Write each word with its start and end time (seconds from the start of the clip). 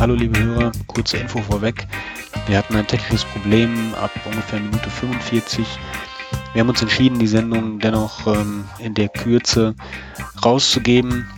Hallo 0.00 0.14
liebe 0.14 0.42
Hörer, 0.42 0.72
kurze 0.86 1.18
Info 1.18 1.42
vorweg. 1.42 1.86
Wir 2.46 2.56
hatten 2.56 2.74
ein 2.74 2.86
technisches 2.86 3.22
Problem 3.22 3.94
ab 4.00 4.10
ungefähr 4.24 4.58
Minute 4.58 4.88
45. 4.88 5.66
Wir 6.54 6.60
haben 6.60 6.70
uns 6.70 6.80
entschieden, 6.80 7.18
die 7.18 7.26
Sendung 7.26 7.80
dennoch 7.80 8.26
ähm, 8.26 8.64
in 8.78 8.94
der 8.94 9.10
Kürze 9.10 9.74
rauszugeben. 10.42 11.28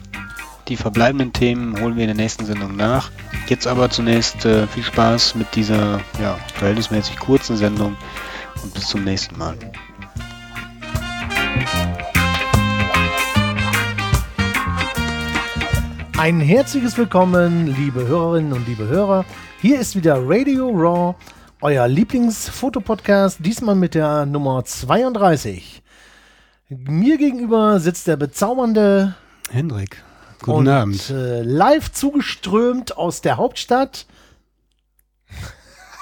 Die 0.68 0.76
verbleibenden 0.76 1.32
Themen 1.32 1.80
holen 1.80 1.96
wir 1.96 2.04
in 2.04 2.16
der 2.16 2.24
nächsten 2.24 2.46
Sendung 2.46 2.76
nach. 2.76 3.10
Jetzt 3.48 3.66
aber 3.66 3.90
zunächst 3.90 4.44
äh, 4.44 4.68
viel 4.68 4.84
Spaß 4.84 5.34
mit 5.34 5.52
dieser 5.56 6.00
ja, 6.22 6.38
verhältnismäßig 6.54 7.18
kurzen 7.18 7.56
Sendung 7.56 7.96
und 8.62 8.72
bis 8.74 8.86
zum 8.86 9.02
nächsten 9.02 9.36
Mal. 9.36 9.56
Ein 16.18 16.40
herzliches 16.40 16.98
Willkommen, 16.98 17.66
liebe 17.66 18.06
Hörerinnen 18.06 18.52
und 18.52 18.68
liebe 18.68 18.86
Hörer. 18.86 19.24
Hier 19.60 19.80
ist 19.80 19.96
wieder 19.96 20.16
Radio 20.18 20.68
Raw, 20.68 21.16
euer 21.60 21.88
Lieblingsfotopodcast, 21.88 23.38
diesmal 23.40 23.74
mit 23.74 23.94
der 23.94 24.24
Nummer 24.26 24.64
32. 24.64 25.82
Mir 26.68 27.18
gegenüber 27.18 27.80
sitzt 27.80 28.06
der 28.06 28.16
bezaubernde 28.16 29.16
Hendrik. 29.50 30.00
Guten 30.40 30.58
und, 30.58 30.68
Abend. 30.68 31.10
Äh, 31.10 31.42
live 31.42 31.90
zugeströmt 31.90 32.96
aus 32.96 33.20
der 33.20 33.38
Hauptstadt. 33.38 34.06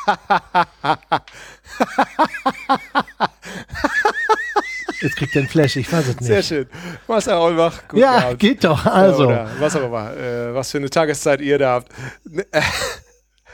Jetzt 5.00 5.16
kriegt 5.16 5.34
er 5.34 5.40
einen 5.40 5.48
Flash, 5.48 5.76
ich 5.76 5.90
weiß 5.92 6.08
es 6.08 6.16
nicht. 6.16 6.26
Sehr 6.26 6.42
schön. 6.42 6.66
Marcel 7.08 7.34
Aulbach, 7.34 7.82
guten 7.88 8.02
Ja, 8.02 8.28
Abend. 8.28 8.38
geht 8.38 8.64
doch. 8.64 8.84
Also, 8.86 9.26
Oder 9.28 9.48
was 9.58 9.74
auch 9.76 9.84
immer. 9.86 10.16
Äh, 10.16 10.54
was 10.54 10.70
für 10.70 10.78
eine 10.78 10.90
Tageszeit 10.90 11.40
ihr 11.40 11.58
da 11.58 11.72
habt. 11.74 11.88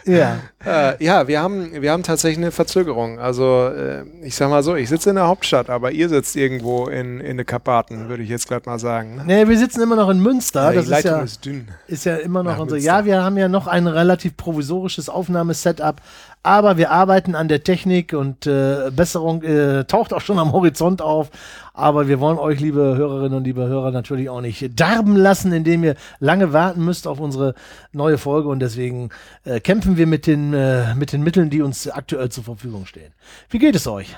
ja. 0.05 0.39
Äh, 0.67 1.05
ja, 1.05 1.29
wir 1.29 1.41
haben, 1.41 1.81
wir 1.81 1.93
haben 1.93 2.03
tatsächlich 2.03 2.39
eine 2.39 2.51
Verzögerung. 2.51 3.21
Also, 3.21 3.69
äh, 3.69 4.03
ich 4.25 4.35
sag 4.35 4.51
mal 4.51 4.65
so, 4.65 4.75
ich 4.75 4.89
sitze 4.89 5.11
in 5.11 5.15
der 5.15 5.29
Hauptstadt, 5.29 5.71
aber 5.71 5.93
ihr 5.93 6.09
sitzt 6.09 6.35
irgendwo 6.35 6.87
in, 6.89 7.21
in 7.21 7.37
den 7.37 7.47
Karpaten, 7.47 8.09
würde 8.09 8.25
ich 8.25 8.29
jetzt 8.29 8.49
gerade 8.49 8.69
mal 8.69 8.81
sagen. 8.81 9.15
Ne? 9.15 9.23
Nee, 9.27 9.49
wir 9.49 9.57
sitzen 9.57 9.81
immer 9.81 9.95
noch 9.95 10.09
in 10.11 10.19
Münster. 10.19 10.71
die 10.71 10.77
das 10.77 10.87
ist 10.87 10.91
Leitung 10.91 11.11
ja, 11.13 11.21
ist 11.21 11.45
dünn. 11.45 11.69
ist 11.87 12.05
ja 12.05 12.17
immer 12.17 12.43
noch 12.43 12.53
Nach 12.55 12.59
unser. 12.59 12.75
Münster. 12.75 12.93
Ja, 12.99 13.05
wir 13.05 13.23
haben 13.23 13.37
ja 13.37 13.47
noch 13.47 13.69
ein 13.69 13.87
relativ 13.87 14.37
provisorisches 14.37 15.09
Aufnahmesetup, 15.09 15.99
aber 16.47 16.77
wir 16.77 16.93
arbeiten 16.93 17.35
an 17.35 17.49
der 17.49 17.65
Technik 17.65 18.13
und 18.13 18.47
äh, 18.47 18.93
Besserung 18.95 19.43
äh, 19.43 19.85
taucht 19.85 20.13
auch 20.13 20.21
schon 20.21 20.39
am 20.39 20.53
Horizont 20.53 21.03
auf. 21.03 21.33
Aber 21.75 22.07
wir 22.07 22.21
wollen 22.21 22.39
euch, 22.39 22.61
liebe 22.61 22.97
Hörerinnen 22.97 23.39
und 23.39 23.45
liebe 23.45 23.67
Hörer, 23.67 23.91
natürlich 23.91 24.31
auch 24.31 24.41
nicht 24.41 24.79
darben 24.79 25.17
lassen, 25.17 25.53
indem 25.53 25.83
ihr 25.83 25.97
lange 26.21 26.53
warten 26.53 26.85
müsst 26.85 27.09
auf 27.09 27.19
unsere 27.19 27.57
neue 27.93 28.17
Folge 28.17 28.49
und 28.49 28.61
deswegen 28.61 29.09
äh, 29.43 29.59
kämpfen 29.59 29.97
wir 29.97 30.07
mit 30.07 30.29
den, 30.29 30.55
äh, 30.55 30.95
mit 30.95 31.13
den 31.13 31.25
Mitteln, 31.25 31.51
die 31.51 31.63
uns 31.63 31.89
aktuell 31.89 32.29
zur 32.29 32.45
Verfügung 32.45 32.87
stehen. 32.87 33.13
Wie 33.51 33.59
geht 33.59 33.75
es 33.75 33.89
euch? 33.89 34.17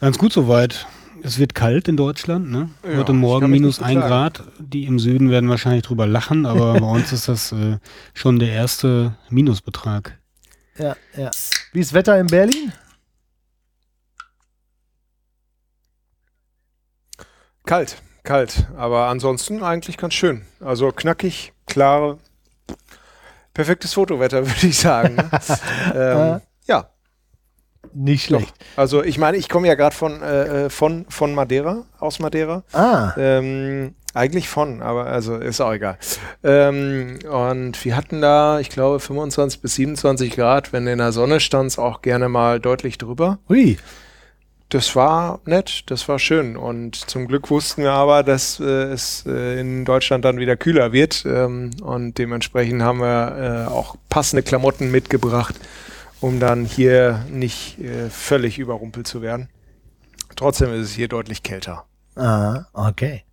Ganz 0.00 0.18
gut 0.18 0.32
soweit. 0.32 0.86
Es 1.24 1.40
wird 1.40 1.56
kalt 1.56 1.88
in 1.88 1.96
Deutschland. 1.96 2.48
Ne? 2.48 2.70
Ja, 2.88 2.98
Heute 2.98 3.12
Morgen 3.12 3.50
minus 3.50 3.82
ein. 3.82 3.98
Grad. 3.98 4.44
Die 4.60 4.84
im 4.84 5.00
Süden 5.00 5.30
werden 5.30 5.50
wahrscheinlich 5.50 5.82
drüber 5.82 6.06
lachen, 6.06 6.46
aber 6.46 6.74
bei 6.74 6.86
uns 6.86 7.12
ist 7.12 7.26
das 7.26 7.50
äh, 7.50 7.78
schon 8.14 8.38
der 8.38 8.52
erste 8.52 9.16
Minusbetrag. 9.30 10.19
Ja, 10.78 10.96
ja. 11.16 11.30
Wie 11.72 11.80
ist 11.80 11.92
Wetter 11.92 12.18
in 12.18 12.26
Berlin? 12.26 12.72
Kalt, 17.66 18.02
kalt. 18.22 18.66
Aber 18.76 19.06
ansonsten 19.08 19.62
eigentlich 19.62 19.96
ganz 19.96 20.14
schön. 20.14 20.44
Also 20.60 20.90
knackig, 20.90 21.52
klare, 21.66 22.18
perfektes 23.54 23.94
Fotowetter, 23.94 24.46
würde 24.46 24.66
ich 24.66 24.78
sagen. 24.78 25.14
Ne? 25.16 25.30
ähm, 25.94 26.40
ja, 26.66 26.90
Nicht 27.92 28.30
doch. 28.30 28.38
schlecht. 28.38 28.54
Also 28.76 29.02
ich 29.04 29.18
meine, 29.18 29.36
ich 29.36 29.48
komme 29.48 29.68
ja 29.68 29.74
gerade 29.74 29.94
von, 29.94 30.22
äh, 30.22 30.64
äh, 30.66 30.70
von, 30.70 31.06
von 31.08 31.34
Madeira, 31.34 31.84
aus 31.98 32.18
Madeira. 32.18 32.64
Ah, 32.72 33.12
Ähm, 33.16 33.94
eigentlich 34.14 34.48
von, 34.48 34.82
aber 34.82 35.06
also 35.06 35.36
ist 35.36 35.60
auch 35.60 35.72
egal. 35.72 35.98
Ähm, 36.42 37.18
und 37.30 37.84
wir 37.84 37.96
hatten 37.96 38.20
da, 38.20 38.60
ich 38.60 38.70
glaube, 38.70 39.00
25 39.00 39.60
bis 39.60 39.74
27 39.76 40.34
Grad. 40.34 40.72
Wenn 40.72 40.86
in 40.86 40.98
der 40.98 41.12
Sonne 41.12 41.40
standst, 41.40 41.78
auch 41.78 42.02
gerne 42.02 42.28
mal 42.28 42.60
deutlich 42.60 42.98
drüber. 42.98 43.38
hui. 43.48 43.78
Das 44.68 44.94
war 44.94 45.40
nett, 45.46 45.82
das 45.86 46.08
war 46.08 46.20
schön. 46.20 46.56
Und 46.56 46.94
zum 46.94 47.26
Glück 47.26 47.50
wussten 47.50 47.82
wir 47.82 47.90
aber, 47.90 48.22
dass 48.22 48.60
äh, 48.60 48.64
es 48.64 49.24
äh, 49.26 49.60
in 49.60 49.84
Deutschland 49.84 50.24
dann 50.24 50.38
wieder 50.38 50.56
kühler 50.56 50.92
wird. 50.92 51.24
Ähm, 51.26 51.72
und 51.82 52.18
dementsprechend 52.18 52.80
haben 52.80 53.00
wir 53.00 53.66
äh, 53.66 53.70
auch 53.70 53.96
passende 54.08 54.44
Klamotten 54.44 54.92
mitgebracht, 54.92 55.56
um 56.20 56.38
dann 56.38 56.64
hier 56.64 57.24
nicht 57.28 57.80
äh, 57.80 58.10
völlig 58.10 58.60
überrumpelt 58.60 59.08
zu 59.08 59.22
werden. 59.22 59.48
Trotzdem 60.36 60.72
ist 60.72 60.90
es 60.90 60.92
hier 60.92 61.08
deutlich 61.08 61.42
kälter. 61.42 61.84
Ah, 62.14 62.66
okay. 62.72 63.24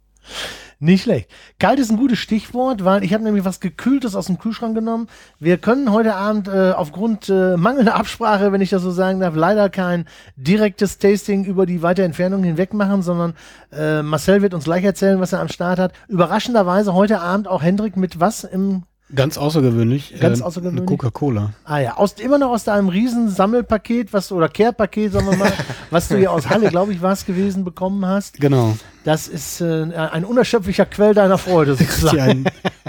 Nicht 0.79 1.03
schlecht. 1.03 1.29
Kalt 1.57 1.79
ist 1.79 1.89
ein 1.89 1.97
gutes 1.97 2.19
Stichwort, 2.19 2.85
weil 2.85 3.03
ich 3.03 3.11
habe 3.11 3.23
nämlich 3.23 3.45
was 3.45 3.59
Gekühltes 3.59 4.15
aus 4.15 4.27
dem 4.27 4.37
Kühlschrank 4.37 4.75
genommen. 4.75 5.07
Wir 5.39 5.57
können 5.57 5.91
heute 5.91 6.13
Abend 6.13 6.47
äh, 6.47 6.71
aufgrund 6.71 7.29
äh, 7.29 7.57
mangelnder 7.57 7.95
Absprache, 7.95 8.51
wenn 8.51 8.61
ich 8.61 8.69
das 8.69 8.83
so 8.83 8.91
sagen 8.91 9.19
darf, 9.19 9.35
leider 9.35 9.69
kein 9.69 10.05
direktes 10.35 10.99
Tasting 10.99 11.45
über 11.45 11.65
die 11.65 11.81
weite 11.81 12.03
Entfernung 12.03 12.43
hinweg 12.43 12.75
machen, 12.75 13.01
sondern 13.01 13.33
äh, 13.71 14.03
Marcel 14.03 14.43
wird 14.43 14.53
uns 14.53 14.65
gleich 14.65 14.83
erzählen, 14.83 15.19
was 15.19 15.33
er 15.33 15.39
am 15.39 15.49
Start 15.49 15.79
hat. 15.79 15.93
Überraschenderweise 16.09 16.93
heute 16.93 17.21
Abend 17.21 17.47
auch 17.47 17.63
Hendrik 17.63 17.97
mit 17.97 18.19
was 18.19 18.43
im 18.43 18.83
Ganz 19.15 19.37
außergewöhnlich. 19.37 20.15
Ganz 20.19 20.41
äh, 20.41 20.43
außergewöhnlich? 20.43 20.81
eine 20.81 20.97
Coca-Cola. 20.97 21.53
Ah 21.63 21.79
ja, 21.79 21.93
aus, 21.95 22.13
immer 22.13 22.37
noch 22.37 22.49
aus 22.51 22.65
deinem 22.65 22.89
riesen 22.89 23.29
Sammelpaket, 23.29 24.11
was 24.11 24.31
oder 24.33 24.49
Care-Paket, 24.49 25.13
sagen 25.13 25.29
wir 25.29 25.37
mal, 25.37 25.53
was 25.91 26.09
du 26.09 26.19
ja 26.19 26.29
aus 26.29 26.49
Halle, 26.49 26.69
glaube 26.69 26.91
ich, 26.91 27.01
war 27.01 27.13
es 27.13 27.25
gewesen, 27.25 27.63
bekommen 27.63 28.05
hast. 28.05 28.39
Genau. 28.39 28.75
Das 29.05 29.29
ist 29.29 29.61
äh, 29.61 29.93
ein 29.95 30.25
unerschöpflicher 30.25 30.85
Quell 30.85 31.13
deiner 31.13 31.37
Freude 31.37 31.75
Hier 31.77 31.87
sozusagen. 31.87 32.19
ein, 32.19 32.45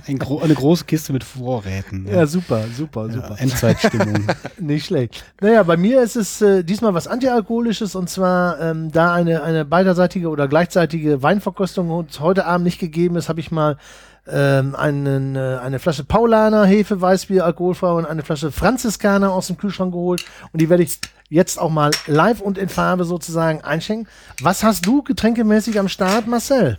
ein 0.08 0.18
gro 0.18 0.40
eine 0.40 0.54
große 0.54 0.84
Kiste 0.86 1.12
mit 1.12 1.22
Vorräten. 1.22 2.08
Ja, 2.08 2.26
super, 2.26 2.64
super, 2.76 3.06
Ja, 3.06 3.12
super. 3.12 3.36
Endzeitstimmung. 3.38 4.26
Nicht 4.58 4.86
schlecht. 4.86 5.24
Naja, 5.40 5.62
bei 5.62 5.76
mir 5.76 6.02
ist 6.02 6.16
es 6.16 6.42
äh, 6.42 6.64
diesmal 6.64 6.94
was 6.94 7.06
Antialkoholisches 7.06 7.94
und 7.94 8.10
zwar, 8.10 8.60
ähm, 8.60 8.90
da 8.90 9.14
eine, 9.14 9.44
eine 9.44 9.64
beiderseitige 9.64 10.28
oder 10.30 10.48
gleichzeitige 10.48 11.22
Weinverkostung 11.22 11.90
uns 11.90 12.18
heute 12.18 12.46
Abend 12.46 12.64
nicht 12.64 12.80
gegeben 12.80 13.14
ist, 13.14 13.28
habe 13.28 13.38
ich 13.38 13.52
mal 13.52 13.76
ähm, 14.30 14.74
einen, 14.74 15.36
äh, 15.36 15.58
eine 15.62 15.78
Flasche 15.78 16.04
Paulaner 16.04 16.64
Hefe 16.64 17.00
Weißbier 17.00 17.44
alkoholfrei 17.44 17.90
und 17.92 18.06
eine 18.06 18.22
Flasche 18.22 18.52
Franziskaner 18.52 19.32
aus 19.32 19.46
dem 19.48 19.56
Kühlschrank 19.56 19.92
geholt 19.92 20.24
und 20.52 20.60
die 20.60 20.68
werde 20.68 20.82
ich 20.82 20.98
jetzt 21.28 21.58
auch 21.58 21.70
mal 21.70 21.90
live 22.06 22.40
und 22.40 22.58
in 22.58 22.68
Farbe 22.68 23.04
sozusagen 23.04 23.62
einschenken. 23.62 24.08
Was 24.40 24.62
hast 24.62 24.86
du 24.86 25.02
getränkemäßig 25.02 25.78
am 25.78 25.88
Start, 25.88 26.26
Marcel? 26.26 26.78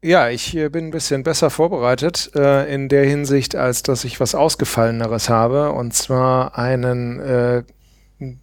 Ja, 0.00 0.28
ich 0.28 0.56
äh, 0.56 0.68
bin 0.68 0.86
ein 0.86 0.90
bisschen 0.92 1.24
besser 1.24 1.50
vorbereitet 1.50 2.30
äh, 2.36 2.72
in 2.72 2.88
der 2.88 3.04
Hinsicht, 3.04 3.56
als 3.56 3.82
dass 3.82 4.04
ich 4.04 4.20
was 4.20 4.36
Ausgefalleneres 4.36 5.28
habe. 5.28 5.72
Und 5.72 5.92
zwar 5.92 6.56
einen, 6.56 7.18
äh, 7.18 7.64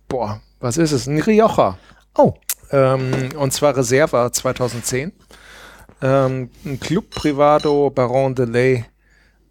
boah, 0.09 0.41
was 0.59 0.77
ist 0.77 0.91
es? 0.91 1.07
Ein 1.07 1.21
Rioja. 1.21 1.77
Oh, 2.17 2.33
Ähm, 2.71 3.29
und 3.37 3.53
zwar 3.53 3.77
Reserva 3.77 4.31
2010. 4.31 5.13
Ähm, 6.05 6.49
ein 6.63 6.79
Club 6.79 7.09
Privado 7.09 7.89
Baron 7.89 8.35
de 8.35 8.45
Lay. 8.45 8.85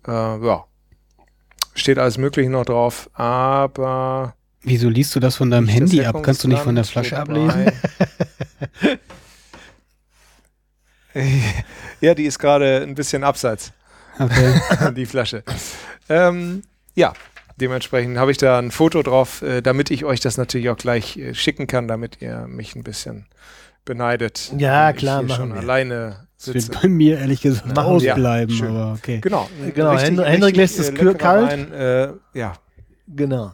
Äh, 0.06 0.47
ja. 0.47 0.65
Steht 1.75 1.98
alles 1.98 2.16
Mögliche 2.16 2.48
noch 2.48 2.65
drauf, 2.65 3.10
aber. 3.15 4.37
Wieso 4.62 4.88
liest 4.88 5.16
du 5.16 5.20
das 5.20 5.34
von 5.34 5.50
deinem 5.50 5.66
Handy 5.66 6.04
ab? 6.04 6.22
Kannst 6.22 6.44
du 6.44 6.48
nicht 6.48 6.62
von 6.62 6.76
der 6.76 6.84
Flasche 6.84 7.19
ablesen? 7.19 7.72
ja, 12.01 12.15
die 12.15 12.24
ist 12.24 12.39
gerade 12.39 12.83
ein 12.83 12.95
bisschen 12.95 13.24
abseits. 13.24 13.72
Okay. 14.18 14.60
die 14.97 15.07
Flasche. 15.07 15.42
Ähm, 16.09 16.62
ja, 16.95 17.15
dementsprechend 17.57 18.16
habe 18.16 18.30
ich 18.30 18.39
da 18.39 18.60
ein 18.60 18.71
Foto 18.71 19.03
drauf, 19.03 19.42
äh, 19.42 19.60
damit 19.60 19.91
ich 19.91 20.04
euch 20.04 20.21
das 20.21 20.36
natürlich 20.36 20.71
auch 20.71 20.77
gleich 20.77 21.16
äh, 21.16 21.34
schicken 21.34 21.66
kann, 21.66 21.89
damit 21.89 22.22
ihr 22.22 22.47
mich 22.47 22.77
ein 22.77 22.84
bisschen 22.84 23.27
beneidet. 23.84 24.53
Ja, 24.57 24.86
wenn 24.86 24.95
ich 24.95 25.00
klar, 25.00 25.18
hier 25.18 25.28
machen 25.28 25.36
schon 25.36 25.53
wir. 25.54 25.60
alleine 25.60 26.23
Das 26.39 26.54
wird 26.54 26.83
bei 26.83 26.89
mir 26.89 27.19
ehrlich 27.19 27.41
gesagt 27.41 27.66
Machen 27.75 27.86
ausbleiben, 27.86 28.57
Ja, 28.57 28.69
aber 28.69 28.92
okay. 28.98 29.21
Genau. 29.21 29.48
Genau, 29.75 29.97
Hendrik- 29.97 30.27
Hendrik 30.27 30.57
lässt 30.57 30.78
es 30.78 30.91
äh, 30.91 31.15
kalt. 31.15 31.51
Wein, 31.51 31.72
äh, 31.72 32.09
ja. 32.34 32.53
Genau. 33.07 33.53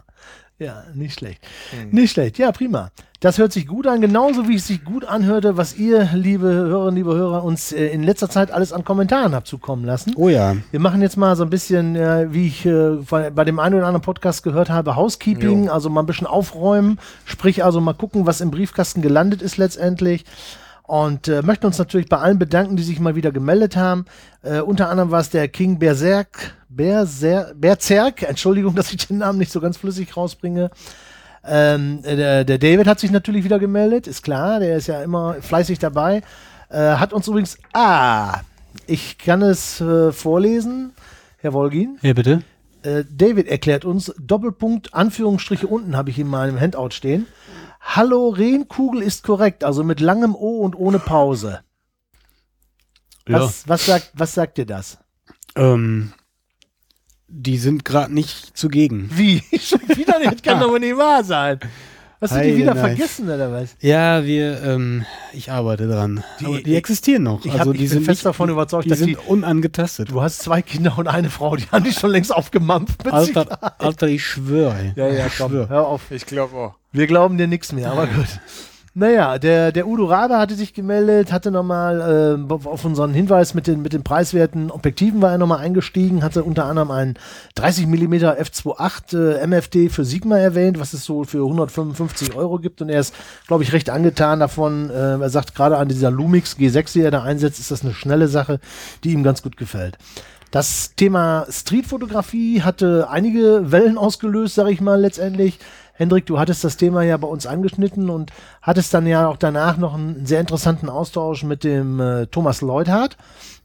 Ja, 0.59 0.83
nicht 0.93 1.17
schlecht. 1.17 1.41
Hm. 1.71 1.89
Nicht 1.89 2.11
schlecht. 2.11 2.37
Ja, 2.37 2.51
prima. 2.51 2.91
Das 3.19 3.37
hört 3.39 3.51
sich 3.51 3.65
gut 3.67 3.87
an, 3.87 3.99
genauso 4.01 4.47
wie 4.47 4.55
es 4.55 4.67
sich 4.67 4.83
gut 4.83 5.05
anhörte, 5.05 5.57
was 5.57 5.75
ihr, 5.75 6.09
liebe 6.13 6.47
Hörerinnen, 6.47 6.95
liebe 6.95 7.13
Hörer, 7.15 7.43
uns 7.43 7.71
äh, 7.71 7.87
in 7.87 8.03
letzter 8.03 8.29
Zeit 8.29 8.51
alles 8.51 8.71
an 8.73 8.83
Kommentaren 8.83 9.33
habt 9.33 9.47
zukommen 9.47 9.85
lassen. 9.85 10.13
Oh 10.15 10.29
ja. 10.29 10.55
Wir 10.71 10.79
machen 10.79 11.01
jetzt 11.01 11.17
mal 11.17 11.35
so 11.35 11.43
ein 11.43 11.49
bisschen, 11.49 11.95
äh, 11.95 12.27
wie 12.31 12.47
ich 12.47 12.65
äh, 12.65 12.97
bei 13.09 13.29
bei 13.31 13.43
dem 13.43 13.59
einen 13.59 13.75
oder 13.75 13.87
anderen 13.87 14.03
Podcast 14.03 14.43
gehört 14.43 14.69
habe, 14.69 14.95
Housekeeping, 14.95 15.69
also 15.69 15.89
mal 15.89 16.01
ein 16.01 16.07
bisschen 16.07 16.27
aufräumen, 16.27 16.99
sprich 17.25 17.63
also 17.63 17.79
mal 17.81 17.93
gucken, 17.93 18.25
was 18.27 18.41
im 18.41 18.49
Briefkasten 18.51 19.01
gelandet 19.01 19.41
ist 19.41 19.57
letztendlich. 19.57 20.25
Und 20.91 21.29
äh, 21.29 21.41
möchten 21.41 21.65
uns 21.67 21.77
natürlich 21.77 22.09
bei 22.09 22.17
allen 22.17 22.37
bedanken, 22.37 22.75
die 22.75 22.83
sich 22.83 22.99
mal 22.99 23.15
wieder 23.15 23.31
gemeldet 23.31 23.77
haben. 23.77 24.03
Äh, 24.41 24.59
unter 24.59 24.89
anderem 24.89 25.09
war 25.09 25.21
es 25.21 25.29
der 25.29 25.47
King 25.47 25.79
Berserk, 25.79 26.53
Berser, 26.67 27.53
Berzerk, 27.55 28.23
Entschuldigung, 28.23 28.75
dass 28.75 28.91
ich 28.91 29.07
den 29.07 29.19
Namen 29.19 29.39
nicht 29.39 29.53
so 29.53 29.61
ganz 29.61 29.77
flüssig 29.77 30.17
rausbringe. 30.17 30.69
Ähm, 31.47 32.01
der, 32.01 32.43
der 32.43 32.57
David 32.57 32.87
hat 32.87 32.99
sich 32.99 33.09
natürlich 33.09 33.45
wieder 33.45 33.57
gemeldet, 33.57 34.05
ist 34.05 34.21
klar, 34.21 34.59
der 34.59 34.75
ist 34.75 34.87
ja 34.87 35.01
immer 35.01 35.35
fleißig 35.35 35.79
dabei. 35.79 36.23
Äh, 36.67 36.95
hat 36.95 37.13
uns 37.13 37.25
übrigens, 37.25 37.57
ah, 37.71 38.41
ich 38.85 39.17
kann 39.17 39.41
es 39.43 39.79
äh, 39.79 40.11
vorlesen, 40.11 40.91
Herr 41.37 41.53
Wolgin. 41.53 41.99
Ja, 42.01 42.11
bitte. 42.11 42.43
Äh, 42.83 43.05
David 43.09 43.47
erklärt 43.47 43.85
uns, 43.85 44.13
Doppelpunkt, 44.19 44.93
Anführungsstriche 44.93 45.67
unten 45.67 45.95
habe 45.95 46.09
ich 46.09 46.19
in 46.19 46.27
meinem 46.27 46.59
Handout 46.59 46.89
stehen. 46.91 47.27
Hallo, 47.83 48.29
Rehnkugel 48.29 49.01
ist 49.01 49.23
korrekt, 49.23 49.63
also 49.63 49.83
mit 49.83 49.99
langem 49.99 50.35
O 50.35 50.59
und 50.59 50.75
ohne 50.75 50.99
Pause. 50.99 51.61
Was, 53.25 53.67
was, 53.67 53.85
sagt, 53.85 54.11
was 54.13 54.33
sagt 54.33 54.57
dir 54.57 54.65
das? 54.65 54.97
Ähm, 55.55 56.13
die 57.27 57.57
sind 57.57 57.85
gerade 57.85 58.13
nicht 58.13 58.57
zugegen. 58.57 59.09
Wie? 59.13 59.41
Schon 59.59 59.81
wieder 59.89 60.19
nicht? 60.19 60.43
Kann 60.43 60.59
doch 60.59 60.69
wohl 60.69 60.79
nicht 60.79 60.97
wahr 60.97 61.23
sein. 61.23 61.59
Hast 62.19 62.35
du 62.35 62.41
die 62.43 62.55
wieder 62.55 62.75
Nein. 62.75 62.85
vergessen 62.85 63.25
oder 63.29 63.51
was? 63.51 63.75
Ja, 63.79 64.23
wir, 64.23 64.61
ähm, 64.61 65.05
ich 65.33 65.49
arbeite 65.51 65.87
dran. 65.87 66.23
Die- 66.39 66.45
Die, 66.57 66.63
die 66.63 66.75
existieren 66.75 67.23
noch. 67.23 67.43
Ich, 67.45 67.51
hab, 67.53 67.61
also 67.61 67.71
ich 67.71 67.77
die 67.79 67.83
bin 67.85 67.89
sind 67.93 68.03
fest 68.05 68.19
nicht, 68.19 68.25
davon 68.27 68.49
überzeugt, 68.49 68.85
die 68.85 68.89
dass 68.89 68.99
sind 68.99 69.07
die, 69.09 69.15
unangetastet. 69.17 70.11
du 70.11 70.21
hast 70.21 70.37
zwei 70.43 70.61
Kinder 70.61 70.95
und 70.99 71.07
eine 71.07 71.31
Frau, 71.31 71.55
die 71.55 71.65
haben 71.71 71.83
dich 71.83 71.95
schon 71.97 72.11
längst 72.11 72.31
aufgemampft. 72.33 73.11
Alter, 73.11 73.81
Alter, 73.81 74.07
ich 74.07 74.23
schwöre. 74.23 74.93
Ja, 74.95 75.07
ja, 75.07 75.25
ich 75.25 75.37
komm, 75.37 75.49
schwöre. 75.51 75.69
hör 75.69 75.87
auf. 75.87 76.11
Ich 76.11 76.27
glaube 76.27 76.55
auch. 76.55 76.75
Wir 76.91 77.07
glauben 77.07 77.37
dir 77.37 77.47
nichts 77.47 77.71
mehr, 77.71 77.91
aber 77.91 78.07
gut. 78.07 78.27
Naja, 78.93 79.39
der, 79.39 79.71
der 79.71 79.87
Udo 79.87 80.03
Rabe 80.03 80.37
hatte 80.37 80.55
sich 80.55 80.73
gemeldet, 80.73 81.31
hatte 81.31 81.49
nochmal 81.49 82.37
äh, 82.51 82.53
auf 82.67 82.83
unseren 82.83 83.13
Hinweis 83.13 83.53
mit 83.53 83.65
den, 83.65 83.81
mit 83.81 83.93
den 83.93 84.03
preiswerten 84.03 84.69
Objektiven 84.69 85.21
war 85.21 85.31
er 85.31 85.37
nochmal 85.37 85.59
eingestiegen, 85.59 86.25
hatte 86.25 86.43
unter 86.43 86.65
anderem 86.65 86.91
einen 86.91 87.13
30 87.55 87.87
mm 87.87 88.13
f2.8 88.15 89.37
äh, 89.37 89.47
MFD 89.47 89.87
für 89.87 90.03
Sigma 90.03 90.37
erwähnt, 90.37 90.77
was 90.77 90.91
es 90.91 91.05
so 91.05 91.23
für 91.23 91.37
155 91.37 92.35
Euro 92.35 92.59
gibt 92.59 92.81
und 92.81 92.89
er 92.89 92.99
ist, 92.99 93.15
glaube 93.47 93.63
ich, 93.63 93.71
recht 93.71 93.89
angetan 93.89 94.41
davon. 94.41 94.89
Äh, 94.89 95.21
er 95.21 95.29
sagt, 95.29 95.55
gerade 95.55 95.77
an 95.77 95.87
dieser 95.87 96.11
Lumix 96.11 96.57
G6, 96.57 96.91
die 96.91 97.01
er 97.01 97.11
da 97.11 97.23
einsetzt, 97.23 97.61
ist 97.61 97.71
das 97.71 97.85
eine 97.85 97.93
schnelle 97.93 98.27
Sache, 98.27 98.59
die 99.05 99.13
ihm 99.13 99.23
ganz 99.23 99.41
gut 99.41 99.55
gefällt. 99.55 99.97
Das 100.51 100.95
Thema 100.97 101.45
Streetfotografie 101.49 102.61
hatte 102.61 103.07
einige 103.09 103.71
Wellen 103.71 103.97
ausgelöst, 103.97 104.55
sage 104.55 104.71
ich 104.71 104.81
mal 104.81 104.99
letztendlich. 104.99 105.59
Hendrik, 106.01 106.25
du 106.25 106.39
hattest 106.39 106.63
das 106.63 106.77
Thema 106.77 107.03
ja 107.03 107.15
bei 107.17 107.27
uns 107.27 107.45
angeschnitten 107.45 108.09
und 108.09 108.31
hattest 108.63 108.91
dann 108.91 109.05
ja 109.05 109.27
auch 109.27 109.37
danach 109.37 109.77
noch 109.77 109.93
einen 109.93 110.25
sehr 110.25 110.39
interessanten 110.39 110.89
Austausch 110.89 111.43
mit 111.43 111.63
dem 111.63 111.99
äh, 111.99 112.25
Thomas 112.25 112.61
Leuthardt. 112.61 113.17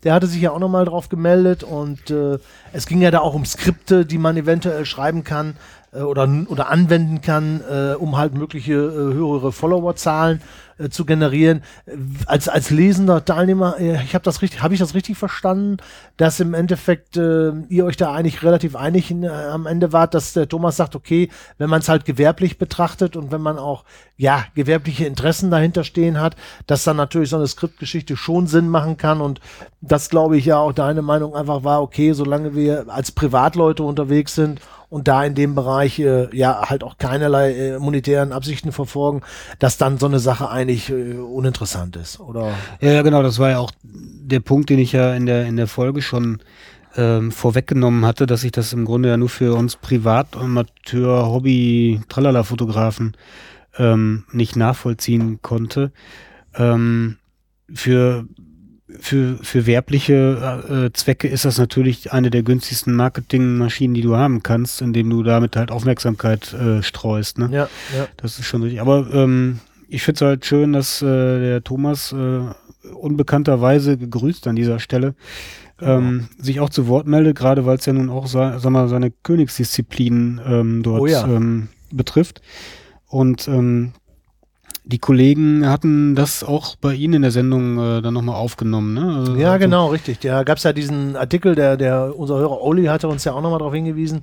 Der 0.04 0.12
hatte 0.12 0.26
sich 0.26 0.42
ja 0.42 0.50
auch 0.50 0.58
nochmal 0.58 0.84
drauf 0.84 1.08
gemeldet 1.08 1.64
und 1.64 2.10
äh, 2.10 2.38
es 2.74 2.84
ging 2.84 3.00
ja 3.00 3.10
da 3.10 3.20
auch 3.20 3.32
um 3.32 3.46
Skripte, 3.46 4.04
die 4.04 4.18
man 4.18 4.36
eventuell 4.36 4.84
schreiben 4.84 5.24
kann 5.24 5.56
äh, 5.92 6.00
oder, 6.00 6.28
oder 6.48 6.68
anwenden 6.68 7.22
kann, 7.22 7.62
äh, 7.70 7.94
um 7.94 8.18
halt 8.18 8.34
mögliche 8.34 8.74
äh, 8.74 9.14
höhere 9.14 9.50
Followerzahlen 9.50 10.42
äh, 10.78 10.88
zu 10.88 11.05
generieren. 11.05 11.62
Äh, 11.87 11.96
Als, 12.26 12.49
als 12.49 12.70
lesender 12.70 13.25
Teilnehmer, 13.25 13.76
äh, 13.78 14.02
ich 14.02 14.14
habe 14.14 14.25
das 14.25 14.43
richtig, 14.43 14.62
habe 14.62 14.75
ich 14.75 14.81
das 14.81 14.94
richtig 14.94 15.17
verstanden, 15.17 15.78
dass 16.17 16.40
im 16.40 16.55
Endeffekt 16.55 17.17
äh, 17.17 17.52
ihr 17.69 17.84
euch 17.84 17.96
da 17.96 18.12
eigentlich 18.12 18.43
relativ 18.43 18.76
einig 18.76 19.11
in, 19.11 19.23
äh, 19.23 19.28
am 19.28 19.67
Ende 19.67 19.93
wart, 19.93 20.14
dass 20.14 20.32
der 20.32 20.49
Thomas 20.49 20.76
sagt, 20.76 20.94
okay, 20.96 21.31
wenn 21.58 21.70
man 21.70 21.81
es 21.81 21.88
halt 21.88 22.05
gewerblich 22.05 22.58
betrachtet 22.58 23.17
und 23.17 23.31
wenn 23.31 23.40
man 23.40 23.58
auch 23.58 23.84
ja 24.17 24.44
gewerbliche 24.55 25.06
Interessen 25.06 25.50
dahinter 25.50 25.84
stehen 25.84 26.20
hat, 26.20 26.37
dass 26.67 26.84
dann 26.84 26.96
natürlich 26.96 27.31
so 27.31 27.37
eine 27.37 27.46
Skriptgeschichte 27.46 28.17
schon 28.17 28.46
Sinn 28.46 28.69
machen 28.69 28.96
kann 28.96 29.20
und 29.20 29.40
das 29.81 30.08
glaube 30.08 30.37
ich 30.37 30.46
ja 30.46 30.58
auch 30.58 30.73
deine 30.73 31.02
Meinung 31.02 31.34
einfach 31.34 31.64
war, 31.64 31.82
okay, 31.82 32.12
solange 32.12 32.55
wir 32.55 32.87
als 32.88 33.12
Privatleute 33.12 33.82
unterwegs 33.82 34.34
sind 34.34 34.61
und 34.88 35.08
da 35.08 35.25
in 35.25 35.34
dem 35.34 35.55
Bereich 35.55 35.99
äh, 35.99 36.34
ja 36.37 36.69
halt 36.69 36.84
auch 36.84 36.96
keinerlei 36.99 37.52
äh, 37.52 37.78
monetären 37.78 38.32
Absichten 38.32 38.73
verfolgen, 38.73 39.23
dass 39.58 39.78
dann 39.78 39.99
so 39.99 40.06
eine 40.06 40.19
Sache 40.20 40.49
eigentlich 40.66 40.90
äh, 40.90 41.14
uninteressant 41.14 41.96
ist, 41.96 42.18
oder? 42.20 42.52
Ja, 42.80 42.92
ja, 42.92 43.02
genau, 43.02 43.22
das 43.22 43.38
war 43.38 43.50
ja 43.50 43.58
auch 43.58 43.70
der 43.82 44.40
Punkt, 44.40 44.70
den 44.70 44.78
ich 44.78 44.92
ja 44.92 45.14
in 45.14 45.26
der, 45.26 45.46
in 45.46 45.56
der 45.56 45.68
Folge 45.68 46.02
schon 46.02 46.40
ähm, 46.96 47.30
vorweggenommen 47.30 48.04
hatte, 48.04 48.26
dass 48.26 48.42
ich 48.42 48.52
das 48.52 48.72
im 48.72 48.84
Grunde 48.84 49.10
ja 49.10 49.16
nur 49.16 49.28
für 49.28 49.54
uns 49.54 49.76
Privat, 49.76 50.36
Amateur, 50.36 51.26
Hobby, 51.26 52.00
Tralala-Fotografen 52.08 53.16
ähm, 53.78 54.24
nicht 54.32 54.56
nachvollziehen 54.56 55.40
konnte. 55.42 55.92
Ähm, 56.54 57.18
für, 57.72 58.26
für, 58.98 59.38
für 59.42 59.66
werbliche 59.66 60.88
äh, 60.88 60.92
Zwecke 60.92 61.28
ist 61.28 61.44
das 61.44 61.58
natürlich 61.58 62.12
eine 62.12 62.30
der 62.30 62.42
günstigsten 62.42 62.94
Marketingmaschinen, 62.94 63.94
die 63.94 64.02
du 64.02 64.16
haben 64.16 64.42
kannst, 64.42 64.80
indem 64.80 65.10
du 65.10 65.22
damit 65.22 65.54
halt 65.54 65.70
Aufmerksamkeit 65.70 66.52
äh, 66.54 66.82
streust. 66.82 67.38
Ne? 67.38 67.50
Ja, 67.52 67.68
ja. 67.96 68.08
Das 68.16 68.38
ist 68.38 68.46
schon 68.46 68.62
richtig. 68.62 68.80
Aber 68.80 69.06
ähm, 69.12 69.60
ich 69.88 70.02
finde 70.02 70.16
es 70.16 70.28
halt 70.28 70.46
schön, 70.46 70.72
dass 70.72 71.02
äh, 71.02 71.06
der 71.40 71.64
Thomas 71.64 72.12
äh, 72.12 72.40
unbekannterweise 72.94 73.96
gegrüßt 73.96 74.46
an 74.46 74.56
dieser 74.56 74.78
Stelle 74.78 75.14
ähm, 75.80 76.28
sich 76.38 76.60
auch 76.60 76.70
zu 76.70 76.88
Wort 76.88 77.06
meldet, 77.06 77.36
gerade 77.36 77.66
weil 77.66 77.76
es 77.76 77.86
ja 77.86 77.92
nun 77.92 78.08
auch 78.08 78.26
sa 78.26 78.58
sag 78.58 78.70
mal, 78.70 78.88
seine 78.88 79.10
Königsdisziplin 79.10 80.40
ähm, 80.46 80.82
dort 80.82 81.00
Oh 81.02 81.06
ja. 81.06 81.26
ähm, 81.26 81.68
betrifft. 81.92 82.40
Und 83.08 83.46
ähm, 83.48 83.92
die 84.86 84.98
Kollegen 84.98 85.68
hatten 85.68 86.14
das 86.14 86.44
auch 86.44 86.76
bei 86.76 86.94
Ihnen 86.94 87.14
in 87.14 87.22
der 87.22 87.32
Sendung 87.32 87.76
äh, 87.76 88.02
dann 88.02 88.14
nochmal 88.14 88.36
aufgenommen. 88.36 88.94
Ne? 88.94 89.16
Also, 89.18 89.34
Ja, 89.34 89.56
genau, 89.56 89.88
richtig. 89.88 90.20
Da 90.20 90.44
gab 90.44 90.58
es 90.58 90.62
ja 90.62 90.72
diesen 90.72 91.16
Artikel, 91.16 91.56
der, 91.56 91.76
der 91.76 92.16
unser 92.16 92.36
Hörer 92.36 92.62
Oli 92.62 92.84
hatte 92.84 93.08
uns 93.08 93.24
ja 93.24 93.32
auch 93.32 93.42
nochmal 93.42 93.58
darauf 93.58 93.74
hingewiesen. 93.74 94.22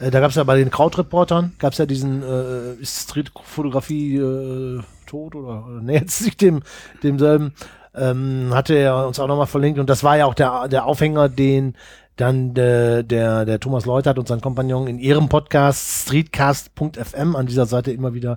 Äh, 0.00 0.10
da 0.10 0.18
gab 0.18 0.30
es 0.30 0.36
ja 0.36 0.42
bei 0.42 0.56
den 0.56 0.70
Krautreportern, 0.70 1.52
gab 1.60 1.72
es 1.72 1.78
ja 1.78 1.86
diesen 1.86 2.24
äh, 2.24 2.74
ist 2.80 3.08
Streetfotografie 3.08 4.16
äh, 4.16 4.80
tot 5.06 5.36
oder, 5.36 5.64
oder 5.66 5.80
nähert 5.80 6.10
sich 6.10 6.36
dem 6.36 6.62
demselben. 7.04 7.54
Ähm, 7.94 8.50
hatte 8.52 8.74
er 8.74 9.06
uns 9.06 9.20
auch 9.20 9.28
nochmal 9.28 9.46
verlinkt 9.46 9.78
und 9.78 9.88
das 9.88 10.02
war 10.02 10.16
ja 10.16 10.26
auch 10.26 10.34
der, 10.34 10.68
der 10.68 10.86
Aufhänger, 10.86 11.28
den 11.28 11.74
dann 12.16 12.52
der, 12.54 13.02
der, 13.02 13.44
der 13.44 13.60
Thomas 13.60 13.86
Leutert 13.86 14.18
und 14.18 14.28
sein 14.28 14.40
Kompagnon 14.40 14.86
in 14.88 14.98
ihrem 14.98 15.28
Podcast 15.28 16.02
streetcast.fm 16.02 17.34
an 17.34 17.46
dieser 17.46 17.66
Seite 17.66 17.92
immer 17.92 18.12
wieder 18.12 18.36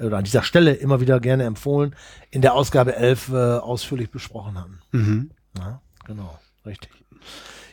oder 0.00 0.18
an 0.18 0.24
dieser 0.24 0.42
Stelle 0.42 0.72
immer 0.72 1.00
wieder 1.00 1.20
gerne 1.20 1.44
empfohlen, 1.44 1.94
in 2.30 2.42
der 2.42 2.54
Ausgabe 2.54 2.96
11 2.96 3.28
äh, 3.28 3.34
ausführlich 3.34 4.10
besprochen 4.10 4.58
haben. 4.58 4.80
Mhm. 4.92 5.30
Ja, 5.58 5.80
genau, 6.06 6.38
richtig. 6.66 6.90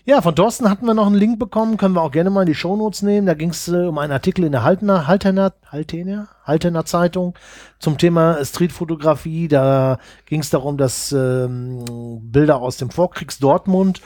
Ja, 0.09 0.21
von 0.21 0.37
Thorsten 0.37 0.69
hatten 0.69 0.85
wir 0.85 0.93
noch 0.93 1.07
einen 1.07 1.15
Link 1.15 1.37
bekommen, 1.37 1.75
können 1.75 1.93
wir 1.93 2.01
auch 2.01 2.13
gerne 2.13 2.29
mal 2.29 2.43
in 2.43 2.47
die 2.47 2.55
Shownotes 2.55 3.01
nehmen. 3.01 3.27
Da 3.27 3.33
ging 3.33 3.49
es 3.49 3.67
äh, 3.67 3.87
um 3.87 3.97
einen 3.97 4.13
Artikel 4.13 4.45
in 4.45 4.53
der 4.53 4.63
Haltener, 4.63 5.05
Haltener, 5.05 5.51
Haltener, 5.69 6.29
Haltener 6.45 6.85
Zeitung 6.85 7.33
zum 7.77 7.97
Thema 7.97 8.43
Streetfotografie. 8.45 9.49
Da 9.49 9.99
ging 10.25 10.39
es 10.39 10.49
darum, 10.49 10.77
dass 10.77 11.11
ähm, 11.11 12.21
Bilder 12.21 12.61
aus 12.61 12.77
dem 12.77 12.89
Vorkriegs 12.89 13.39
Dortmund 13.39 13.99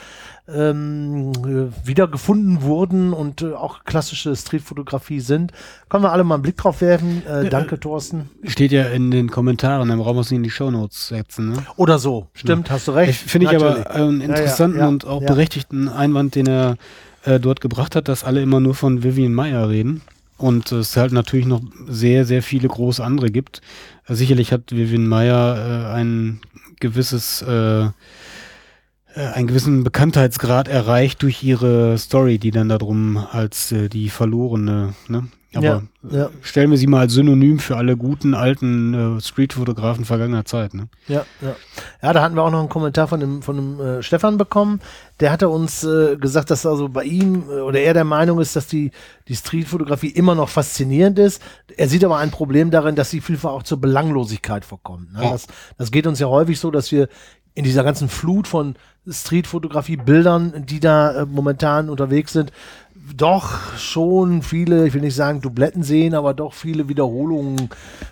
ähm, 0.47 1.31
äh, 1.45 1.87
wiedergefunden 1.87 2.61
wurden 2.61 3.13
und 3.13 3.41
äh, 3.41 3.53
auch 3.53 3.83
klassische 3.83 4.35
Streetfotografie 4.35 5.19
sind. 5.19 5.51
Können 5.89 6.03
wir 6.03 6.11
alle 6.11 6.23
mal 6.23 6.35
einen 6.35 6.43
Blick 6.43 6.57
drauf 6.57 6.81
werfen. 6.81 7.25
Äh, 7.25 7.49
danke, 7.49 7.79
Thorsten. 7.79 8.29
Steht 8.43 8.71
ja 8.71 8.85
in 8.85 9.11
den 9.11 9.29
Kommentaren, 9.29 9.89
dann 9.89 9.99
brauchen 9.99 10.17
wir 10.17 10.21
es 10.21 10.31
nicht 10.31 10.37
in 10.37 10.43
die 10.43 10.49
Shownotes 10.49 11.09
setzen. 11.09 11.51
Ne? 11.51 11.65
Oder 11.77 11.99
so. 11.99 12.27
Stimmt, 12.33 12.69
hast 12.69 12.87
du 12.87 12.91
recht. 12.91 13.11
Ich 13.11 13.31
finde 13.31 13.47
ich 13.47 13.55
aber 13.55 13.91
einen 13.91 14.21
interessanten 14.21 14.77
Ja, 14.77 14.85
ja, 14.85 14.89
und 14.89 15.05
auch 15.05 15.21
ja. 15.21 15.27
berechtigten 15.27 15.87
Einwand, 15.87 16.35
den 16.35 16.47
er 16.47 16.77
äh, 17.23 17.39
dort 17.39 17.61
gebracht 17.61 17.95
hat, 17.95 18.07
dass 18.07 18.23
alle 18.23 18.41
immer 18.41 18.59
nur 18.59 18.75
von 18.75 19.03
Vivian 19.03 19.33
Meyer 19.33 19.69
reden. 19.69 20.01
Und 20.37 20.71
es 20.71 20.97
halt 20.97 21.11
natürlich 21.11 21.45
noch 21.45 21.61
sehr, 21.87 22.25
sehr 22.25 22.41
viele 22.41 22.67
große 22.67 23.03
andere 23.03 23.29
gibt. 23.29 23.61
Äh, 24.07 24.15
sicherlich 24.15 24.51
hat 24.51 24.71
Vivian 24.71 25.07
Meyer 25.07 25.91
äh, 25.91 25.93
ein 25.93 26.41
gewisses, 26.79 27.43
äh, 27.47 27.83
äh, 27.83 27.89
einen 29.15 29.47
gewissen 29.47 29.83
Bekanntheitsgrad 29.83 30.67
erreicht 30.67 31.21
durch 31.23 31.43
ihre 31.43 31.97
Story, 31.97 32.39
die 32.39 32.51
dann 32.51 32.69
darum 32.69 33.17
als 33.17 33.71
äh, 33.71 33.89
die 33.89 34.09
verlorene, 34.09 34.93
ne? 35.07 35.27
Aber 35.53 35.65
Ja, 35.65 35.81
ja. 36.09 36.25
äh, 36.27 36.29
stellen 36.43 36.71
wir 36.71 36.77
sie 36.77 36.87
mal 36.87 37.01
als 37.01 37.11
Synonym 37.11 37.59
für 37.59 37.75
alle 37.75 37.97
guten 37.97 38.33
alten 38.33 39.17
äh, 39.17 39.21
Streetfotografen 39.21 40.05
vergangener 40.05 40.45
Zeit, 40.45 40.73
ne? 40.73 40.87
Ja, 41.09 41.25
ja. 41.41 41.57
Ja, 42.01 42.13
da 42.13 42.21
hatten 42.21 42.35
wir 42.35 42.43
auch 42.43 42.51
noch 42.51 42.61
einen 42.61 42.69
Kommentar 42.69 43.09
von 43.09 43.19
dem, 43.19 43.41
von 43.41 43.57
dem 43.57 43.79
äh, 43.81 44.01
Stefan 44.01 44.37
bekommen. 44.37 44.79
Der 45.19 45.29
hatte 45.29 45.49
uns 45.49 45.83
äh, 45.83 46.15
gesagt, 46.15 46.51
dass 46.51 46.65
also 46.65 46.87
bei 46.87 47.03
ihm 47.03 47.43
äh, 47.49 47.59
oder 47.59 47.81
er 47.81 47.93
der 47.93 48.05
Meinung 48.05 48.39
ist, 48.39 48.55
dass 48.55 48.67
die, 48.67 48.91
die 49.27 49.35
Streetfotografie 49.35 50.07
immer 50.11 50.35
noch 50.35 50.47
faszinierend 50.47 51.19
ist. 51.19 51.41
Er 51.75 51.89
sieht 51.89 52.05
aber 52.05 52.17
ein 52.17 52.31
Problem 52.31 52.71
darin, 52.71 52.95
dass 52.95 53.09
sie 53.09 53.19
vielfach 53.19 53.51
auch 53.51 53.63
zur 53.63 53.81
Belanglosigkeit 53.81 54.63
vorkommt. 54.63 55.11
Ne? 55.11 55.19
Das, 55.19 55.47
das 55.77 55.91
geht 55.91 56.07
uns 56.07 56.19
ja 56.19 56.27
häufig 56.27 56.61
so, 56.61 56.71
dass 56.71 56.93
wir 56.93 57.09
in 57.53 57.63
dieser 57.63 57.83
ganzen 57.83 58.09
Flut 58.09 58.47
von 58.47 58.75
Streetfotografie-Bildern, 59.07 60.65
die 60.65 60.79
da 60.79 61.21
äh, 61.21 61.25
momentan 61.25 61.89
unterwegs 61.89 62.33
sind, 62.33 62.51
doch 63.15 63.75
schon 63.77 64.41
viele, 64.41 64.87
ich 64.87 64.93
will 64.93 65.01
nicht 65.01 65.15
sagen 65.15 65.41
Dubletten 65.41 65.83
sehen, 65.83 66.13
aber 66.13 66.33
doch 66.33 66.53
viele 66.53 66.87
Wiederholungen 66.87 67.69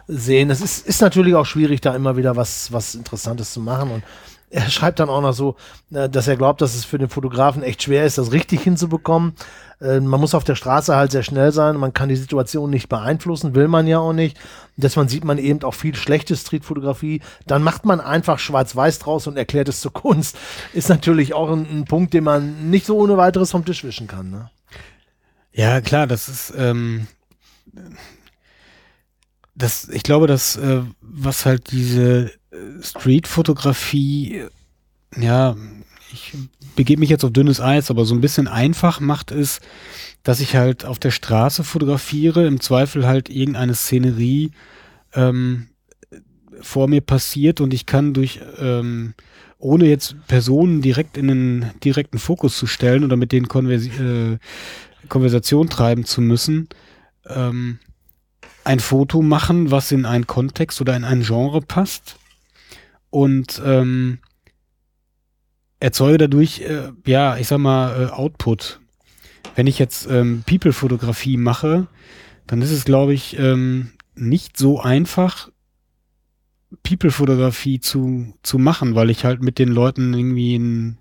sehen. 0.08 0.50
Es 0.50 0.62
ist, 0.62 0.86
ist 0.88 1.02
natürlich 1.02 1.36
auch 1.36 1.46
schwierig, 1.46 1.80
da 1.82 1.96
immer 1.96 2.18
wieder 2.18 2.36
was, 2.36 2.72
was 2.74 2.96
Interessantes 2.96 3.54
zu 3.54 3.62
machen. 3.62 3.92
Und 3.92 4.04
er 4.52 4.70
schreibt 4.70 5.00
dann 5.00 5.10
auch 5.10 5.22
noch 5.22 5.34
so, 5.34 5.56
äh, 5.92 6.10
dass 6.10 6.28
er 6.28 6.36
glaubt, 6.36 6.62
dass 6.62 6.76
es 6.76 6.86
für 6.86 6.98
den 6.98 7.10
Fotografen 7.10 7.62
echt 7.62 7.84
schwer 7.84 8.06
ist, 8.06 8.18
das 8.18 8.32
richtig 8.32 8.62
hinzubekommen. 8.62 9.34
Äh, 9.80 10.00
man 10.00 10.20
muss 10.20 10.34
auf 10.34 10.44
der 10.44 10.56
Straße 10.56 10.96
halt 10.96 11.12
sehr 11.12 11.24
schnell 11.24 11.52
sein, 11.52 11.78
man 11.78 11.94
kann 11.94 12.10
die 12.10 12.16
Situation 12.16 12.70
nicht 12.70 12.90
beeinflussen, 12.90 13.54
will 13.54 13.68
man 13.68 13.88
ja 13.88 14.00
auch 14.00 14.14
nicht. 14.14 14.38
Man 14.96 15.10
sieht 15.10 15.24
man 15.26 15.38
eben 15.38 15.62
auch 15.64 15.74
viel 15.74 15.96
schlechte 15.96 16.36
Streetfotografie. 16.36 17.22
Dann 17.46 17.64
macht 17.64 17.86
man 17.86 18.00
einfach 18.00 18.40
schwarz-weiß 18.40 19.00
draus 19.00 19.28
und 19.28 19.38
erklärt 19.38 19.68
es 19.68 19.82
zur 19.82 19.92
Kunst. 19.92 20.38
Ist 20.74 20.90
natürlich 20.90 21.34
auch 21.34 21.52
ein, 21.52 21.68
ein, 21.70 21.86
Punkt, 21.86 22.14
den 22.14 22.24
man 22.24 22.70
nicht 22.70 22.86
so 22.86 22.98
ohne 22.98 23.18
weiteres 23.18 23.52
vom 23.52 23.66
Tisch 23.66 23.84
wischen 23.84 24.08
kann. 24.08 24.30
Ne? 24.30 24.50
Ja, 25.52 25.82
klar, 25.82 26.08
das 26.08 26.30
ist, 26.30 26.54
ähm, 26.58 27.08
das, 29.54 29.90
ich 29.90 30.04
glaube, 30.04 30.28
dass, 30.28 30.56
äh, 30.56 30.82
was 31.02 31.46
halt 31.46 31.72
diese 31.72 32.32
Street-Fotografie, 32.82 34.46
ja, 35.18 35.56
ich 36.12 36.34
begebe 36.76 37.00
mich 37.00 37.10
jetzt 37.10 37.24
auf 37.24 37.32
dünnes 37.32 37.62
Eis, 37.62 37.92
aber 37.92 38.06
so 38.06 38.16
ein 38.16 38.22
bisschen 38.22 38.48
einfach 38.48 39.00
macht 39.00 39.32
ist, 39.32 39.62
dass 40.24 40.40
ich 40.40 40.56
halt 40.56 40.86
auf 40.86 41.00
der 41.00 41.12
Straße 41.12 41.64
fotografiere, 41.64 42.48
im 42.48 42.60
Zweifel 42.60 43.06
halt 43.06 43.30
irgendeine 43.30 43.76
Szenerie 43.76 44.52
ähm, 45.14 45.68
vor 46.62 46.88
mir 46.88 47.02
passiert 47.02 47.62
und 47.62 47.74
ich 47.74 47.86
kann 47.86 48.14
durch, 48.14 48.42
ähm, 48.60 49.14
ohne 49.60 49.86
jetzt 49.86 50.16
Personen 50.28 50.82
direkt 50.82 51.18
in 51.18 51.30
einen 51.30 51.72
direkten 51.84 52.18
Fokus 52.18 52.58
zu 52.58 52.66
stellen 52.66 53.04
oder 53.04 53.16
mit 53.16 53.32
denen 53.32 53.48
Konversi 53.48 53.90
äh, 53.90 54.38
Konversation 55.08 55.70
treiben 55.70 56.06
zu 56.06 56.22
müssen, 56.22 56.68
ähm, 57.26 57.80
ein 58.64 58.80
Foto 58.80 59.22
machen, 59.22 59.72
was 59.72 59.92
in 59.92 60.06
einen 60.06 60.28
Kontext 60.28 60.82
oder 60.82 60.96
in 60.96 61.04
ein 61.04 61.22
Genre 61.22 61.62
passt 61.62 62.20
und 63.10 63.62
ähm, 63.66 64.20
erzeuge 65.80 66.18
dadurch, 66.18 66.62
äh, 66.62 66.92
ja, 67.06 67.38
ich 67.38 67.48
sag 67.48 67.60
mal, 67.60 68.04
äh, 68.04 68.12
Output. 68.12 68.80
Wenn 69.56 69.68
ich 69.68 69.80
jetzt 69.80 70.10
ähm, 70.10 70.44
People-Fotografie 70.46 71.38
mache, 71.38 71.88
dann 72.48 72.62
ist 72.62 72.72
es, 72.72 72.86
glaube 72.86 73.14
ich, 73.14 73.38
ähm, 73.40 73.92
nicht 74.16 74.58
so 74.58 74.80
einfach, 74.80 75.50
People-Fotografie 76.84 77.80
zu, 77.80 78.34
zu 78.44 78.60
machen, 78.60 78.96
weil 78.96 79.10
ich 79.10 79.26
halt 79.26 79.42
mit 79.42 79.58
den 79.58 79.70
Leuten 79.70 80.14
irgendwie 80.14 80.56
in, 80.56 80.98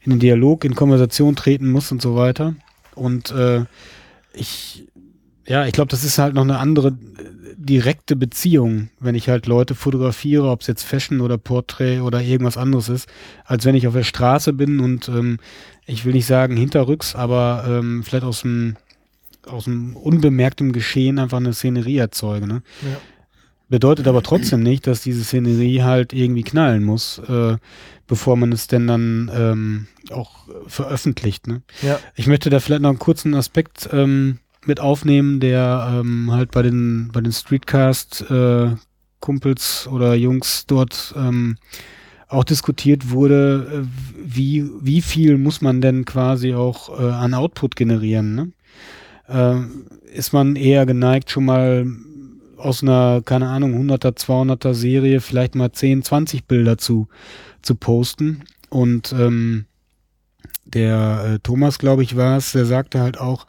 in 0.00 0.10
den 0.10 0.20
Dialog, 0.20 0.64
in 0.64 0.74
Konversation 0.74 1.34
treten 1.34 1.70
muss 1.70 1.90
und 1.90 2.00
so 2.00 2.14
weiter. 2.14 2.54
Und 2.94 3.30
äh, 3.32 3.64
ich, 4.32 4.86
ja, 5.46 5.66
ich 5.66 5.72
glaube, 5.72 5.90
das 5.90 6.04
ist 6.04 6.18
halt 6.18 6.34
noch 6.34 6.42
eine 6.42 6.58
andere 6.58 6.96
direkte 7.68 8.16
Beziehung, 8.16 8.88
wenn 8.98 9.14
ich 9.14 9.28
halt 9.28 9.46
Leute 9.46 9.74
fotografiere, 9.74 10.50
ob 10.50 10.62
es 10.62 10.66
jetzt 10.66 10.84
Fashion 10.84 11.20
oder 11.20 11.36
Portrait 11.36 12.00
oder 12.00 12.22
irgendwas 12.22 12.56
anderes 12.56 12.88
ist, 12.88 13.08
als 13.44 13.64
wenn 13.64 13.74
ich 13.74 13.86
auf 13.86 13.94
der 13.94 14.04
Straße 14.04 14.52
bin 14.52 14.80
und 14.80 15.08
ähm, 15.08 15.38
ich 15.86 16.04
will 16.04 16.14
nicht 16.14 16.26
sagen 16.26 16.56
hinterrücks, 16.56 17.14
aber 17.14 17.64
ähm, 17.68 18.02
vielleicht 18.02 18.24
aus 18.24 18.42
dem 18.42 18.76
aus 19.46 19.64
dem 19.64 19.96
unbemerktem 19.96 20.72
Geschehen 20.72 21.18
einfach 21.18 21.38
eine 21.38 21.54
Szenerie 21.54 21.96
erzeuge. 21.96 22.46
Ne? 22.46 22.62
Ja. 22.82 22.98
Bedeutet 23.70 24.06
aber 24.06 24.22
trotzdem 24.22 24.62
nicht, 24.62 24.86
dass 24.86 25.02
diese 25.02 25.24
Szenerie 25.24 25.82
halt 25.82 26.12
irgendwie 26.12 26.42
knallen 26.42 26.84
muss, 26.84 27.18
äh, 27.18 27.56
bevor 28.06 28.36
man 28.36 28.52
es 28.52 28.66
denn 28.66 28.86
dann 28.86 29.30
ähm, 29.34 29.86
auch 30.10 30.48
veröffentlicht. 30.66 31.46
Ne? 31.46 31.62
Ja. 31.82 31.98
Ich 32.14 32.26
möchte 32.26 32.50
da 32.50 32.60
vielleicht 32.60 32.82
noch 32.82 32.90
einen 32.90 32.98
kurzen 32.98 33.34
Aspekt 33.34 33.88
ähm, 33.92 34.38
mit 34.66 34.80
aufnehmen, 34.80 35.40
der 35.40 36.00
ähm, 36.00 36.30
halt 36.32 36.50
bei 36.50 36.62
den 36.62 37.10
bei 37.12 37.20
den 37.20 37.32
Streetcast 37.32 38.30
äh, 38.30 38.70
oder 39.90 40.14
Jungs 40.14 40.66
dort 40.66 41.14
ähm, 41.16 41.56
auch 42.28 42.44
diskutiert 42.44 43.10
wurde, 43.10 43.84
äh, 43.84 43.86
wie 44.24 44.68
wie 44.80 45.02
viel 45.02 45.38
muss 45.38 45.60
man 45.60 45.80
denn 45.80 46.04
quasi 46.04 46.54
auch 46.54 46.98
äh, 46.98 47.10
an 47.10 47.34
Output 47.34 47.76
generieren? 47.76 48.34
Ne? 48.34 48.52
Äh, 49.28 50.16
ist 50.16 50.32
man 50.32 50.56
eher 50.56 50.86
geneigt, 50.86 51.30
schon 51.30 51.44
mal 51.44 51.86
aus 52.58 52.82
einer, 52.82 53.22
keine 53.24 53.48
Ahnung, 53.48 53.74
100er, 53.74 54.16
200er 54.16 54.74
Serie 54.74 55.20
vielleicht 55.20 55.54
mal 55.54 55.72
10, 55.72 56.02
20 56.02 56.46
Bilder 56.46 56.76
zu, 56.76 57.08
zu 57.62 57.74
posten. 57.74 58.44
Und 58.68 59.12
ähm, 59.12 59.66
der 60.64 61.24
äh, 61.24 61.38
Thomas, 61.38 61.78
glaube 61.78 62.02
ich, 62.02 62.16
war 62.16 62.36
es, 62.36 62.52
der 62.52 62.66
sagte 62.66 63.00
halt 63.00 63.18
auch, 63.18 63.46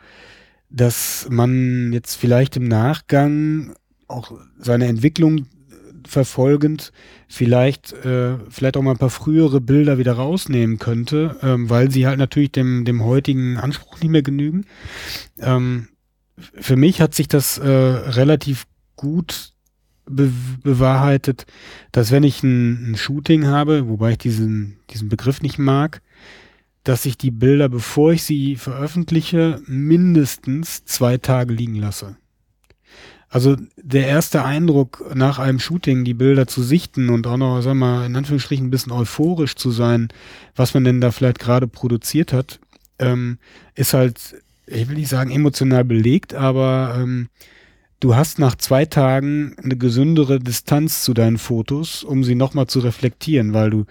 dass 0.70 1.28
man 1.30 1.92
jetzt 1.94 2.16
vielleicht 2.16 2.56
im 2.58 2.68
Nachgang 2.68 3.74
auch 4.08 4.32
seine 4.58 4.88
Entwicklung 4.88 5.48
verfolgend 6.08 6.92
vielleicht 7.28 7.94
äh, 8.06 8.38
vielleicht 8.50 8.78
auch 8.78 8.82
mal 8.82 8.92
ein 8.92 8.98
paar 8.98 9.10
frühere 9.10 9.62
Bilder 9.62 9.98
wieder 9.98 10.14
rausnehmen 10.14 10.80
könnte, 10.80 11.38
ähm, 11.44 11.70
weil 11.70 11.92
sie 11.92 12.08
halt 12.08 12.18
natürlich 12.18 12.52
dem 12.52 12.86
dem 12.86 13.04
heutigen 13.04 13.58
Anspruch 13.58 14.00
nicht 14.02 14.10
mehr 14.10 14.24
genügen. 14.24 14.66
Ähm, 15.40 15.90
für 16.38 16.76
mich 16.76 17.02
hat 17.02 17.14
sich 17.14 17.28
das 17.28 17.58
äh, 17.58 17.70
relativ 17.70 18.66
gut 18.96 19.54
be 20.10 20.32
bewahrheitet, 20.64 21.46
dass 21.92 22.12
wenn 22.12 22.24
ich 22.24 22.42
ein, 22.44 22.92
ein 22.92 22.96
Shooting 22.96 23.46
habe, 23.46 23.88
wobei 23.88 24.14
ich 24.14 24.18
diesen 24.18 24.78
diesen 24.90 25.10
Begriff 25.10 25.42
nicht 25.42 25.60
mag, 25.60 26.02
dass 26.84 27.06
ich 27.06 27.18
die 27.18 27.32
Bilder, 27.32 27.70
bevor 27.70 28.14
ich 28.14 28.24
sie 28.24 28.56
veröffentliche, 28.56 29.62
mindestens 29.66 30.86
zwei 30.86 31.18
Tage 31.18 31.54
liegen 31.54 31.76
lasse. 31.76 32.16
Also 33.32 33.58
der 33.78 34.08
erste 34.08 34.44
Eindruck 34.44 35.14
nach 35.14 35.38
einem 35.38 35.60
Shooting, 35.60 36.04
die 36.04 36.16
Bilder 36.16 36.48
zu 36.48 36.64
sichten 36.64 37.10
und 37.10 37.28
auch 37.28 37.38
noch, 37.38 37.62
sag 37.62 37.76
mal, 37.76 38.06
in 38.06 38.16
Anführungsstrichen 38.16 38.68
ein 38.68 38.72
bisschen 38.72 38.92
euphorisch 38.92 39.56
zu 39.56 39.70
sein, 39.70 40.08
was 40.56 40.74
man 40.74 40.84
denn 40.84 41.00
da 41.00 41.12
vielleicht 41.12 41.38
gerade 41.38 41.68
produziert 41.68 42.34
hat, 42.34 42.60
ähm, 42.98 43.38
ist 43.76 43.94
halt, 43.94 44.36
ich 44.66 44.88
will 44.90 44.96
nicht 44.96 45.10
sagen 45.10 45.30
emotional 45.30 45.84
belegt, 45.84 46.34
aber 46.34 46.98
ähm, 46.98 47.30
du 48.00 48.16
hast 48.16 48.40
nach 48.40 48.56
zwei 48.56 48.86
Tagen 48.86 49.56
eine 49.64 49.78
gesündere 49.78 50.40
Distanz 50.40 51.04
zu 51.04 51.14
deinen 51.14 51.38
Fotos, 51.38 52.04
um 52.04 52.24
sie 52.24 52.36
nochmal 52.36 52.66
zu 52.66 52.80
reflektieren, 52.80 53.54
weil 53.54 53.70
du 53.70 53.86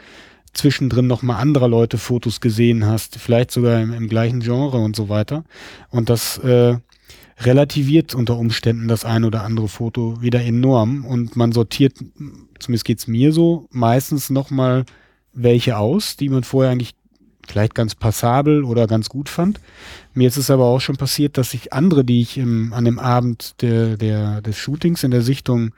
zwischendrin 0.58 1.06
nochmal 1.06 1.40
anderer 1.40 1.68
Leute 1.68 1.98
Fotos 1.98 2.40
gesehen 2.40 2.84
hast, 2.84 3.16
vielleicht 3.16 3.50
sogar 3.50 3.80
im, 3.80 3.92
im, 3.92 4.08
gleichen 4.08 4.40
Genre 4.40 4.78
und 4.78 4.94
so 4.94 5.08
weiter. 5.08 5.44
Und 5.90 6.10
das 6.10 6.38
äh, 6.38 6.76
relativiert 7.40 8.14
unter 8.14 8.36
Umständen 8.36 8.88
das 8.88 9.04
ein 9.04 9.24
oder 9.24 9.44
andere 9.44 9.68
Foto 9.68 10.20
wieder 10.20 10.42
enorm 10.42 11.04
und 11.04 11.36
man 11.36 11.52
sortiert, 11.52 11.96
zumindest 12.58 12.84
geht's 12.84 13.06
mir 13.06 13.32
so, 13.32 13.68
meistens 13.70 14.30
nochmal 14.30 14.84
welche 15.32 15.76
aus, 15.78 16.16
die 16.16 16.28
man 16.28 16.42
vorher 16.42 16.72
eigentlich 16.72 16.94
vielleicht 17.46 17.74
ganz 17.74 17.94
passabel 17.94 18.64
oder 18.64 18.86
ganz 18.86 19.08
gut 19.08 19.28
fand. 19.28 19.60
Mir 20.12 20.28
ist 20.28 20.36
es 20.36 20.50
aber 20.50 20.66
auch 20.66 20.80
schon 20.80 20.96
passiert, 20.96 21.38
dass 21.38 21.54
ich 21.54 21.72
andere, 21.72 22.04
die 22.04 22.20
ich 22.20 22.36
im, 22.36 22.72
an 22.72 22.84
dem 22.84 22.98
Abend 22.98 23.62
der, 23.62 23.96
der, 23.96 24.42
des 24.42 24.58
Shootings 24.58 25.04
in 25.04 25.12
der 25.12 25.22
Sichtung 25.22 25.70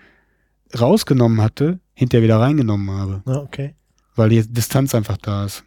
rausgenommen 0.78 1.40
hatte, 1.40 1.78
hinterher 1.94 2.24
wieder 2.24 2.40
reingenommen 2.40 2.90
habe. 2.90 3.22
Ah, 3.26 3.36
okay 3.36 3.74
weil 4.16 4.28
die 4.28 4.46
Distanz 4.46 4.94
einfach 4.94 5.16
da 5.16 5.44
ist. 5.44 5.64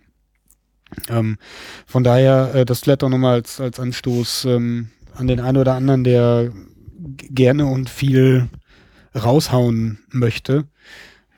Ähm, 1.09 1.37
von 1.85 2.03
daher, 2.03 2.53
äh, 2.53 2.65
das 2.65 2.81
vielleicht 2.81 3.03
auch 3.03 3.09
nochmal 3.09 3.35
als, 3.35 3.59
als 3.59 3.79
Anstoß 3.79 4.45
ähm, 4.45 4.89
an 5.15 5.27
den 5.27 5.39
einen 5.39 5.57
oder 5.57 5.73
anderen, 5.73 6.03
der 6.03 6.51
gerne 6.99 7.65
und 7.65 7.89
viel 7.89 8.49
raushauen 9.15 9.99
möchte, 10.09 10.65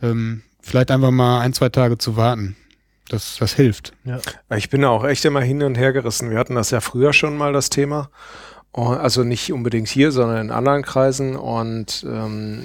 ähm, 0.02 0.44
vielleicht 0.62 0.92
einfach 0.92 1.12
mal 1.12 1.42
ein, 1.42 1.54
zwei 1.54 1.70
Tage 1.70 1.98
zu 1.98 2.16
warten. 2.16 2.56
Das, 3.10 3.38
das 3.38 3.54
hilft. 3.54 3.94
Ja. 4.04 4.20
Ich 4.56 4.70
bin 4.70 4.84
auch 4.84 5.04
echt 5.04 5.26
immer 5.26 5.42
hin 5.42 5.62
und 5.62 5.76
her 5.76 5.94
gerissen. 5.94 6.32
Wir 6.32 6.40
hatten 6.40 6.56
das 6.56 6.72
ja 6.72 6.82
früher 6.82 7.14
schon 7.14 7.38
mal, 7.38 7.54
das 7.54 7.70
Thema. 7.70 8.10
Also 8.74 9.24
nicht 9.24 9.54
unbedingt 9.54 9.88
hier, 9.88 10.12
sondern 10.12 10.48
in 10.48 10.52
anderen 10.52 10.82
Kreisen. 10.82 11.36
Und 11.36 12.04
ähm, 12.10 12.64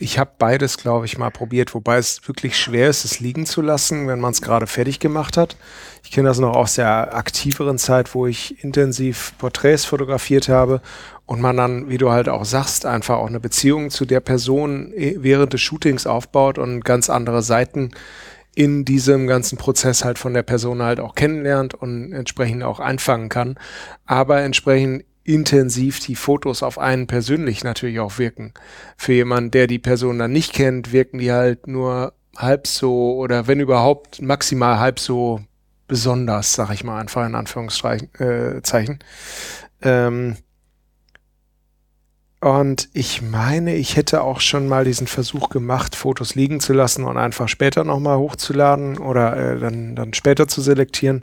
ich 0.00 0.18
habe 0.18 0.30
beides, 0.38 0.78
glaube 0.78 1.04
ich, 1.04 1.18
mal 1.18 1.30
probiert, 1.30 1.74
wobei 1.74 1.98
es 1.98 2.26
wirklich 2.26 2.58
schwer 2.58 2.88
ist, 2.88 3.04
es 3.04 3.20
liegen 3.20 3.44
zu 3.44 3.60
lassen, 3.60 4.08
wenn 4.08 4.18
man 4.18 4.32
es 4.32 4.40
gerade 4.40 4.66
fertig 4.66 4.98
gemacht 4.98 5.36
hat. 5.36 5.56
Ich 6.02 6.10
kenne 6.10 6.28
das 6.28 6.38
noch 6.38 6.56
aus 6.56 6.74
der 6.74 7.14
aktiveren 7.14 7.76
Zeit, 7.76 8.14
wo 8.14 8.26
ich 8.26 8.64
intensiv 8.64 9.34
Porträts 9.38 9.84
fotografiert 9.84 10.48
habe 10.48 10.80
und 11.26 11.40
man 11.40 11.56
dann, 11.56 11.90
wie 11.90 11.98
du 11.98 12.10
halt 12.10 12.28
auch 12.28 12.46
sagst, 12.46 12.86
einfach 12.86 13.18
auch 13.18 13.26
eine 13.26 13.40
Beziehung 13.40 13.90
zu 13.90 14.06
der 14.06 14.20
Person 14.20 14.92
äh, 14.94 15.16
während 15.18 15.52
des 15.52 15.60
Shootings 15.60 16.06
aufbaut 16.06 16.58
und 16.58 16.84
ganz 16.84 17.10
andere 17.10 17.42
Seiten 17.42 17.90
in 18.54 18.84
diesem 18.84 19.26
ganzen 19.26 19.58
Prozess 19.58 20.04
halt 20.04 20.18
von 20.18 20.34
der 20.34 20.42
Person 20.42 20.82
halt 20.82 20.98
auch 20.98 21.14
kennenlernt 21.14 21.74
und 21.74 22.12
entsprechend 22.12 22.64
auch 22.64 22.80
einfangen 22.80 23.28
kann, 23.28 23.58
aber 24.06 24.40
entsprechend 24.40 25.04
intensiv 25.34 26.00
die 26.00 26.16
Fotos 26.16 26.62
auf 26.62 26.78
einen 26.78 27.06
persönlich 27.06 27.62
natürlich 27.64 28.00
auch 28.00 28.18
wirken. 28.18 28.52
Für 28.96 29.12
jemanden, 29.12 29.50
der 29.50 29.66
die 29.66 29.78
Person 29.78 30.18
dann 30.18 30.32
nicht 30.32 30.52
kennt, 30.52 30.92
wirken 30.92 31.18
die 31.18 31.32
halt 31.32 31.66
nur 31.66 32.12
halb 32.36 32.66
so 32.66 33.14
oder 33.16 33.46
wenn 33.46 33.60
überhaupt 33.60 34.20
maximal 34.22 34.78
halb 34.78 34.98
so 34.98 35.40
besonders, 35.86 36.54
sag 36.54 36.70
ich 36.72 36.84
mal 36.84 37.00
einfach 37.00 37.26
in 37.26 37.34
Anführungszeichen. 37.34 38.08
Äh, 38.18 38.60
ähm, 39.82 40.36
und 42.40 42.88
ich 42.94 43.20
meine, 43.20 43.74
ich 43.74 43.96
hätte 43.96 44.22
auch 44.22 44.40
schon 44.40 44.66
mal 44.66 44.84
diesen 44.84 45.06
Versuch 45.06 45.50
gemacht, 45.50 45.94
Fotos 45.94 46.34
liegen 46.34 46.60
zu 46.60 46.72
lassen 46.72 47.04
und 47.04 47.18
einfach 47.18 47.48
später 47.48 47.84
nochmal 47.84 48.16
hochzuladen 48.16 48.96
oder 48.98 49.36
äh, 49.36 49.58
dann, 49.58 49.94
dann 49.94 50.14
später 50.14 50.48
zu 50.48 50.62
selektieren. 50.62 51.22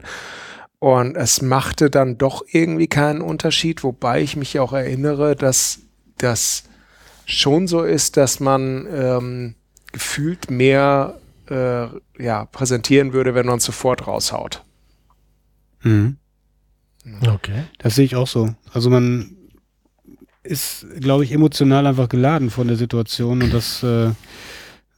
Und 0.80 1.16
es 1.16 1.42
machte 1.42 1.90
dann 1.90 2.18
doch 2.18 2.44
irgendwie 2.50 2.86
keinen 2.86 3.20
Unterschied, 3.20 3.82
wobei 3.82 4.22
ich 4.22 4.36
mich 4.36 4.60
auch 4.60 4.72
erinnere, 4.72 5.34
dass 5.34 5.80
das 6.18 6.64
schon 7.26 7.66
so 7.66 7.82
ist, 7.82 8.16
dass 8.16 8.38
man 8.38 8.86
ähm, 8.90 9.54
gefühlt 9.92 10.50
mehr 10.50 11.18
äh, 11.50 11.86
ja, 12.22 12.44
präsentieren 12.46 13.12
würde, 13.12 13.34
wenn 13.34 13.46
man 13.46 13.58
sofort 13.58 14.06
raushaut. 14.06 14.62
Mhm. 15.82 16.16
Okay. 17.26 17.64
Das 17.78 17.94
sehe 17.94 18.04
ich 18.04 18.16
auch 18.16 18.26
so. 18.26 18.54
Also 18.72 18.90
man 18.90 19.36
ist, 20.42 20.86
glaube 21.00 21.24
ich, 21.24 21.32
emotional 21.32 21.86
einfach 21.86 22.08
geladen 22.08 22.50
von 22.50 22.68
der 22.68 22.76
Situation 22.76 23.42
und 23.42 23.52
das, 23.52 23.82
äh, 23.82 24.10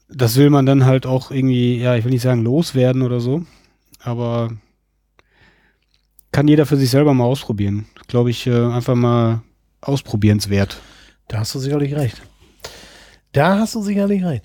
das 0.09 0.37
will 0.37 0.51
man 0.51 0.67
dann 0.67 0.85
halt 0.85 1.07
auch 1.07 1.31
irgendwie, 1.31 1.79
ja, 1.79 1.97
ich 1.97 2.05
will 2.05 2.13
nicht 2.13 2.23
sagen 2.23 2.43
loswerden 2.43 3.03
oder 3.03 3.21
so, 3.21 3.45
aber 4.01 4.51
kann 6.33 6.49
jeder 6.49 6.67
für 6.67 6.77
sich 6.77 6.91
selber 6.91 7.15
mal 7.15 7.25
ausprobieren. 7.25 7.87
Glaube 8.09 8.31
ich, 8.31 8.47
äh, 8.47 8.67
einfach 8.67 8.95
mal 8.95 9.43
ausprobierenswert. 9.81 10.81
Da 11.29 11.39
hast 11.39 11.55
du 11.55 11.59
sicherlich 11.59 11.95
recht. 11.95 12.21
Da 13.33 13.59
hast 13.59 13.75
du 13.75 13.83
sicherlich 13.83 14.25
recht 14.25 14.45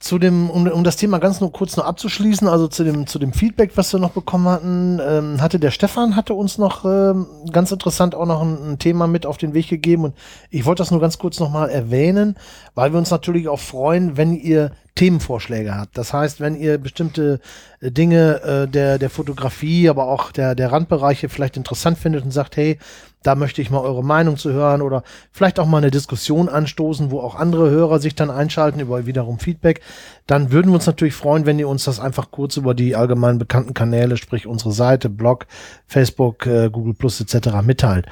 zu 0.00 0.18
dem, 0.18 0.48
um, 0.48 0.66
um 0.66 0.82
das 0.82 0.96
Thema 0.96 1.18
ganz 1.18 1.40
nur 1.40 1.52
kurz 1.52 1.76
noch 1.76 1.84
abzuschließen, 1.84 2.48
also 2.48 2.68
zu 2.68 2.84
dem, 2.84 3.06
zu 3.06 3.18
dem 3.18 3.34
Feedback, 3.34 3.72
was 3.74 3.92
wir 3.92 4.00
noch 4.00 4.12
bekommen 4.12 4.48
hatten, 4.48 4.98
ähm, 5.06 5.42
hatte 5.42 5.60
der 5.60 5.70
Stefan 5.70 6.16
hatte 6.16 6.32
uns 6.32 6.56
noch 6.56 6.86
ähm, 6.86 7.26
ganz 7.52 7.70
interessant 7.70 8.14
auch 8.14 8.24
noch 8.24 8.40
ein, 8.40 8.72
ein, 8.72 8.78
Thema 8.78 9.06
mit 9.06 9.26
auf 9.26 9.36
den 9.36 9.52
Weg 9.52 9.68
gegeben 9.68 10.04
und 10.04 10.14
ich 10.48 10.64
wollte 10.64 10.80
das 10.80 10.90
nur 10.90 11.00
ganz 11.00 11.18
kurz 11.18 11.38
nochmal 11.38 11.68
erwähnen, 11.68 12.36
weil 12.74 12.92
wir 12.92 12.98
uns 12.98 13.10
natürlich 13.10 13.46
auch 13.48 13.60
freuen, 13.60 14.16
wenn 14.16 14.32
ihr 14.32 14.72
Themenvorschläge 15.00 15.74
habt. 15.74 15.96
Das 15.96 16.12
heißt, 16.12 16.40
wenn 16.40 16.54
ihr 16.54 16.76
bestimmte 16.76 17.40
äh, 17.80 17.90
Dinge 17.90 18.42
äh, 18.42 18.68
der, 18.68 18.98
der 18.98 19.08
Fotografie, 19.08 19.88
aber 19.88 20.08
auch 20.08 20.30
der, 20.30 20.54
der 20.54 20.72
Randbereiche 20.72 21.30
vielleicht 21.30 21.56
interessant 21.56 21.96
findet 21.96 22.22
und 22.22 22.32
sagt, 22.32 22.58
hey, 22.58 22.78
da 23.22 23.34
möchte 23.34 23.62
ich 23.62 23.70
mal 23.70 23.80
eure 23.80 24.04
Meinung 24.04 24.36
zu 24.36 24.52
hören 24.52 24.82
oder 24.82 25.02
vielleicht 25.32 25.58
auch 25.58 25.64
mal 25.64 25.78
eine 25.78 25.90
Diskussion 25.90 26.50
anstoßen, 26.50 27.10
wo 27.10 27.20
auch 27.20 27.34
andere 27.34 27.70
Hörer 27.70 27.98
sich 27.98 28.14
dann 28.14 28.30
einschalten 28.30 28.78
über 28.78 29.06
wiederum 29.06 29.38
Feedback, 29.38 29.80
dann 30.26 30.52
würden 30.52 30.68
wir 30.68 30.74
uns 30.74 30.86
natürlich 30.86 31.14
freuen, 31.14 31.46
wenn 31.46 31.58
ihr 31.58 31.68
uns 31.68 31.84
das 31.84 31.98
einfach 31.98 32.30
kurz 32.30 32.58
über 32.58 32.74
die 32.74 32.94
allgemein 32.94 33.38
bekannten 33.38 33.72
Kanäle, 33.72 34.18
sprich 34.18 34.46
unsere 34.46 34.72
Seite, 34.72 35.08
Blog, 35.08 35.46
Facebook, 35.86 36.44
äh, 36.46 36.68
Google 36.68 36.94
Plus 36.94 37.22
etc. 37.22 37.62
mitteilt. 37.62 38.04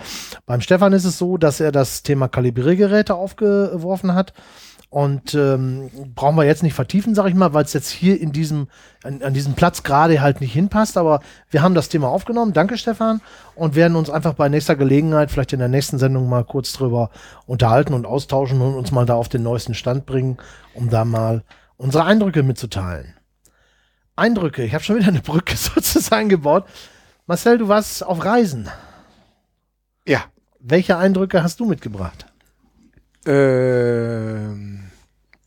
Beim 0.47 0.62
Stefan 0.62 0.95
ist 0.95 1.04
es 1.04 1.18
so, 1.18 1.37
dass 1.37 1.61
er 1.61 1.71
das 1.71 2.02
Thema 2.02 2.28
Kalibriergeräte 2.28 3.14
aufgeworfen 3.14 4.14
hat. 4.14 4.33
Und 4.90 5.35
ähm, 5.35 5.90
brauchen 6.14 6.37
wir 6.37 6.45
jetzt 6.45 6.62
nicht 6.62 6.73
vertiefen, 6.73 7.14
sag 7.14 7.26
ich 7.26 7.35
mal, 7.35 7.52
weil 7.52 7.64
es 7.64 7.75
jetzt 7.75 7.90
hier 7.90 8.18
in 8.18 8.33
diesem, 8.33 8.68
an, 9.02 9.23
an 9.23 9.35
diesem 9.35 9.52
Platz 9.54 9.83
gerade 9.83 10.23
halt 10.23 10.40
nicht 10.40 10.54
hinpasst. 10.54 10.97
Aber 10.97 11.21
wir 11.50 11.61
haben 11.61 11.75
das 11.75 11.90
Thema 11.90 12.09
aufgenommen. 12.09 12.54
Danke, 12.54 12.78
Stefan. 12.78 13.21
Und 13.54 13.75
werden 13.75 13.97
uns 13.97 14.09
einfach 14.09 14.33
bei 14.33 14.49
nächster 14.49 14.76
Gelegenheit, 14.76 15.30
vielleicht 15.30 15.52
in 15.52 15.59
der 15.59 15.68
nächsten 15.68 15.99
Sendung 15.99 16.28
mal 16.28 16.45
kurz 16.45 16.73
drüber 16.73 17.11
unterhalten 17.47 17.92
und 17.92 18.07
austauschen 18.07 18.62
und 18.62 18.76
uns 18.76 18.90
mal 18.90 19.04
da 19.04 19.14
auf 19.14 19.28
den 19.28 19.42
neuesten 19.42 19.75
Stand 19.75 20.07
bringen, 20.07 20.38
um 20.73 20.88
da 20.88 21.04
mal 21.04 21.42
unsere 21.76 22.04
Eindrücke 22.04 22.42
mitzuteilen. 22.42 23.14
Eindrücke, 24.16 24.64
ich 24.64 24.75
habe 24.75 24.83
schon 24.83 24.97
wieder 24.97 25.09
eine 25.09 25.21
Brücke 25.21 25.57
sozusagen 25.57 26.30
gebaut. 26.30 26.64
Marcel, 27.26 27.59
du 27.59 27.68
warst 27.68 28.04
auf 28.04 28.25
Reisen. 28.25 28.68
Ja. 30.07 30.25
Welche 30.61 30.97
Eindrücke 30.97 31.42
hast 31.42 31.61
du 31.61 31.66
mitgebracht? 31.66 32.26
Ähm, 33.26 34.77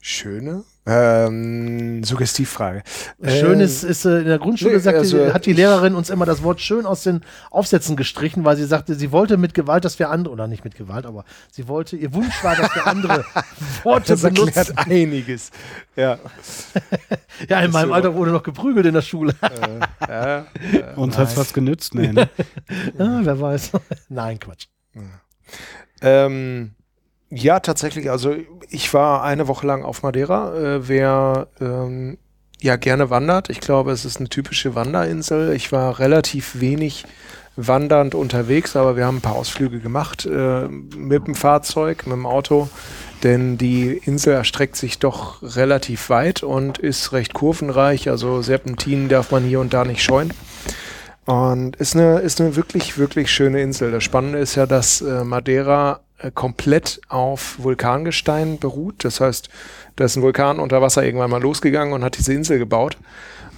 schöne. 0.01 0.63
Ähm, 0.83 2.03
Suggestivfrage. 2.03 2.81
Schön 3.23 3.53
ähm, 3.53 3.59
ist, 3.59 3.83
ist 3.83 4.03
äh, 4.03 4.21
in 4.21 4.25
der 4.25 4.39
Grundschule, 4.39 4.79
sagte, 4.79 5.01
also, 5.01 5.31
hat 5.31 5.45
die 5.45 5.53
Lehrerin 5.53 5.93
uns 5.93 6.09
immer 6.09 6.25
das 6.25 6.41
Wort 6.41 6.59
schön 6.59 6.87
aus 6.87 7.03
den 7.03 7.21
Aufsätzen 7.51 7.95
gestrichen, 7.95 8.43
weil 8.45 8.57
sie 8.57 8.65
sagte, 8.65 8.95
sie 8.95 9.11
wollte 9.11 9.37
mit 9.37 9.53
Gewalt, 9.53 9.85
dass 9.85 9.99
wir 9.99 10.09
andere, 10.09 10.33
oder 10.33 10.47
nicht 10.47 10.63
mit 10.63 10.73
Gewalt, 10.73 11.05
aber 11.05 11.23
sie 11.51 11.67
wollte, 11.67 11.97
ihr 11.97 12.15
Wunsch 12.15 12.43
war, 12.43 12.55
dass 12.55 12.73
wir 12.73 12.87
andere 12.87 13.23
Worte 13.83 14.13
das 14.13 14.21
benutzen. 14.23 14.75
einiges. 14.75 15.51
Ja. 15.95 16.17
ja, 17.47 17.61
in 17.61 17.69
meinem 17.69 17.89
so. 17.89 17.93
Alter 17.93 18.15
wurde 18.15 18.31
noch 18.31 18.43
geprügelt 18.43 18.87
in 18.87 18.95
der 18.95 19.03
Schule. 19.03 19.35
äh, 19.41 19.79
ja, 20.09 20.37
äh, 20.39 20.45
Uns 20.95 21.15
hat 21.15 21.27
es 21.27 21.37
was 21.37 21.53
genützt, 21.53 21.93
nee, 21.93 22.11
ne? 22.11 22.27
ah, 22.97 23.19
wer 23.21 23.39
weiß. 23.39 23.71
Nein, 24.09 24.39
Quatsch. 24.39 24.65
Ja. 24.95 25.01
Ähm, 26.01 26.71
ja, 27.31 27.61
tatsächlich. 27.61 28.11
Also 28.11 28.35
ich 28.71 28.93
war 28.93 29.23
eine 29.23 29.47
Woche 29.47 29.67
lang 29.67 29.83
auf 29.83 30.01
Madeira. 30.01 30.55
Äh, 30.55 30.87
wer 30.87 31.47
ähm, 31.59 32.17
ja 32.59 32.77
gerne 32.77 33.09
wandert, 33.09 33.49
ich 33.49 33.59
glaube, 33.59 33.91
es 33.91 34.05
ist 34.05 34.17
eine 34.17 34.29
typische 34.29 34.75
Wanderinsel. 34.75 35.53
Ich 35.53 35.71
war 35.71 35.99
relativ 35.99 36.59
wenig 36.59 37.05
wandernd 37.57 38.15
unterwegs, 38.15 38.75
aber 38.77 38.95
wir 38.95 39.05
haben 39.05 39.17
ein 39.17 39.21
paar 39.21 39.35
Ausflüge 39.35 39.79
gemacht 39.79 40.25
äh, 40.25 40.67
mit 40.69 41.27
dem 41.27 41.35
Fahrzeug, 41.35 42.07
mit 42.07 42.15
dem 42.15 42.25
Auto, 42.25 42.69
denn 43.23 43.57
die 43.57 43.99
Insel 44.05 44.33
erstreckt 44.33 44.77
sich 44.77 44.99
doch 44.99 45.43
relativ 45.43 46.09
weit 46.09 46.43
und 46.43 46.77
ist 46.77 47.11
recht 47.11 47.33
kurvenreich, 47.33 48.09
also 48.09 48.41
Serpentinen 48.41 49.09
darf 49.09 49.31
man 49.31 49.43
hier 49.43 49.59
und 49.59 49.73
da 49.73 49.83
nicht 49.83 50.01
scheuen. 50.01 50.33
Und 51.25 51.75
ist 51.75 51.95
eine, 51.95 52.19
ist 52.19 52.39
eine 52.41 52.55
wirklich, 52.55 52.97
wirklich 52.97 53.29
schöne 53.29 53.61
Insel. 53.61 53.91
Das 53.91 54.03
Spannende 54.03 54.39
ist 54.39 54.55
ja, 54.55 54.65
dass 54.65 55.01
äh, 55.01 55.23
Madeira 55.23 55.99
komplett 56.29 57.01
auf 57.09 57.55
Vulkangestein 57.57 58.59
beruht. 58.59 59.03
Das 59.03 59.19
heißt, 59.19 59.49
da 59.95 60.05
ist 60.05 60.15
ein 60.15 60.21
Vulkan 60.21 60.59
unter 60.59 60.81
Wasser 60.81 61.03
irgendwann 61.03 61.31
mal 61.31 61.41
losgegangen 61.41 61.93
und 61.93 62.03
hat 62.03 62.17
diese 62.17 62.33
Insel 62.33 62.59
gebaut. 62.59 62.97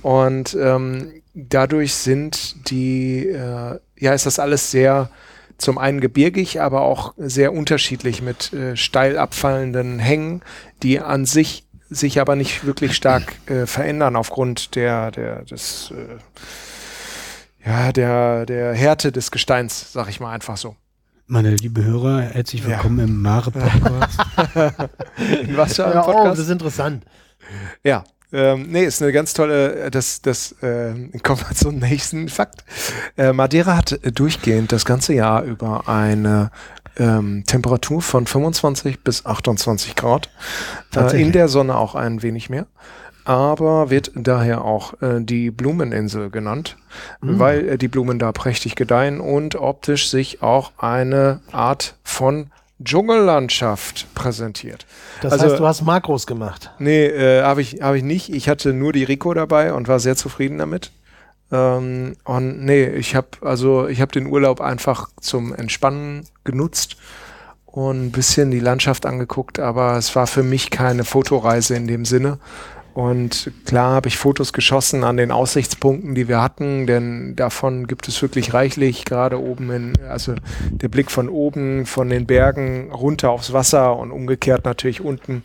Und 0.01 0.55
ähm, 0.59 1.11
dadurch 1.33 1.93
sind 1.95 2.69
die, 2.69 3.27
äh, 3.27 3.79
ja, 3.97 4.13
ist 4.13 4.25
das 4.25 4.39
alles 4.39 4.71
sehr 4.71 5.09
zum 5.57 5.77
einen 5.77 6.01
gebirgig, 6.01 6.61
aber 6.61 6.81
auch 6.81 7.13
sehr 7.17 7.53
unterschiedlich 7.53 8.21
mit 8.21 8.53
äh, 8.53 8.75
steil 8.75 9.17
abfallenden 9.17 9.99
Hängen, 9.99 10.41
die 10.81 10.99
an 10.99 11.25
sich 11.25 11.65
sich 11.89 12.19
aber 12.19 12.35
nicht 12.35 12.65
wirklich 12.65 12.95
stark 12.95 13.35
äh, 13.47 13.65
verändern 13.67 14.15
aufgrund 14.15 14.75
der, 14.75 15.11
der, 15.11 15.43
des, 15.43 15.93
äh, 15.95 16.17
ja, 17.69 17.91
der, 17.91 18.45
der 18.45 18.73
Härte 18.73 19.11
des 19.11 19.29
Gesteins, 19.31 19.93
sag 19.93 20.09
ich 20.09 20.19
mal 20.19 20.31
einfach 20.31 20.57
so. 20.57 20.75
Meine 21.33 21.49
liebe 21.55 21.83
Hörer, 21.83 22.21
herzlich 22.21 22.63
willkommen 22.63 22.99
ja. 22.99 23.05
im 23.05 23.21
Mare-Podcast. 23.23 24.19
Was 25.55 25.75
für 25.77 25.85
ein 25.87 25.93
Podcast? 25.93 26.19
Oh, 26.19 26.25
das 26.25 26.37
ist 26.37 26.49
interessant. 26.51 27.03
Ja, 27.83 28.03
ähm, 28.31 28.67
nee, 28.69 28.85
ist 28.85 29.01
eine 29.01 29.11
ganz 29.11 29.33
tolle, 29.33 29.89
das, 29.89 30.21
das, 30.21 30.51
äh, 30.61 30.93
kommen 31.23 31.41
wir 31.41 31.55
zum 31.55 31.79
nächsten 31.79 32.29
Fakt. 32.29 32.63
Äh, 33.17 33.33
Madeira 33.33 33.75
hat 33.75 33.99
durchgehend 34.13 34.71
das 34.71 34.85
ganze 34.85 35.15
Jahr 35.15 35.41
über 35.41 35.89
eine 35.89 36.51
ähm, 36.97 37.43
Temperatur 37.47 38.03
von 38.03 38.27
25 38.27 39.03
bis 39.03 39.25
28 39.25 39.95
Grad. 39.95 40.29
Äh, 40.95 41.19
in 41.19 41.31
der 41.31 41.47
Sonne 41.47 41.75
auch 41.75 41.95
ein 41.95 42.21
wenig 42.21 42.51
mehr 42.51 42.67
aber 43.25 43.89
wird 43.89 44.11
daher 44.15 44.63
auch 44.63 45.01
äh, 45.01 45.19
die 45.21 45.51
Blumeninsel 45.51 46.29
genannt, 46.29 46.77
mhm. 47.21 47.39
weil 47.39 47.69
äh, 47.69 47.77
die 47.77 47.87
Blumen 47.87 48.19
da 48.19 48.31
prächtig 48.31 48.75
gedeihen 48.75 49.19
und 49.19 49.55
optisch 49.55 50.09
sich 50.09 50.41
auch 50.41 50.71
eine 50.77 51.39
Art 51.51 51.95
von 52.03 52.47
Dschungellandschaft 52.83 54.13
präsentiert. 54.13 54.85
Das 55.21 55.33
also, 55.33 55.45
heißt, 55.45 55.59
du 55.59 55.65
hast 55.65 55.81
Makros 55.83 56.27
gemacht? 56.27 56.71
Nee, 56.79 57.05
äh, 57.05 57.43
habe 57.43 57.61
ich, 57.61 57.81
hab 57.81 57.95
ich 57.95 58.03
nicht. 58.03 58.29
Ich 58.33 58.49
hatte 58.49 58.73
nur 58.73 58.91
die 58.91 59.03
Rico 59.03 59.33
dabei 59.33 59.73
und 59.73 59.87
war 59.87 59.99
sehr 59.99 60.15
zufrieden 60.15 60.57
damit. 60.57 60.91
Ähm, 61.51 62.15
und 62.25 62.65
nee, 62.65 62.85
ich 62.85 63.15
habe 63.15 63.27
also 63.41 63.87
ich 63.87 64.01
habe 64.01 64.11
den 64.11 64.25
Urlaub 64.25 64.59
einfach 64.59 65.09
zum 65.21 65.53
Entspannen 65.53 66.27
genutzt 66.43 66.97
und 67.65 68.05
ein 68.05 68.11
bisschen 68.11 68.51
die 68.51 68.59
Landschaft 68.59 69.05
angeguckt, 69.05 69.59
aber 69.59 69.97
es 69.97 70.15
war 70.15 70.27
für 70.27 70.43
mich 70.43 70.69
keine 70.69 71.03
Fotoreise 71.03 71.75
in 71.75 71.87
dem 71.87 72.05
Sinne, 72.05 72.39
und 72.93 73.51
klar 73.65 73.93
habe 73.93 74.07
ich 74.07 74.17
Fotos 74.17 74.53
geschossen 74.53 75.03
an 75.03 75.17
den 75.17 75.31
Aussichtspunkten, 75.31 76.13
die 76.13 76.27
wir 76.27 76.41
hatten, 76.41 76.85
denn 76.85 77.35
davon 77.35 77.87
gibt 77.87 78.07
es 78.07 78.21
wirklich 78.21 78.53
reichlich, 78.53 79.03
gerade 79.05 79.41
oben 79.41 79.71
in, 79.71 79.93
also 80.07 80.35
der 80.69 80.89
Blick 80.89 81.09
von 81.09 81.27
oben, 81.27 81.87
von 81.87 82.09
den 82.09 82.27
Bergen 82.27 82.91
runter 82.91 83.31
aufs 83.31 83.51
Wasser 83.51 83.97
und 83.97 84.11
umgekehrt 84.11 84.65
natürlich 84.65 85.01
unten 85.01 85.41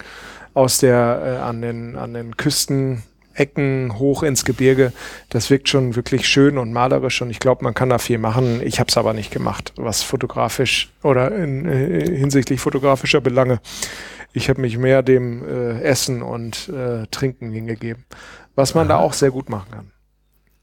aus 0.53 0.79
der, 0.79 1.23
äh, 1.25 1.43
an 1.43 1.63
den, 1.63 1.97
an 1.97 2.13
den 2.13 2.37
Küsten, 2.37 3.03
Ecken 3.39 3.99
hoch 3.99 4.23
ins 4.23 4.45
Gebirge. 4.45 4.93
Das 5.31 5.49
wirkt 5.49 5.69
schon 5.69 5.97
wirklich 5.97 6.27
schön 6.27 6.59
und 6.59 6.73
malerisch 6.73 7.23
und 7.23 7.31
ich 7.31 7.39
glaube, 7.39 7.65
man 7.65 7.73
kann 7.73 7.89
da 7.89 7.99
viel 7.99 8.19
machen. 8.19 8.61
Ich 8.63 8.81
habe 8.81 8.89
es 8.89 8.97
aber 8.97 9.15
nicht 9.15 9.31
gemacht, 9.31 9.73
was 9.77 10.03
fotografisch 10.03 10.91
oder 11.03 11.35
in, 11.35 11.65
äh, 11.67 12.05
hinsichtlich 12.19 12.61
fotografischer 12.61 13.21
Belange 13.21 13.61
Ich 14.38 14.48
habe 14.48 14.61
mich 14.61 14.79
mehr 14.79 15.03
dem 15.03 15.44
äh, 15.44 15.81
Essen 15.83 16.22
und 16.22 16.68
äh, 16.68 17.07
Trinken 17.11 17.51
hingegeben, 17.51 18.05
was 18.55 18.74
man 18.74 18.88
Aha. 18.88 18.98
da 18.98 19.05
auch 19.05 19.12
sehr 19.12 19.33
gut 19.33 19.51
machen 19.51 19.70
kann. 19.72 19.90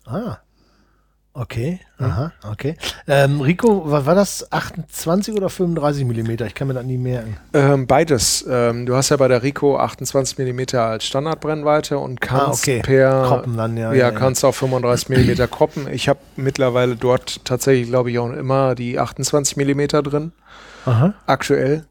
Ah. 0.05 0.37
Okay, 1.37 1.81
aha, 1.97 2.31
okay. 2.49 2.77
Ähm, 3.09 3.41
Rico, 3.41 3.91
was 3.91 4.05
war 4.05 4.15
das? 4.15 4.49
28 4.53 5.35
oder 5.35 5.49
35 5.49 6.05
Millimeter? 6.05 6.45
Ich 6.45 6.55
kann 6.55 6.69
mir 6.69 6.73
das 6.73 6.85
nie 6.85 6.97
merken. 6.97 7.35
Ähm, 7.53 7.87
beides. 7.87 8.45
Ähm, 8.49 8.85
du 8.85 8.95
hast 8.95 9.09
ja 9.09 9.17
bei 9.17 9.27
der 9.27 9.43
Rico 9.43 9.77
28 9.77 10.37
Millimeter 10.37 10.85
als 10.85 11.03
Standardbrennweite 11.03 11.97
und 11.97 12.19
ah, 12.21 12.25
kannst 12.25 12.69
ah, 12.69 12.71
okay. 12.71 12.81
per 12.81 13.23
Kroppen 13.27 13.57
dann, 13.57 13.75
ja. 13.75 13.91
Ja, 13.91 13.97
ja 13.97 14.11
kannst 14.11 14.45
auch 14.45 14.55
35 14.55 15.09
Millimeter 15.09 15.49
kroppen. 15.49 15.89
Ich 15.91 16.07
habe 16.07 16.19
mittlerweile 16.37 16.95
dort 16.95 17.43
tatsächlich, 17.43 17.89
glaube 17.89 18.11
ich, 18.11 18.19
auch 18.19 18.31
immer 18.31 18.73
die 18.73 18.97
28 18.97 19.57
Millimeter 19.57 20.01
drin. 20.01 20.31
Aha. 20.85 21.15
Aktuell. 21.25 21.85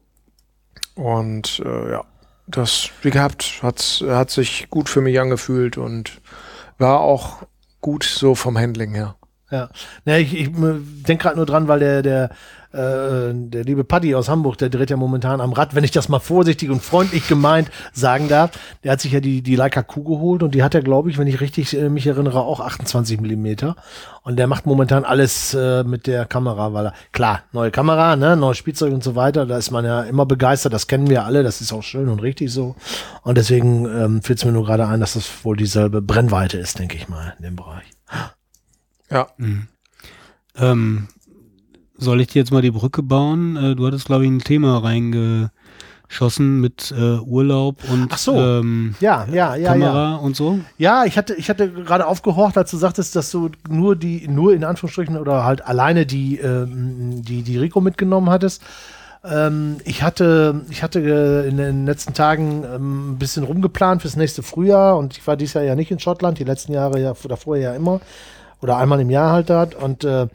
Und 0.95 1.61
äh, 1.63 1.91
ja, 1.91 2.03
das, 2.47 2.89
wie 3.01 3.11
gehabt, 3.11 3.59
hat, 3.61 4.03
hat 4.07 4.31
sich 4.31 4.69
gut 4.69 4.89
für 4.89 5.01
mich 5.01 5.19
angefühlt 5.19 5.77
und 5.77 6.21
war 6.77 6.99
auch 6.99 7.43
gut 7.81 8.03
so 8.03 8.35
vom 8.35 8.57
Handling 8.57 8.93
her. 8.93 9.15
Ja, 9.51 9.69
ja 10.05 10.17
ich, 10.17 10.35
ich 10.35 10.49
denke 10.51 11.23
gerade 11.23 11.37
nur 11.37 11.45
dran, 11.45 11.67
weil 11.67 11.79
der, 11.79 12.01
der, 12.01 12.29
äh, 12.71 13.31
der 13.33 13.63
liebe 13.63 13.83
Paddy 13.83 14.15
aus 14.15 14.27
Hamburg, 14.27 14.57
der 14.57 14.69
dreht 14.69 14.89
ja 14.89 14.97
momentan 14.97 15.39
am 15.39 15.53
Rad, 15.53 15.75
wenn 15.75 15.83
ich 15.83 15.91
das 15.91 16.09
mal 16.09 16.19
vorsichtig 16.19 16.69
und 16.69 16.81
freundlich 16.81 17.27
gemeint 17.27 17.69
sagen 17.93 18.27
darf, 18.27 18.51
der 18.83 18.91
hat 18.91 19.01
sich 19.01 19.11
ja 19.11 19.19
die, 19.19 19.41
die 19.43 19.55
Leica 19.55 19.83
Q 19.83 20.03
geholt 20.03 20.43
und 20.43 20.55
die 20.55 20.63
hat 20.63 20.73
er, 20.73 20.81
glaube 20.81 21.09
ich, 21.09 21.17
wenn 21.17 21.27
ich 21.27 21.41
richtig 21.41 21.77
äh, 21.77 21.89
mich 21.89 22.07
erinnere, 22.07 22.41
auch 22.41 22.59
28 22.59 23.21
Millimeter. 23.21 23.75
Und 24.23 24.37
der 24.37 24.47
macht 24.47 24.65
momentan 24.65 25.05
alles 25.05 25.53
äh, 25.53 25.83
mit 25.83 26.07
der 26.07 26.25
Kamera, 26.25 26.73
weil 26.73 26.87
er, 26.87 26.93
klar, 27.11 27.43
neue 27.51 27.69
Kamera, 27.69 28.15
ne, 28.15 28.35
neues 28.35 28.57
Spielzeug 28.57 28.93
und 28.93 29.03
so 29.03 29.15
weiter, 29.15 29.45
da 29.45 29.57
ist 29.57 29.69
man 29.69 29.85
ja 29.85 30.01
immer 30.01 30.25
begeistert, 30.25 30.73
das 30.73 30.87
kennen 30.87 31.09
wir 31.09 31.23
alle, 31.23 31.43
das 31.43 31.61
ist 31.61 31.71
auch 31.71 31.83
schön 31.83 32.09
und 32.09 32.21
richtig 32.21 32.51
so. 32.51 32.75
Und 33.21 33.37
deswegen 33.37 33.85
ähm, 33.85 34.21
fällt 34.23 34.39
es 34.39 34.45
mir 34.45 34.51
nur 34.51 34.65
gerade 34.65 34.87
ein, 34.87 34.99
dass 34.99 35.13
das 35.13 35.45
wohl 35.45 35.55
dieselbe 35.55 36.01
Brennweite 36.01 36.57
ist, 36.57 36.79
denke 36.79 36.97
ich 36.97 37.07
mal, 37.07 37.35
in 37.37 37.45
dem 37.45 37.55
Bereich. 37.55 37.85
Ja. 39.09 39.27
Mhm. 39.37 39.67
Ähm, 40.57 41.07
soll 41.97 42.21
ich 42.21 42.27
dir 42.27 42.39
jetzt 42.39 42.51
mal 42.51 42.61
die 42.61 42.71
Brücke 42.71 43.03
bauen? 43.03 43.55
Äh, 43.55 43.75
du 43.75 43.87
hattest, 43.87 44.05
glaube 44.05 44.25
ich, 44.25 44.29
ein 44.29 44.39
Thema 44.39 44.77
reingeschossen 44.79 46.59
mit 46.59 46.93
äh, 46.97 47.19
Urlaub 47.19 47.77
und 47.89 48.09
Ach 48.11 48.17
so. 48.17 48.35
Ähm, 48.35 48.95
ja, 48.99 49.25
ja, 49.31 49.55
ja, 49.55 49.71
Kamera 49.71 50.11
ja. 50.11 50.15
und 50.15 50.35
so. 50.35 50.59
Ja, 50.77 51.05
ich 51.05 51.17
hatte, 51.17 51.35
ich 51.35 51.49
hatte 51.49 51.71
gerade 51.71 52.05
aufgehorcht, 52.05 52.57
als 52.57 52.71
du 52.71 52.77
sagtest, 52.77 53.15
dass 53.15 53.31
du 53.31 53.49
nur 53.69 53.95
die, 53.95 54.27
nur 54.27 54.53
in 54.53 54.63
Anführungsstrichen 54.63 55.17
oder 55.17 55.45
halt 55.45 55.65
alleine 55.65 56.05
die, 56.05 56.37
ähm, 56.37 57.23
die, 57.23 57.43
die 57.43 57.57
Rico 57.57 57.81
mitgenommen 57.81 58.29
hattest. 58.29 58.61
Ähm, 59.23 59.77
ich 59.85 60.03
hatte, 60.03 60.61
ich 60.69 60.83
hatte 60.83 60.99
äh, 60.99 61.47
in 61.47 61.57
den 61.57 61.85
letzten 61.85 62.13
Tagen 62.13 62.63
ähm, 62.63 63.11
ein 63.13 63.17
bisschen 63.17 63.43
rumgeplant 63.43 64.01
fürs 64.01 64.15
nächste 64.15 64.43
Frühjahr 64.43 64.97
und 64.97 65.17
ich 65.17 65.25
war 65.25 65.35
dieses 65.35 65.53
Jahr 65.55 65.63
ja 65.63 65.75
nicht 65.75 65.91
in 65.91 65.99
Schottland, 65.99 66.37
die 66.39 66.43
letzten 66.43 66.73
Jahre 66.73 66.99
ja 66.99 67.13
davor 67.27 67.57
ja 67.57 67.73
immer 67.73 68.01
oder 68.65 68.77
einmal 68.77 68.99
im 68.99 69.11
Jahr 69.11 69.31
halt 69.31 69.49
dort. 69.51 69.75
Und 69.75 70.03
äh, 70.03 70.27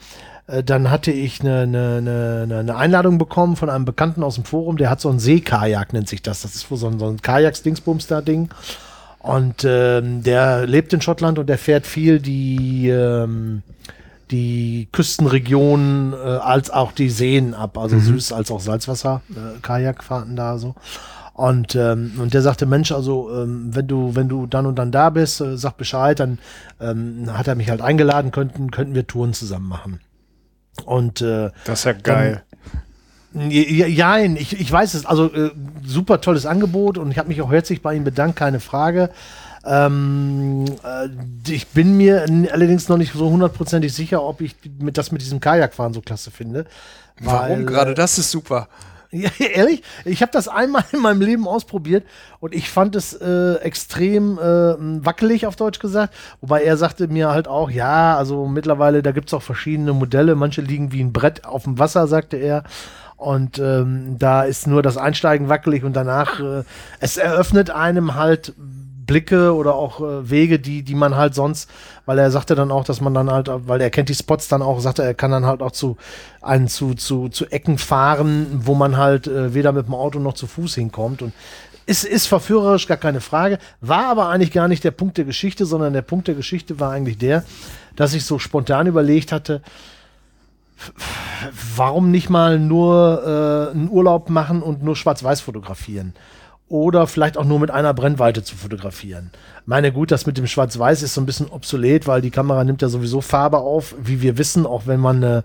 äh, 0.46 0.62
dann 0.62 0.90
hatte 0.90 1.10
ich 1.10 1.40
eine, 1.40 1.62
eine, 1.62 1.96
eine, 1.98 2.58
eine 2.58 2.76
Einladung 2.76 3.18
bekommen 3.18 3.56
von 3.56 3.68
einem 3.68 3.84
Bekannten 3.84 4.22
aus 4.22 4.36
dem 4.36 4.44
Forum, 4.44 4.76
der 4.76 4.88
hat 4.88 5.00
so 5.00 5.10
ein 5.10 5.18
Seekajak, 5.18 5.92
nennt 5.92 6.08
sich 6.08 6.22
das. 6.22 6.42
Das 6.42 6.54
ist 6.54 6.68
so 6.68 6.86
ein, 6.86 6.98
so 6.98 7.08
ein 7.08 7.20
Kajaks-Dingsbums 7.20 8.06
da 8.06 8.20
Ding. 8.20 8.50
Und 9.18 9.64
ähm, 9.64 10.22
der 10.22 10.66
lebt 10.66 10.92
in 10.92 11.02
Schottland 11.02 11.38
und 11.38 11.48
der 11.48 11.58
fährt 11.58 11.86
viel 11.86 12.20
die, 12.20 12.88
ähm, 12.88 13.62
die 14.30 14.88
Küstenregionen 14.92 16.12
äh, 16.14 16.16
als 16.16 16.70
auch 16.70 16.92
die 16.92 17.10
Seen 17.10 17.52
ab, 17.52 17.76
also 17.76 17.96
mhm. 17.96 18.16
Süß- 18.16 18.32
als 18.32 18.50
auch 18.50 18.60
Salzwasser, 18.60 19.20
äh, 19.30 19.60
Kajakfahrten 19.60 20.36
da 20.36 20.56
so. 20.56 20.74
Und, 21.40 21.74
ähm, 21.74 22.12
und 22.18 22.34
der 22.34 22.42
sagte, 22.42 22.66
Mensch, 22.66 22.92
also 22.92 23.30
ähm, 23.34 23.74
wenn 23.74 23.86
du, 23.86 24.14
wenn 24.14 24.28
du 24.28 24.46
dann 24.46 24.66
und 24.66 24.76
dann 24.76 24.92
da 24.92 25.08
bist, 25.08 25.40
äh, 25.40 25.56
sag 25.56 25.78
Bescheid, 25.78 26.20
dann 26.20 26.38
ähm, 26.82 27.30
hat 27.32 27.48
er 27.48 27.54
mich 27.54 27.70
halt 27.70 27.80
eingeladen, 27.80 28.30
könnten, 28.30 28.70
könnten 28.70 28.94
wir 28.94 29.06
Touren 29.06 29.32
zusammen 29.32 29.66
machen. 29.66 30.00
Und 30.84 31.22
äh, 31.22 31.48
das 31.64 31.78
ist 31.78 31.84
ja 31.86 31.92
geil. 31.92 32.42
Dann, 33.32 33.50
ja, 33.50 33.86
ja, 33.86 34.18
ich, 34.18 34.60
ich 34.60 34.70
weiß 34.70 34.92
es, 34.92 35.06
also 35.06 35.32
äh, 35.32 35.50
super 35.82 36.20
tolles 36.20 36.44
Angebot 36.44 36.98
und 36.98 37.10
ich 37.10 37.16
habe 37.16 37.28
mich 37.28 37.40
auch 37.40 37.50
herzlich 37.50 37.80
bei 37.80 37.94
ihm 37.94 38.04
bedankt, 38.04 38.36
keine 38.36 38.60
Frage. 38.60 39.08
Ähm, 39.64 40.66
äh, 40.84 41.08
ich 41.50 41.68
bin 41.68 41.96
mir 41.96 42.26
allerdings 42.52 42.90
noch 42.90 42.98
nicht 42.98 43.14
so 43.14 43.30
hundertprozentig 43.30 43.94
sicher, 43.94 44.22
ob 44.22 44.42
ich 44.42 44.56
mit, 44.78 44.98
das 44.98 45.10
mit 45.10 45.22
diesem 45.22 45.40
Kajakfahren 45.40 45.94
so 45.94 46.02
klasse 46.02 46.30
finde. 46.30 46.66
Warum? 47.18 47.64
Gerade 47.64 47.94
das 47.94 48.18
ist 48.18 48.30
super. 48.30 48.68
Ja, 49.12 49.30
ehrlich, 49.38 49.82
ich 50.04 50.22
habe 50.22 50.32
das 50.32 50.48
einmal 50.48 50.84
in 50.92 51.00
meinem 51.00 51.20
Leben 51.20 51.48
ausprobiert 51.48 52.04
und 52.38 52.54
ich 52.54 52.70
fand 52.70 52.94
es 52.94 53.12
äh, 53.12 53.54
extrem 53.56 54.38
äh, 54.38 54.74
wackelig, 55.04 55.46
auf 55.46 55.56
Deutsch 55.56 55.80
gesagt. 55.80 56.14
Wobei 56.40 56.62
er 56.62 56.76
sagte 56.76 57.08
mir 57.08 57.30
halt 57.30 57.48
auch, 57.48 57.70
ja, 57.70 58.16
also 58.16 58.46
mittlerweile, 58.46 59.02
da 59.02 59.12
gibt 59.12 59.28
es 59.28 59.34
auch 59.34 59.42
verschiedene 59.42 59.92
Modelle. 59.92 60.36
Manche 60.36 60.62
liegen 60.62 60.92
wie 60.92 61.02
ein 61.02 61.12
Brett 61.12 61.44
auf 61.44 61.64
dem 61.64 61.78
Wasser, 61.78 62.06
sagte 62.06 62.36
er. 62.36 62.64
Und 63.16 63.58
ähm, 63.58 64.16
da 64.18 64.44
ist 64.44 64.66
nur 64.66 64.82
das 64.82 64.96
Einsteigen 64.96 65.50
wackelig 65.50 65.84
und 65.84 65.94
danach, 65.94 66.40
äh, 66.40 66.62
es 67.00 67.18
eröffnet 67.18 67.68
einem 67.68 68.14
halt 68.14 68.54
Blicke 69.10 69.52
oder 69.52 69.74
auch 69.74 70.00
äh, 70.00 70.30
Wege, 70.30 70.60
die, 70.60 70.84
die 70.84 70.94
man 70.94 71.16
halt 71.16 71.34
sonst, 71.34 71.68
weil 72.06 72.16
er 72.16 72.30
sagte 72.30 72.54
dann 72.54 72.70
auch, 72.70 72.84
dass 72.84 73.00
man 73.00 73.12
dann 73.12 73.28
halt, 73.28 73.50
weil 73.50 73.80
er 73.80 73.90
kennt 73.90 74.08
die 74.08 74.14
Spots 74.14 74.46
dann 74.46 74.62
auch, 74.62 74.78
sagte 74.78 75.02
er, 75.02 75.14
kann 75.14 75.32
dann 75.32 75.46
halt 75.46 75.62
auch 75.62 75.72
zu 75.72 75.96
einen 76.40 76.68
zu, 76.68 76.94
zu, 76.94 77.28
zu 77.28 77.46
Ecken 77.46 77.76
fahren, 77.76 78.46
wo 78.64 78.76
man 78.76 78.96
halt 78.96 79.26
äh, 79.26 79.52
weder 79.52 79.72
mit 79.72 79.88
dem 79.88 79.94
Auto 79.94 80.20
noch 80.20 80.34
zu 80.34 80.46
Fuß 80.46 80.76
hinkommt. 80.76 81.22
Und 81.22 81.32
ist, 81.86 82.04
ist 82.04 82.26
verführerisch, 82.26 82.86
gar 82.86 82.98
keine 82.98 83.20
Frage. 83.20 83.58
War 83.80 84.06
aber 84.06 84.28
eigentlich 84.28 84.52
gar 84.52 84.68
nicht 84.68 84.84
der 84.84 84.92
Punkt 84.92 85.18
der 85.18 85.24
Geschichte, 85.24 85.66
sondern 85.66 85.92
der 85.92 86.02
Punkt 86.02 86.28
der 86.28 86.36
Geschichte 86.36 86.78
war 86.78 86.92
eigentlich 86.92 87.18
der, 87.18 87.42
dass 87.96 88.14
ich 88.14 88.24
so 88.24 88.38
spontan 88.38 88.86
überlegt 88.86 89.32
hatte, 89.32 89.60
warum 91.74 92.12
nicht 92.12 92.30
mal 92.30 92.60
nur 92.60 93.70
äh, 93.72 93.74
einen 93.74 93.90
Urlaub 93.90 94.30
machen 94.30 94.62
und 94.62 94.84
nur 94.84 94.94
schwarz-weiß 94.94 95.40
fotografieren? 95.40 96.14
Oder 96.70 97.08
vielleicht 97.08 97.36
auch 97.36 97.44
nur 97.44 97.58
mit 97.58 97.70
einer 97.70 97.92
Brennweite 97.92 98.42
zu 98.42 98.56
fotografieren. 98.56 99.30
Meine 99.66 99.92
gut, 99.92 100.12
das 100.12 100.24
mit 100.24 100.38
dem 100.38 100.46
Schwarz-Weiß 100.46 101.02
ist 101.02 101.14
so 101.14 101.20
ein 101.20 101.26
bisschen 101.26 101.50
obsolet, 101.50 102.06
weil 102.06 102.22
die 102.22 102.30
Kamera 102.30 102.64
nimmt 102.64 102.80
ja 102.80 102.88
sowieso 102.88 103.20
Farbe 103.20 103.58
auf, 103.58 103.94
wie 104.00 104.22
wir 104.22 104.38
wissen, 104.38 104.66
auch 104.66 104.86
wenn 104.86 105.00
man 105.00 105.16
eine, 105.16 105.44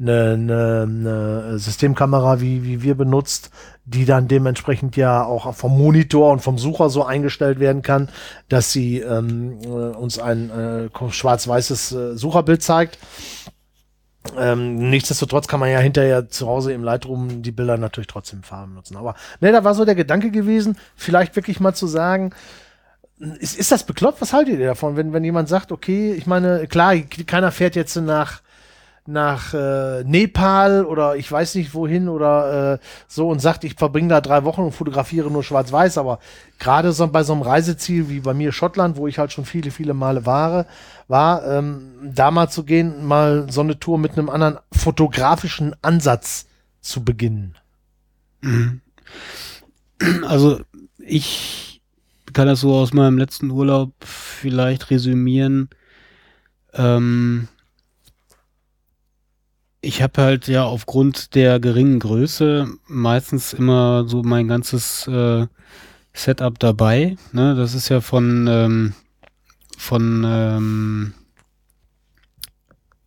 eine, 0.00 0.32
eine, 0.32 0.82
eine 0.82 1.58
Systemkamera 1.58 2.40
wie, 2.40 2.64
wie 2.64 2.82
wir 2.82 2.94
benutzt, 2.94 3.50
die 3.84 4.06
dann 4.06 4.28
dementsprechend 4.28 4.96
ja 4.96 5.22
auch 5.24 5.54
vom 5.54 5.76
Monitor 5.76 6.32
und 6.32 6.40
vom 6.40 6.56
Sucher 6.56 6.88
so 6.88 7.04
eingestellt 7.04 7.60
werden 7.60 7.82
kann, 7.82 8.08
dass 8.48 8.72
sie 8.72 9.00
ähm, 9.00 9.58
äh, 9.62 9.68
uns 9.68 10.18
ein 10.18 10.50
äh, 10.50 11.10
schwarz-weißes 11.10 11.92
äh, 11.92 12.16
Sucherbild 12.16 12.62
zeigt. 12.62 12.98
Ähm, 14.38 14.90
nichtsdestotrotz 14.90 15.48
kann 15.48 15.60
man 15.60 15.70
ja 15.70 15.80
hinterher 15.80 16.28
zu 16.28 16.46
Hause 16.46 16.72
im 16.72 16.84
Lightroom 16.84 17.42
die 17.42 17.50
Bilder 17.50 17.76
natürlich 17.76 18.06
trotzdem 18.06 18.42
Farben 18.42 18.74
nutzen. 18.74 18.96
Aber 18.96 19.14
ne, 19.40 19.52
da 19.52 19.64
war 19.64 19.74
so 19.74 19.84
der 19.84 19.94
Gedanke 19.94 20.30
gewesen, 20.30 20.76
vielleicht 20.96 21.34
wirklich 21.36 21.60
mal 21.60 21.74
zu 21.74 21.86
sagen, 21.86 22.30
ist, 23.38 23.58
ist 23.58 23.72
das 23.72 23.84
bekloppt? 23.84 24.20
Was 24.20 24.32
haltet 24.32 24.58
ihr 24.58 24.66
davon, 24.66 24.96
wenn, 24.96 25.12
wenn 25.12 25.24
jemand 25.24 25.48
sagt, 25.48 25.72
okay, 25.72 26.12
ich 26.12 26.26
meine, 26.26 26.66
klar, 26.66 26.96
keiner 27.26 27.52
fährt 27.52 27.76
jetzt 27.76 27.96
nach 27.96 28.42
nach 29.04 29.52
äh, 29.52 30.04
Nepal 30.04 30.84
oder 30.84 31.16
ich 31.16 31.30
weiß 31.30 31.56
nicht 31.56 31.74
wohin 31.74 32.08
oder 32.08 32.74
äh, 32.74 32.78
so 33.08 33.28
und 33.28 33.40
sagt, 33.40 33.64
ich 33.64 33.74
verbringe 33.74 34.08
da 34.08 34.20
drei 34.20 34.44
Wochen 34.44 34.60
und 34.62 34.72
fotografiere 34.72 35.28
nur 35.28 35.42
schwarz-weiß, 35.42 35.98
aber 35.98 36.20
gerade 36.60 36.92
so 36.92 37.08
bei 37.08 37.24
so 37.24 37.32
einem 37.32 37.42
Reiseziel 37.42 38.08
wie 38.08 38.20
bei 38.20 38.32
mir 38.32 38.52
Schottland, 38.52 38.96
wo 38.96 39.08
ich 39.08 39.18
halt 39.18 39.32
schon 39.32 39.44
viele, 39.44 39.72
viele 39.72 39.92
Male 39.92 40.24
war, 40.24 40.66
war, 41.12 41.46
ähm, 41.46 41.92
da 42.02 42.30
mal 42.30 42.48
zu 42.48 42.64
gehen, 42.64 43.04
mal 43.04 43.46
so 43.52 43.60
eine 43.60 43.78
Tour 43.78 43.98
mit 43.98 44.12
einem 44.12 44.30
anderen 44.30 44.58
fotografischen 44.72 45.76
Ansatz 45.82 46.46
zu 46.80 47.04
beginnen. 47.04 47.54
Mhm. 48.40 48.80
Also 50.26 50.60
ich 50.98 51.82
kann 52.32 52.48
das 52.48 52.60
so 52.60 52.74
aus 52.74 52.94
meinem 52.94 53.18
letzten 53.18 53.50
Urlaub 53.50 53.92
vielleicht 54.00 54.90
resümieren. 54.90 55.68
Ähm, 56.72 57.46
ich 59.82 60.02
habe 60.02 60.22
halt 60.22 60.48
ja 60.48 60.64
aufgrund 60.64 61.34
der 61.34 61.60
geringen 61.60 61.98
Größe 61.98 62.68
meistens 62.86 63.52
immer 63.52 64.08
so 64.08 64.22
mein 64.22 64.48
ganzes 64.48 65.06
äh, 65.08 65.46
Setup 66.14 66.58
dabei. 66.58 67.16
Ne? 67.32 67.54
Das 67.54 67.74
ist 67.74 67.90
ja 67.90 68.00
von, 68.00 68.46
ähm, 68.48 68.94
von 69.82 70.24
ähm, 70.24 71.14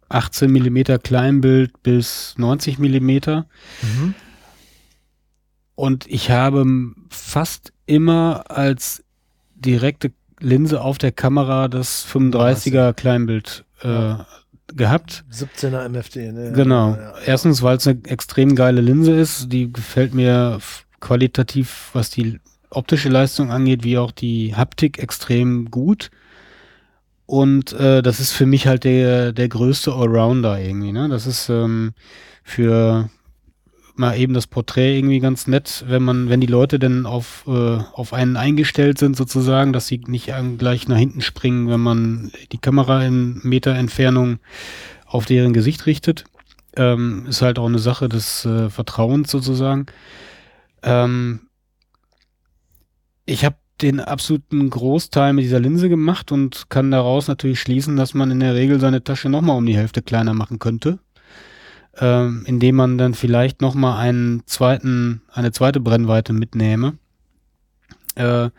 18 0.10 0.52
mm 0.52 1.00
Kleinbild 1.02 1.82
bis 1.82 2.36
90 2.38 2.78
mm. 2.80 3.10
Mhm. 3.10 4.14
Und 5.76 6.06
ich 6.08 6.32
habe 6.32 6.66
fast 7.10 7.72
immer 7.86 8.52
als 8.52 9.04
direkte 9.56 10.12
Linse 10.40 10.82
auf 10.82 10.98
der 10.98 11.12
Kamera 11.12 11.70
das 11.70 12.06
35er 12.06 12.94
Kleinbild 12.94 13.64
äh, 13.82 14.16
gehabt. 14.68 15.24
17er 15.32 15.88
MFD, 15.88 16.32
ne? 16.34 16.52
Genau. 16.54 16.92
Ja, 16.92 17.02
ja. 17.02 17.14
Erstens, 17.26 17.62
weil 17.62 17.78
es 17.78 17.88
eine 17.88 18.04
extrem 18.06 18.56
geile 18.56 18.82
Linse 18.82 19.14
ist, 19.14 19.52
die 19.52 19.72
gefällt 19.72 20.14
mir 20.14 20.60
qualitativ, 21.00 21.90
was 21.94 22.10
die 22.10 22.40
optische 22.70 23.10
Leistung 23.10 23.52
angeht, 23.52 23.84
wie 23.84 23.98
auch 23.98 24.12
die 24.12 24.56
Haptik 24.56 25.00
extrem 25.00 25.72
gut. 25.72 26.12
Und 27.26 27.74
äh, 27.74 28.02
das 28.02 28.20
ist 28.20 28.34
für 28.34 28.46
mich 28.46 28.68
halt 28.68 28.84
der, 28.84 29.32
der 29.32 29.50
größte 29.50 29.94
Allrounder 29.94 30.60
irgendwie. 30.60 30.92
Ne? 30.92 31.10
Das 31.10 31.26
ist 31.26 31.50
ähm, 31.50 31.94
für 32.44 33.10
mal 33.96 34.18
eben 34.18 34.34
das 34.34 34.48
Porträt 34.48 34.98
irgendwie 34.98 35.20
ganz 35.20 35.48
nett, 35.48 35.86
wenn 35.88 36.04
man, 36.04 36.30
wenn 36.30 36.42
die 36.42 36.48
Leute 36.48 36.80
denn 36.80 37.06
auf, 37.06 37.46
äh, 37.48 37.78
auf 37.94 38.14
einen 38.14 38.38
eingestellt 38.38 38.98
sind 38.98 39.16
sozusagen, 39.16 39.74
dass 39.74 39.88
sie 39.88 40.02
nicht 40.08 40.32
gleich 40.58 40.88
nach 40.88 40.98
hinten 40.98 41.22
springen, 41.22 41.70
wenn 41.70 41.80
man 41.80 42.32
die 42.52 42.58
Kamera 42.58 43.04
in 43.06 43.40
Meter 43.44 43.74
Entfernung 43.74 44.40
auf 45.06 45.26
deren 45.26 45.54
Gesicht 45.54 45.86
richtet. 45.86 46.26
Ähm, 46.78 47.26
ist 47.28 47.42
halt 47.42 47.58
auch 47.58 47.68
eine 47.68 47.80
Sache 47.80 48.10
des 48.10 48.44
äh, 48.46 48.70
Vertrauens 48.70 49.32
sozusagen. 49.32 49.86
Ähm, 50.84 51.48
ich 53.26 53.46
habe 53.46 53.56
den 53.82 54.00
absoluten 54.00 54.70
Großteil 54.70 55.34
mit 55.34 55.44
dieser 55.44 55.60
Linse 55.60 55.90
gemacht 55.90 56.32
und 56.32 56.70
kann 56.70 56.92
daraus 56.92 57.28
natürlich 57.28 57.60
schließen, 57.60 57.96
dass 57.96 58.14
man 58.14 58.32
in 58.32 58.40
der 58.40 58.56
Regel 58.56 58.80
seine 58.80 59.04
Tasche 59.04 59.30
nochmal 59.30 59.58
um 59.58 59.66
die 59.66 59.76
Hälfte 59.76 60.02
kleiner 60.02 60.34
machen 60.34 60.60
könnte, 60.60 61.00
ähm, 61.98 62.44
indem 62.46 62.76
man 62.76 62.98
dann 62.98 63.14
vielleicht 63.14 63.62
nochmal 63.62 64.00
einen 64.00 64.44
zweiten, 64.46 65.22
eine 65.32 65.52
zweite 65.52 65.80
Brennweite 65.80 66.32
mitnehme. 66.32 66.98
Äh, 68.16 68.50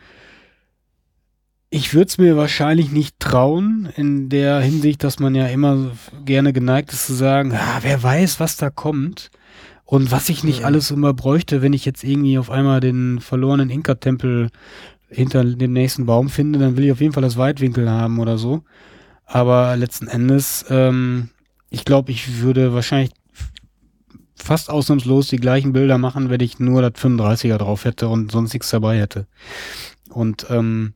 ich 1.71 1.95
würde 1.95 2.09
es 2.09 2.19
mir 2.19 2.37
wahrscheinlich 2.37 2.93
nicht 2.93 3.19
trauen, 3.19 3.89
in 3.97 4.29
der 4.29 4.61
Hinsicht, 4.61 5.03
dass 5.03 5.19
man 5.19 5.35
ja 5.35 5.47
immer 5.47 5.93
gerne 6.25 6.53
geneigt 6.53 6.93
ist 6.93 7.07
zu 7.07 7.15
sagen, 7.15 7.53
ah, 7.53 7.79
wer 7.83 8.03
weiß, 8.03 8.39
was 8.39 8.57
da 8.57 8.71
kommt. 8.71 9.31
Und 9.85 10.11
was 10.11 10.29
ich 10.29 10.43
nicht 10.43 10.65
alles 10.65 10.91
immer 10.91 11.15
bräuchte, 11.15 11.63
wenn 11.63 11.73
ich 11.73 11.85
jetzt 11.85 12.03
irgendwie 12.03 12.39
auf 12.39 12.51
einmal 12.51 12.81
den 12.81 13.21
verlorenen 13.21 13.71
Inka-Tempel 13.71 14.51
hinter 15.09 15.45
dem 15.45 15.73
nächsten 15.73 16.07
Baum 16.07 16.29
finde, 16.29 16.59
dann 16.59 16.77
will 16.77 16.85
ich 16.85 16.92
auf 16.92 17.01
jeden 17.01 17.12
Fall 17.12 17.23
das 17.23 17.37
Weitwinkel 17.37 17.88
haben 17.88 18.19
oder 18.19 18.38
so. 18.38 18.62
Aber 19.25 19.77
letzten 19.77 20.09
Endes, 20.09 20.64
ähm, 20.69 21.31
ich 21.71 21.85
glaube, 21.85 22.12
ich 22.12 22.40
würde 22.40 22.75
wahrscheinlich 22.75 23.11
fast 24.37 24.71
ausnahmslos 24.71 25.29
die 25.29 25.38
gleichen 25.38 25.73
Bilder 25.73 25.99
machen, 25.99 26.31
wenn 26.31 26.40
ich 26.40 26.61
nur 26.61 26.83
das 26.83 26.92
35er 27.03 27.59
drauf 27.59 27.85
hätte 27.85 28.09
und 28.09 28.31
sonst 28.31 28.53
nichts 28.53 28.71
dabei 28.71 28.99
hätte. 28.99 29.27
Und 30.11 30.47
ähm, 30.51 30.95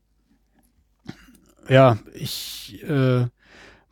ja, 1.68 1.99
ich, 2.14 2.83
äh, 2.88 3.27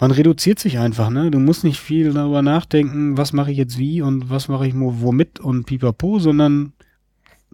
man 0.01 0.11
reduziert 0.11 0.59
sich 0.59 0.79
einfach, 0.79 1.11
ne? 1.11 1.31
Du 1.31 1.39
musst 1.39 1.65
nicht 1.65 1.81
viel 1.81 2.13
darüber 2.13 2.43
nachdenken, 2.43 3.17
was 3.17 3.33
mache 3.33 3.51
ich 3.51 3.59
jetzt 3.59 3.79
wie 3.79 4.01
und 4.01 4.31
was 4.31 4.49
mache 4.49 4.67
ich 4.67 4.75
womit 4.77 5.41
und 5.41 5.65
pipapo, 5.65 6.19
sondern 6.21 6.73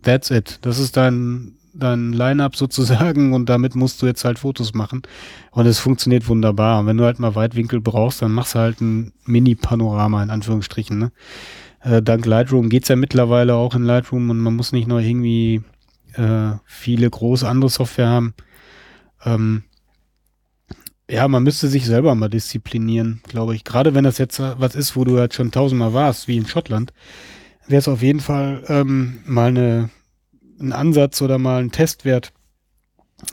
that's 0.02 0.30
it. 0.30 0.58
Das 0.62 0.78
ist 0.78 0.96
dein, 0.96 1.56
dein 1.74 2.12
Line-Up 2.12 2.56
sozusagen 2.56 3.32
und 3.32 3.48
damit 3.48 3.74
musst 3.74 4.00
du 4.00 4.06
jetzt 4.06 4.24
halt 4.24 4.38
Fotos 4.38 4.74
machen. 4.74 5.02
Und 5.50 5.66
es 5.66 5.78
funktioniert 5.78 6.28
wunderbar. 6.28 6.80
Und 6.80 6.86
wenn 6.86 6.96
du 6.96 7.04
halt 7.04 7.18
mal 7.18 7.34
Weitwinkel 7.34 7.80
brauchst, 7.80 8.22
dann 8.22 8.32
machst 8.32 8.54
du 8.54 8.60
halt 8.60 8.80
ein 8.80 9.12
Mini-Panorama 9.24 10.22
in 10.22 10.30
Anführungsstrichen, 10.30 10.98
ne? 10.98 11.12
Äh, 11.80 12.02
dank 12.02 12.24
Lightroom 12.24 12.70
geht's 12.70 12.88
ja 12.88 12.96
mittlerweile 12.96 13.54
auch 13.54 13.74
in 13.74 13.84
Lightroom 13.84 14.30
und 14.30 14.38
man 14.38 14.56
muss 14.56 14.72
nicht 14.72 14.88
nur 14.88 15.00
irgendwie 15.00 15.62
äh, 16.14 16.52
viele 16.64 17.10
große 17.10 17.46
andere 17.46 17.68
Software 17.68 18.08
haben. 18.08 18.34
Ähm, 19.24 19.64
ja, 21.10 21.28
man 21.28 21.42
müsste 21.42 21.68
sich 21.68 21.84
selber 21.84 22.14
mal 22.14 22.30
disziplinieren, 22.30 23.20
glaube 23.24 23.54
ich. 23.54 23.64
Gerade 23.64 23.94
wenn 23.94 24.04
das 24.04 24.18
jetzt 24.18 24.40
was 24.40 24.74
ist, 24.74 24.96
wo 24.96 25.04
du 25.04 25.18
halt 25.18 25.34
schon 25.34 25.50
tausendmal 25.50 25.92
warst, 25.92 26.28
wie 26.28 26.38
in 26.38 26.46
Schottland, 26.46 26.94
wäre 27.66 27.80
es 27.80 27.88
auf 27.88 28.02
jeden 28.02 28.20
Fall 28.20 28.64
ähm, 28.68 29.18
mal 29.26 29.48
eine, 29.48 29.90
ein 30.64 30.72
Ansatz 30.72 31.22
oder 31.22 31.38
mal 31.38 31.62
ein 31.62 31.70
Testwert, 31.70 32.32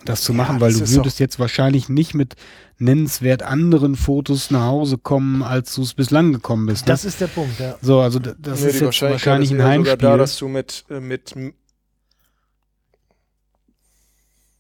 das 0.06 0.22
zu 0.22 0.34
machen, 0.34 0.56
ja, 0.56 0.62
weil 0.62 0.74
du 0.74 0.90
würdest 0.90 1.20
jetzt 1.20 1.40
wahrscheinlich 1.40 1.90
nicht 1.90 2.14
mit 2.14 2.36
nennenswert 2.78 3.44
anderen 3.44 3.96
Fotos 3.96 4.52
nach 4.52 4.66
Hause 4.66 4.98
kommen, 4.98 5.44
als 5.44 5.76
du 5.76 5.84
es 5.84 5.94
bislang 5.94 6.34
gekommen 6.34 6.66
bist. 6.66 6.86
Ne? 6.86 6.94
Das 6.94 7.06
ist 7.06 7.22
der 7.22 7.28
Punkt, 7.28 7.60
ja. 7.60 7.78
So, 7.82 8.00
also 8.00 8.20
das 8.20 8.62
nee, 8.62 8.70
ist 8.70 8.82
jetzt 8.82 9.02
wahrscheinlich 9.02 9.52
ein 9.52 9.64
Heimspiel. 9.64 9.98
Da, 9.98 10.18
dass 10.18 10.38
du 10.38 10.48
mit, 10.48 10.86
äh, 10.90 11.00
mit 11.00 11.34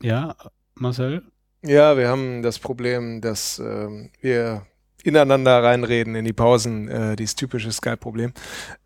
ja, 0.01 0.35
Marcel? 0.75 1.23
Ja, 1.63 1.97
wir 1.97 2.07
haben 2.07 2.41
das 2.41 2.59
Problem, 2.59 3.21
dass 3.21 3.59
äh, 3.59 4.09
wir 4.21 4.65
ineinander 5.03 5.63
reinreden 5.63 6.15
in 6.15 6.25
die 6.25 6.33
Pausen, 6.33 6.87
äh, 6.87 7.15
dieses 7.15 7.35
typische 7.35 7.71
Skype-Problem. 7.71 8.33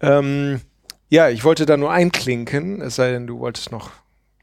Ähm, 0.02 0.62
ja, 1.10 1.30
ich 1.30 1.44
wollte 1.44 1.66
da 1.66 1.78
nur 1.78 1.92
einklinken, 1.92 2.82
es 2.82 2.96
sei 2.96 3.12
denn, 3.12 3.28
du 3.28 3.40
wolltest 3.40 3.72
noch 3.72 3.92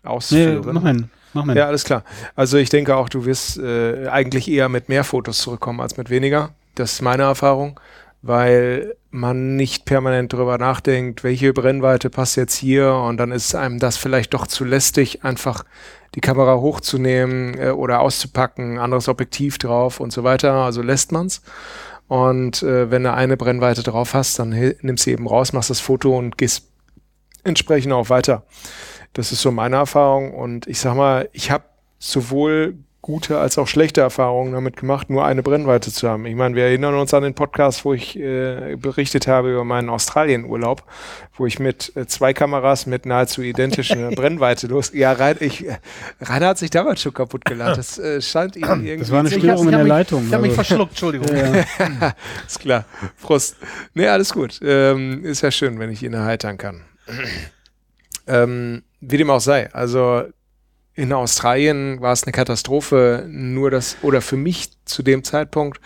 ausführen. 0.02 0.60
Nee, 0.64 0.72
mach 0.72 0.82
mal, 0.82 1.08
mach 1.32 1.44
mal. 1.44 1.56
Ja, 1.56 1.66
alles 1.66 1.84
klar. 1.84 2.04
Also 2.34 2.58
ich 2.58 2.70
denke 2.70 2.96
auch, 2.96 3.08
du 3.08 3.24
wirst 3.24 3.58
äh, 3.58 4.08
eigentlich 4.08 4.48
eher 4.48 4.68
mit 4.68 4.88
mehr 4.88 5.04
Fotos 5.04 5.38
zurückkommen 5.38 5.80
als 5.80 5.96
mit 5.96 6.10
weniger. 6.10 6.50
Das 6.74 6.94
ist 6.94 7.02
meine 7.02 7.24
Erfahrung, 7.24 7.78
weil 8.22 8.94
man 9.10 9.56
nicht 9.56 9.84
permanent 9.84 10.32
darüber 10.32 10.56
nachdenkt, 10.56 11.22
welche 11.22 11.52
Brennweite 11.52 12.08
passt 12.08 12.36
jetzt 12.36 12.56
hier 12.56 12.94
und 12.94 13.18
dann 13.18 13.30
ist 13.30 13.54
einem 13.54 13.78
das 13.78 13.96
vielleicht 13.96 14.32
doch 14.32 14.46
zu 14.46 14.64
lästig, 14.64 15.24
einfach 15.24 15.64
die 16.14 16.20
Kamera 16.20 16.56
hochzunehmen 16.56 17.58
äh, 17.58 17.70
oder 17.70 18.00
auszupacken, 18.00 18.78
anderes 18.78 19.08
Objektiv 19.08 19.58
drauf 19.58 20.00
und 20.00 20.12
so 20.12 20.24
weiter. 20.24 20.52
Also 20.54 20.82
lässt 20.82 21.12
man's. 21.12 21.42
Und 22.12 22.62
äh, 22.62 22.90
wenn 22.90 23.04
du 23.04 23.14
eine 23.14 23.38
Brennweite 23.38 23.82
drauf 23.82 24.12
hast, 24.12 24.38
dann 24.38 24.50
nimmst 24.82 25.06
du 25.06 25.10
eben 25.10 25.26
raus, 25.26 25.54
machst 25.54 25.70
das 25.70 25.80
Foto 25.80 26.14
und 26.14 26.36
gehst 26.36 26.68
entsprechend 27.42 27.94
auch 27.94 28.10
weiter. 28.10 28.44
Das 29.14 29.32
ist 29.32 29.40
so 29.40 29.50
meine 29.50 29.76
Erfahrung. 29.76 30.34
Und 30.34 30.66
ich 30.66 30.78
sag 30.78 30.94
mal, 30.94 31.30
ich 31.32 31.50
habe 31.50 31.64
sowohl 31.98 32.76
gute 33.02 33.38
als 33.38 33.58
auch 33.58 33.66
schlechte 33.66 34.00
Erfahrungen 34.00 34.52
damit 34.52 34.76
gemacht, 34.76 35.10
nur 35.10 35.24
eine 35.24 35.42
Brennweite 35.42 35.92
zu 35.92 36.08
haben. 36.08 36.24
Ich 36.24 36.36
meine, 36.36 36.54
wir 36.54 36.62
erinnern 36.62 36.94
uns 36.94 37.12
an 37.12 37.24
den 37.24 37.34
Podcast, 37.34 37.84
wo 37.84 37.92
ich 37.92 38.16
äh, 38.16 38.76
berichtet 38.76 39.26
habe 39.26 39.50
über 39.50 39.64
meinen 39.64 39.90
Australienurlaub, 39.90 40.84
wo 41.36 41.46
ich 41.46 41.58
mit 41.58 41.94
äh, 41.96 42.06
zwei 42.06 42.32
Kameras 42.32 42.86
mit 42.86 43.04
nahezu 43.04 43.42
identischen 43.42 44.08
Brennweite 44.14 44.68
los. 44.68 44.92
Ja, 44.94 45.12
Rein, 45.12 45.36
ich, 45.40 45.66
äh, 45.66 45.78
Rainer 46.20 46.46
hat 46.46 46.58
sich 46.58 46.70
damals 46.70 47.02
schon 47.02 47.12
kaputt 47.12 47.44
gelacht. 47.44 47.76
Das 47.76 47.98
äh, 47.98 48.22
scheint 48.22 48.54
ihm 48.54 48.62
irgendwie. 48.62 48.98
Das 48.98 49.10
war 49.10 49.18
eine 49.18 49.30
Störung 49.32 49.64
in 49.64 49.72
der 49.72 49.80
mich, 49.80 49.88
Leitung. 49.88 50.26
Ich 50.28 50.32
habe 50.32 50.42
mich 50.42 50.52
also. 50.52 50.62
verschluckt, 50.62 50.92
Entschuldigung. 50.92 51.36
Ja. 51.36 52.14
ist 52.46 52.60
klar. 52.60 52.84
Prost. 53.20 53.56
Nee, 53.94 54.06
alles 54.06 54.32
gut. 54.32 54.60
Ähm, 54.62 55.24
ist 55.24 55.42
ja 55.42 55.50
schön, 55.50 55.80
wenn 55.80 55.90
ich 55.90 56.04
ihn 56.04 56.14
erheitern 56.14 56.56
kann. 56.56 56.82
ähm, 58.28 58.84
wie 59.00 59.16
dem 59.16 59.28
auch 59.30 59.40
sei. 59.40 59.72
Also 59.72 60.22
in 60.94 61.12
Australien 61.12 62.00
war 62.00 62.12
es 62.12 62.24
eine 62.24 62.32
Katastrophe, 62.32 63.26
nur 63.28 63.70
das, 63.70 63.96
oder 64.02 64.20
für 64.20 64.36
mich 64.36 64.70
zu 64.84 65.02
dem 65.02 65.24
Zeitpunkt 65.24 65.80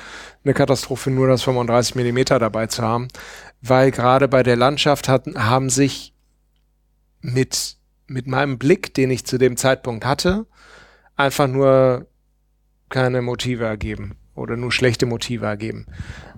eine 0.44 0.54
Katastrophe, 0.54 1.10
nur 1.10 1.28
das 1.28 1.42
35 1.42 1.94
Millimeter 1.94 2.38
dabei 2.38 2.66
zu 2.66 2.82
haben, 2.82 3.08
weil 3.60 3.90
gerade 3.90 4.26
bei 4.28 4.42
der 4.42 4.56
Landschaft 4.56 5.08
hatten, 5.08 5.48
haben 5.48 5.70
sich 5.70 6.12
mit, 7.20 7.76
mit 8.06 8.26
meinem 8.26 8.58
Blick, 8.58 8.94
den 8.94 9.10
ich 9.10 9.24
zu 9.26 9.38
dem 9.38 9.56
Zeitpunkt 9.56 10.04
hatte, 10.04 10.46
einfach 11.14 11.46
nur 11.46 12.06
keine 12.88 13.22
Motive 13.22 13.64
ergeben 13.64 14.16
oder 14.34 14.56
nur 14.56 14.72
schlechte 14.72 15.06
Motive 15.06 15.46
ergeben. 15.46 15.86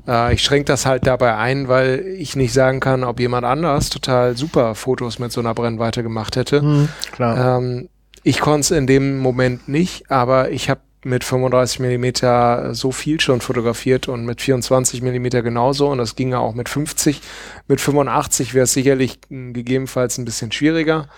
Äh, 0.06 0.34
ich 0.34 0.42
schränke 0.42 0.66
das 0.66 0.86
halt 0.86 1.06
dabei 1.06 1.36
ein, 1.36 1.68
weil 1.68 2.00
ich 2.06 2.36
nicht 2.36 2.52
sagen 2.52 2.80
kann, 2.80 3.04
ob 3.04 3.18
jemand 3.18 3.44
anders 3.44 3.90
total 3.90 4.36
super 4.36 4.74
Fotos 4.74 5.18
mit 5.18 5.32
so 5.32 5.40
einer 5.40 5.54
Brennweite 5.54 6.02
gemacht 6.02 6.36
hätte. 6.36 6.62
Mhm, 6.62 6.88
klar. 7.12 7.58
Ähm, 7.58 7.88
ich 8.22 8.40
konnte 8.40 8.60
es 8.60 8.70
in 8.70 8.86
dem 8.86 9.18
Moment 9.18 9.68
nicht, 9.68 10.10
aber 10.10 10.50
ich 10.50 10.70
habe 10.70 10.80
mit 11.04 11.24
35 11.24 11.80
mm 11.80 12.72
so 12.72 12.90
viel 12.90 13.20
schon 13.20 13.40
fotografiert 13.40 14.08
und 14.08 14.24
mit 14.24 14.42
24 14.42 15.00
mm 15.00 15.28
genauso 15.42 15.88
und 15.88 15.98
das 15.98 16.16
ging 16.16 16.32
ja 16.32 16.38
auch 16.38 16.54
mit 16.54 16.68
50. 16.68 17.20
Mit 17.68 17.80
85 17.80 18.54
wäre 18.54 18.64
es 18.64 18.72
sicherlich 18.72 19.20
gegebenenfalls 19.28 20.18
ein 20.18 20.24
bisschen 20.24 20.50
schwieriger. 20.52 21.08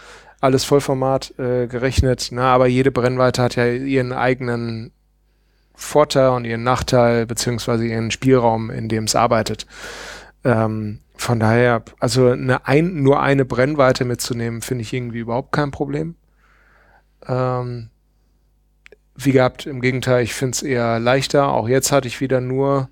Alles 0.40 0.64
Vollformat 0.64 1.38
äh, 1.38 1.66
gerechnet, 1.66 2.28
na, 2.30 2.54
aber 2.54 2.66
jede 2.66 2.90
Brennweite 2.90 3.42
hat 3.42 3.56
ja 3.56 3.66
ihren 3.66 4.12
eigenen 4.12 4.92
Vorteil 5.74 6.30
und 6.30 6.44
ihren 6.44 6.62
Nachteil, 6.62 7.26
beziehungsweise 7.26 7.86
ihren 7.86 8.10
Spielraum, 8.10 8.70
in 8.70 8.88
dem 8.88 9.04
es 9.04 9.16
arbeitet. 9.16 9.66
Ähm, 10.44 11.00
von 11.16 11.40
daher, 11.40 11.82
also 11.98 12.28
eine 12.28 12.66
ein, 12.66 13.02
nur 13.02 13.20
eine 13.20 13.44
Brennweite 13.44 14.04
mitzunehmen, 14.04 14.62
finde 14.62 14.82
ich 14.82 14.92
irgendwie 14.92 15.18
überhaupt 15.18 15.52
kein 15.52 15.70
Problem. 15.70 16.16
Ähm, 17.26 17.90
wie 19.16 19.33
gehabt, 19.33 19.66
im 19.66 19.80
Gegenteil, 19.80 20.22
ich 20.22 20.35
finde 20.35 20.54
es 20.54 20.62
eher 20.62 20.98
leichter. 20.98 21.48
Auch 21.48 21.68
jetzt 21.68 21.92
hatte 21.92 22.09
ich 22.09 22.20
wieder 22.20 22.40
nur, 22.40 22.88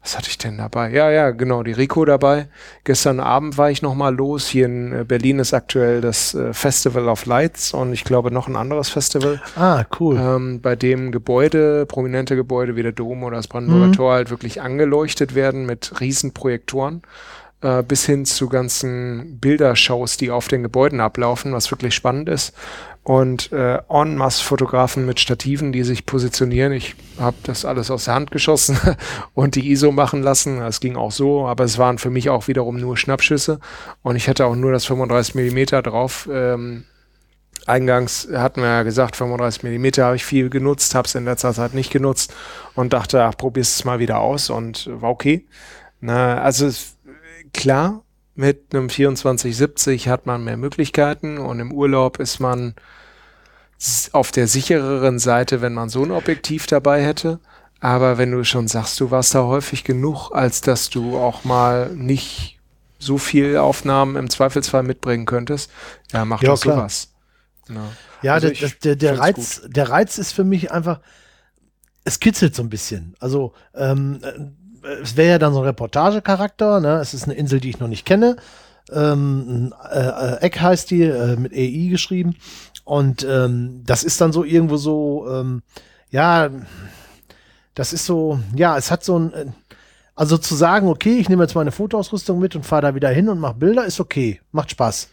was 0.00 0.16
hatte 0.16 0.30
ich 0.30 0.38
denn 0.38 0.56
dabei? 0.56 0.90
Ja, 0.90 1.10
ja, 1.10 1.30
genau, 1.32 1.62
die 1.62 1.72
Rico 1.72 2.04
dabei. 2.04 2.48
Gestern 2.84 3.20
Abend 3.20 3.58
war 3.58 3.70
ich 3.70 3.82
nochmal 3.82 4.14
los. 4.14 4.46
Hier 4.48 4.66
in 4.66 4.92
äh, 4.92 5.04
Berlin 5.04 5.38
ist 5.38 5.52
aktuell 5.52 6.00
das 6.00 6.34
äh, 6.34 6.54
Festival 6.54 7.08
of 7.08 7.26
Lights 7.26 7.74
und 7.74 7.92
ich 7.92 8.04
glaube 8.04 8.30
noch 8.30 8.48
ein 8.48 8.56
anderes 8.56 8.88
Festival. 8.88 9.42
Ah, 9.54 9.84
cool. 10.00 10.16
Ähm, 10.18 10.60
bei 10.62 10.76
dem 10.76 11.12
Gebäude, 11.12 11.84
prominente 11.86 12.36
Gebäude 12.36 12.76
wie 12.76 12.82
der 12.82 12.92
Dom 12.92 13.22
oder 13.24 13.36
das 13.36 13.48
Brandenburger 13.48 13.88
mhm. 13.88 13.92
Tor 13.92 14.12
halt 14.12 14.30
wirklich 14.30 14.62
angeleuchtet 14.62 15.34
werden 15.34 15.66
mit 15.66 16.00
riesen 16.00 16.32
Projektoren. 16.32 17.02
äh, 17.62 17.82
bis 17.82 18.06
hin 18.06 18.24
zu 18.24 18.48
ganzen 18.48 19.38
Bildershows, 19.40 20.16
die 20.16 20.30
auf 20.30 20.48
den 20.48 20.62
Gebäuden 20.62 21.00
ablaufen, 21.00 21.52
was 21.52 21.70
wirklich 21.70 21.94
spannend 21.94 22.28
ist. 22.28 22.54
Und 23.06 23.52
äh, 23.52 23.78
en 23.88 24.16
masse 24.16 24.42
Fotografen 24.42 25.06
mit 25.06 25.20
Stativen, 25.20 25.70
die 25.70 25.84
sich 25.84 26.06
positionieren. 26.06 26.72
Ich 26.72 26.96
habe 27.20 27.36
das 27.44 27.64
alles 27.64 27.88
aus 27.88 28.06
der 28.06 28.14
Hand 28.14 28.32
geschossen 28.32 28.80
und 29.32 29.54
die 29.54 29.70
ISO 29.70 29.92
machen 29.92 30.24
lassen. 30.24 30.60
Es 30.60 30.80
ging 30.80 30.96
auch 30.96 31.12
so, 31.12 31.46
aber 31.46 31.62
es 31.62 31.78
waren 31.78 31.98
für 31.98 32.10
mich 32.10 32.30
auch 32.30 32.48
wiederum 32.48 32.80
nur 32.80 32.96
Schnappschüsse. 32.96 33.60
Und 34.02 34.16
ich 34.16 34.28
hatte 34.28 34.44
auch 34.44 34.56
nur 34.56 34.72
das 34.72 34.86
35 34.86 35.36
Millimeter 35.36 35.82
drauf. 35.82 36.28
Ähm, 36.32 36.82
eingangs 37.64 38.26
hatten 38.32 38.60
wir 38.60 38.70
ja 38.70 38.82
gesagt, 38.82 39.14
35 39.14 39.62
Millimeter 39.62 40.06
habe 40.06 40.16
ich 40.16 40.24
viel 40.24 40.50
genutzt, 40.50 40.96
habe 40.96 41.06
es 41.06 41.14
in 41.14 41.26
letzter 41.26 41.54
Zeit 41.54 41.74
nicht 41.74 41.92
genutzt 41.92 42.34
und 42.74 42.92
dachte, 42.92 43.22
ach, 43.22 43.36
probier's 43.36 43.84
mal 43.84 44.00
wieder 44.00 44.18
aus 44.18 44.50
und 44.50 44.90
war 44.92 45.10
okay. 45.10 45.46
Na, 46.00 46.42
also 46.42 46.68
klar, 47.52 48.02
mit 48.34 48.74
einem 48.74 48.88
2470 48.88 50.08
hat 50.08 50.26
man 50.26 50.42
mehr 50.42 50.56
Möglichkeiten 50.56 51.38
und 51.38 51.60
im 51.60 51.70
Urlaub 51.70 52.18
ist 52.18 52.40
man 52.40 52.74
auf 54.12 54.32
der 54.32 54.48
sichereren 54.48 55.18
Seite, 55.18 55.60
wenn 55.60 55.74
man 55.74 55.88
so 55.88 56.02
ein 56.02 56.10
Objektiv 56.10 56.66
dabei 56.66 57.04
hätte. 57.04 57.40
Aber 57.80 58.18
wenn 58.18 58.32
du 58.32 58.42
schon 58.44 58.68
sagst, 58.68 58.98
du 59.00 59.10
warst 59.10 59.34
da 59.34 59.44
häufig 59.44 59.84
genug, 59.84 60.30
als 60.32 60.60
dass 60.60 60.88
du 60.88 61.18
auch 61.18 61.44
mal 61.44 61.90
nicht 61.94 62.58
so 62.98 63.18
viel 63.18 63.58
Aufnahmen 63.58 64.16
im 64.16 64.30
Zweifelsfall 64.30 64.82
mitbringen 64.82 65.26
könntest, 65.26 65.70
ja, 66.12 66.24
mach 66.24 66.42
ja, 66.42 66.50
doch 66.50 66.60
klar. 66.60 66.76
sowas. 66.76 67.12
Ja, 67.68 67.92
ja 68.22 68.34
also 68.34 68.48
der, 68.48 68.70
der, 68.82 68.96
der 68.96 69.18
Reiz, 69.18 69.62
der 69.66 69.90
Reiz 69.90 70.18
ist 70.18 70.32
für 70.32 70.44
mich 70.44 70.72
einfach, 70.72 71.00
es 72.04 72.20
kitzelt 72.20 72.54
so 72.54 72.62
ein 72.62 72.70
bisschen. 72.70 73.14
Also, 73.20 73.52
ähm, 73.74 74.20
es 75.02 75.16
wäre 75.16 75.32
ja 75.32 75.38
dann 75.38 75.52
so 75.52 75.60
ein 75.60 75.66
Reportagecharakter, 75.66 76.80
ne? 76.80 77.00
Es 77.00 77.12
ist 77.12 77.24
eine 77.24 77.34
Insel, 77.34 77.60
die 77.60 77.70
ich 77.70 77.80
noch 77.80 77.88
nicht 77.88 78.06
kenne. 78.06 78.36
Ähm, 78.92 79.74
äh, 79.90 79.98
äh, 79.98 80.40
Eck 80.42 80.60
heißt 80.60 80.90
die, 80.90 81.02
äh, 81.02 81.36
mit 81.36 81.52
EI 81.52 81.88
geschrieben. 81.90 82.36
Und 82.86 83.26
ähm, 83.28 83.82
das 83.84 84.04
ist 84.04 84.20
dann 84.20 84.32
so 84.32 84.44
irgendwo 84.44 84.76
so, 84.76 85.26
ähm, 85.28 85.62
ja, 86.10 86.48
das 87.74 87.92
ist 87.92 88.06
so, 88.06 88.38
ja, 88.54 88.78
es 88.78 88.92
hat 88.92 89.02
so 89.02 89.18
ein, 89.18 89.32
äh, 89.32 89.46
also 90.14 90.38
zu 90.38 90.54
sagen, 90.54 90.86
okay, 90.86 91.18
ich 91.18 91.28
nehme 91.28 91.42
jetzt 91.42 91.56
meine 91.56 91.72
Fotoausrüstung 91.72 92.38
mit 92.38 92.54
und 92.54 92.64
fahre 92.64 92.82
da 92.82 92.94
wieder 92.94 93.08
hin 93.08 93.28
und 93.28 93.40
mache 93.40 93.56
Bilder, 93.56 93.84
ist 93.84 93.98
okay, 93.98 94.40
macht 94.52 94.70
Spaß. 94.70 95.08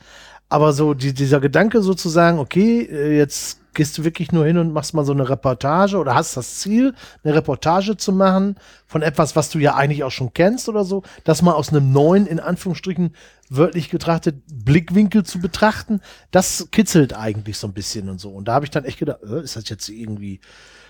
Aber 0.50 0.72
so 0.72 0.94
die, 0.94 1.16
dieser 1.16 1.40
Gedanke 1.40 1.82
sozusagen, 1.82 2.38
okay, 2.38 2.82
äh, 2.84 3.18
jetzt 3.18 3.60
gehst 3.74 3.98
du 3.98 4.04
wirklich 4.04 4.32
nur 4.32 4.46
hin 4.46 4.58
und 4.58 4.74
machst 4.74 4.94
mal 4.94 5.06
so 5.06 5.14
eine 5.14 5.28
Reportage 5.28 5.98
oder 5.98 6.16
hast 6.16 6.38
das 6.38 6.60
Ziel, 6.60 6.94
eine 7.24 7.36
Reportage 7.36 7.98
zu 7.98 8.12
machen 8.12 8.56
von 8.88 9.02
etwas, 9.02 9.36
was 9.36 9.50
du 9.50 9.60
ja 9.60 9.76
eigentlich 9.76 10.04
auch 10.04 10.12
schon 10.12 10.34
kennst 10.34 10.70
oder 10.70 10.84
so, 10.84 11.04
das 11.24 11.42
mal 11.42 11.54
aus 11.54 11.70
einem 11.70 11.92
neuen, 11.92 12.28
in 12.28 12.40
Anführungsstrichen, 12.40 13.16
wörtlich 13.50 13.90
getrachtet, 13.90 14.44
Blickwinkel 14.48 15.24
zu 15.24 15.40
betrachten, 15.40 16.02
das 16.32 16.70
kitzelt 16.72 17.16
eigentlich 17.16 17.58
so 17.58 17.68
ein 17.68 17.74
bisschen 17.74 18.10
und 18.10 18.20
so. 18.20 18.30
Und 18.30 18.48
da 18.48 18.54
habe 18.54 18.66
ich 18.66 18.72
dann 18.72 18.86
echt 18.86 19.00
gedacht, 19.00 19.20
äh, 19.24 19.42
ist 19.42 19.56
das 19.56 19.70
jetzt 19.70 19.90
irgendwie 19.90 20.40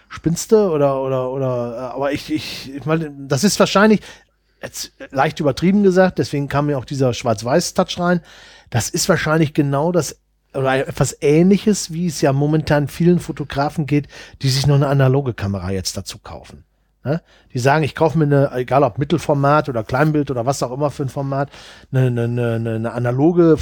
Spinste 0.10 0.70
oder, 0.70 1.02
oder, 1.02 1.32
oder, 1.32 1.76
äh, 1.76 1.94
aber 1.94 2.12
ich, 2.12 2.32
ich, 2.32 2.74
ich 2.74 2.86
meine, 2.86 3.12
das 3.28 3.44
ist 3.44 3.60
wahrscheinlich, 3.60 4.02
jetzt 4.62 4.94
leicht 5.12 5.40
übertrieben 5.40 5.84
gesagt, 5.84 6.20
deswegen 6.20 6.48
kam 6.48 6.68
mir 6.68 6.78
auch 6.78 6.86
dieser 6.86 7.14
Schwarz-Weiß-Touch 7.14 8.00
rein. 8.00 8.22
Das 8.70 8.90
ist 8.90 9.10
wahrscheinlich 9.10 9.54
genau 9.54 9.92
das 9.92 10.23
oder 10.54 10.88
etwas 10.88 11.18
ähnliches, 11.22 11.92
wie 11.92 12.08
es 12.08 12.22
ja 12.22 12.34
momentan 12.34 12.88
vielen 12.88 13.20
Fotografen 13.20 13.86
geht, 13.86 14.08
die 14.42 14.50
sich 14.50 14.68
noch 14.68 14.76
eine 14.76 14.88
analoge 14.88 15.34
Kamera 15.34 15.72
jetzt 15.72 15.98
dazu 15.98 16.20
kaufen. 16.20 16.64
Ne? 17.04 17.22
Die 17.54 17.60
sagen, 17.60 17.84
ich 17.84 17.96
kaufe 17.96 18.18
mir 18.18 18.26
eine, 18.26 18.52
egal 18.54 18.84
ob 18.84 18.98
Mittelformat 18.98 19.68
oder 19.68 19.84
Kleinbild 19.84 20.32
oder 20.32 20.46
was 20.46 20.64
auch 20.64 20.72
immer 20.72 20.90
für 20.90 21.04
ein 21.04 21.10
Format, 21.10 21.50
eine, 21.92 22.08
eine, 22.08 22.54
eine, 22.56 22.76
eine 22.76 22.92
analoge 22.94 23.58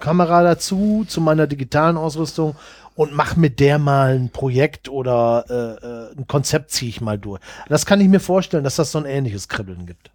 Kamera 0.00 0.42
dazu, 0.42 1.04
zu 1.06 1.20
meiner 1.20 1.46
digitalen 1.46 1.98
Ausrüstung 1.98 2.56
und 2.94 3.14
mache 3.14 3.38
mit 3.38 3.60
der 3.60 3.78
mal 3.78 4.14
ein 4.14 4.30
Projekt 4.30 4.88
oder 4.88 5.44
äh, 5.48 5.86
äh, 5.86 6.18
ein 6.18 6.26
Konzept 6.26 6.70
ziehe 6.70 6.88
ich 6.88 7.00
mal 7.00 7.18
durch. 7.18 7.40
Das 7.68 7.84
kann 7.84 8.00
ich 8.00 8.08
mir 8.08 8.20
vorstellen, 8.20 8.64
dass 8.64 8.76
das 8.76 8.92
so 8.92 8.98
ein 8.98 9.06
ähnliches 9.06 9.48
Kribbeln 9.48 9.86
gibt. 9.86 10.10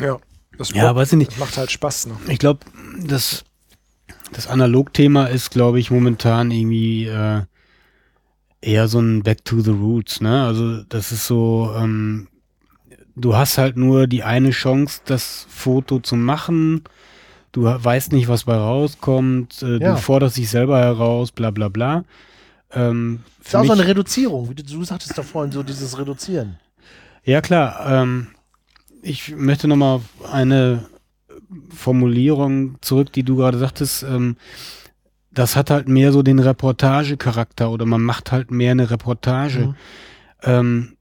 Ja, 0.00 0.18
das, 0.56 0.70
ja, 0.72 0.94
weiß 0.94 1.12
ich 1.12 1.18
nicht. 1.18 1.32
Das 1.32 1.38
macht 1.38 1.56
halt 1.58 1.70
Spaß. 1.70 2.06
Ne? 2.06 2.14
Ich 2.28 2.38
glaube, 2.38 2.60
das 3.04 3.44
das 4.32 4.46
Analog-Thema 4.46 5.26
ist, 5.26 5.50
glaube 5.50 5.80
ich, 5.80 5.90
momentan 5.90 6.50
irgendwie 6.50 7.06
äh, 7.06 7.42
eher 8.60 8.88
so 8.88 9.00
ein 9.00 9.22
Back 9.22 9.44
to 9.44 9.60
the 9.60 9.70
Roots, 9.70 10.20
ne? 10.20 10.44
Also 10.44 10.82
das 10.84 11.12
ist 11.12 11.26
so, 11.26 11.72
ähm, 11.76 12.28
du 13.16 13.36
hast 13.36 13.58
halt 13.58 13.76
nur 13.76 14.06
die 14.06 14.22
eine 14.22 14.50
Chance, 14.50 15.00
das 15.04 15.46
Foto 15.48 16.00
zu 16.00 16.16
machen. 16.16 16.82
Du 17.52 17.64
weißt 17.64 18.12
nicht, 18.12 18.28
was 18.28 18.44
bei 18.44 18.56
rauskommt. 18.56 19.62
Äh, 19.62 19.78
ja. 19.78 19.94
Du 19.94 20.00
forderst 20.00 20.36
dich 20.36 20.50
selber 20.50 20.78
heraus, 20.78 21.32
bla 21.32 21.50
bla 21.50 21.68
bla. 21.68 22.04
Ähm, 22.72 23.20
ist 23.42 23.56
auch 23.56 23.64
so 23.64 23.72
eine 23.72 23.86
Reduzierung, 23.86 24.50
wie 24.50 24.54
du, 24.54 24.62
du 24.62 24.84
sagtest 24.84 25.16
da 25.16 25.22
vorhin, 25.22 25.52
so 25.52 25.62
dieses 25.62 25.98
Reduzieren. 25.98 26.58
Ja, 27.24 27.40
klar. 27.40 28.02
Ähm, 28.02 28.28
ich 29.02 29.34
möchte 29.34 29.68
nochmal 29.68 30.00
eine 30.30 30.86
Formulierung 31.70 32.76
zurück, 32.80 33.12
die 33.12 33.22
du 33.22 33.36
gerade 33.36 33.58
sagtest. 33.58 34.02
Ähm, 34.02 34.36
das 35.30 35.56
hat 35.56 35.70
halt 35.70 35.88
mehr 35.88 36.12
so 36.12 36.22
den 36.22 36.38
Reportagecharakter 36.38 37.70
oder 37.70 37.86
man 37.86 38.02
macht 38.02 38.32
halt 38.32 38.50
mehr 38.50 38.72
eine 38.72 38.90
Reportage. 38.90 39.68
Mhm. 39.68 39.74
Ähm, 40.42 40.96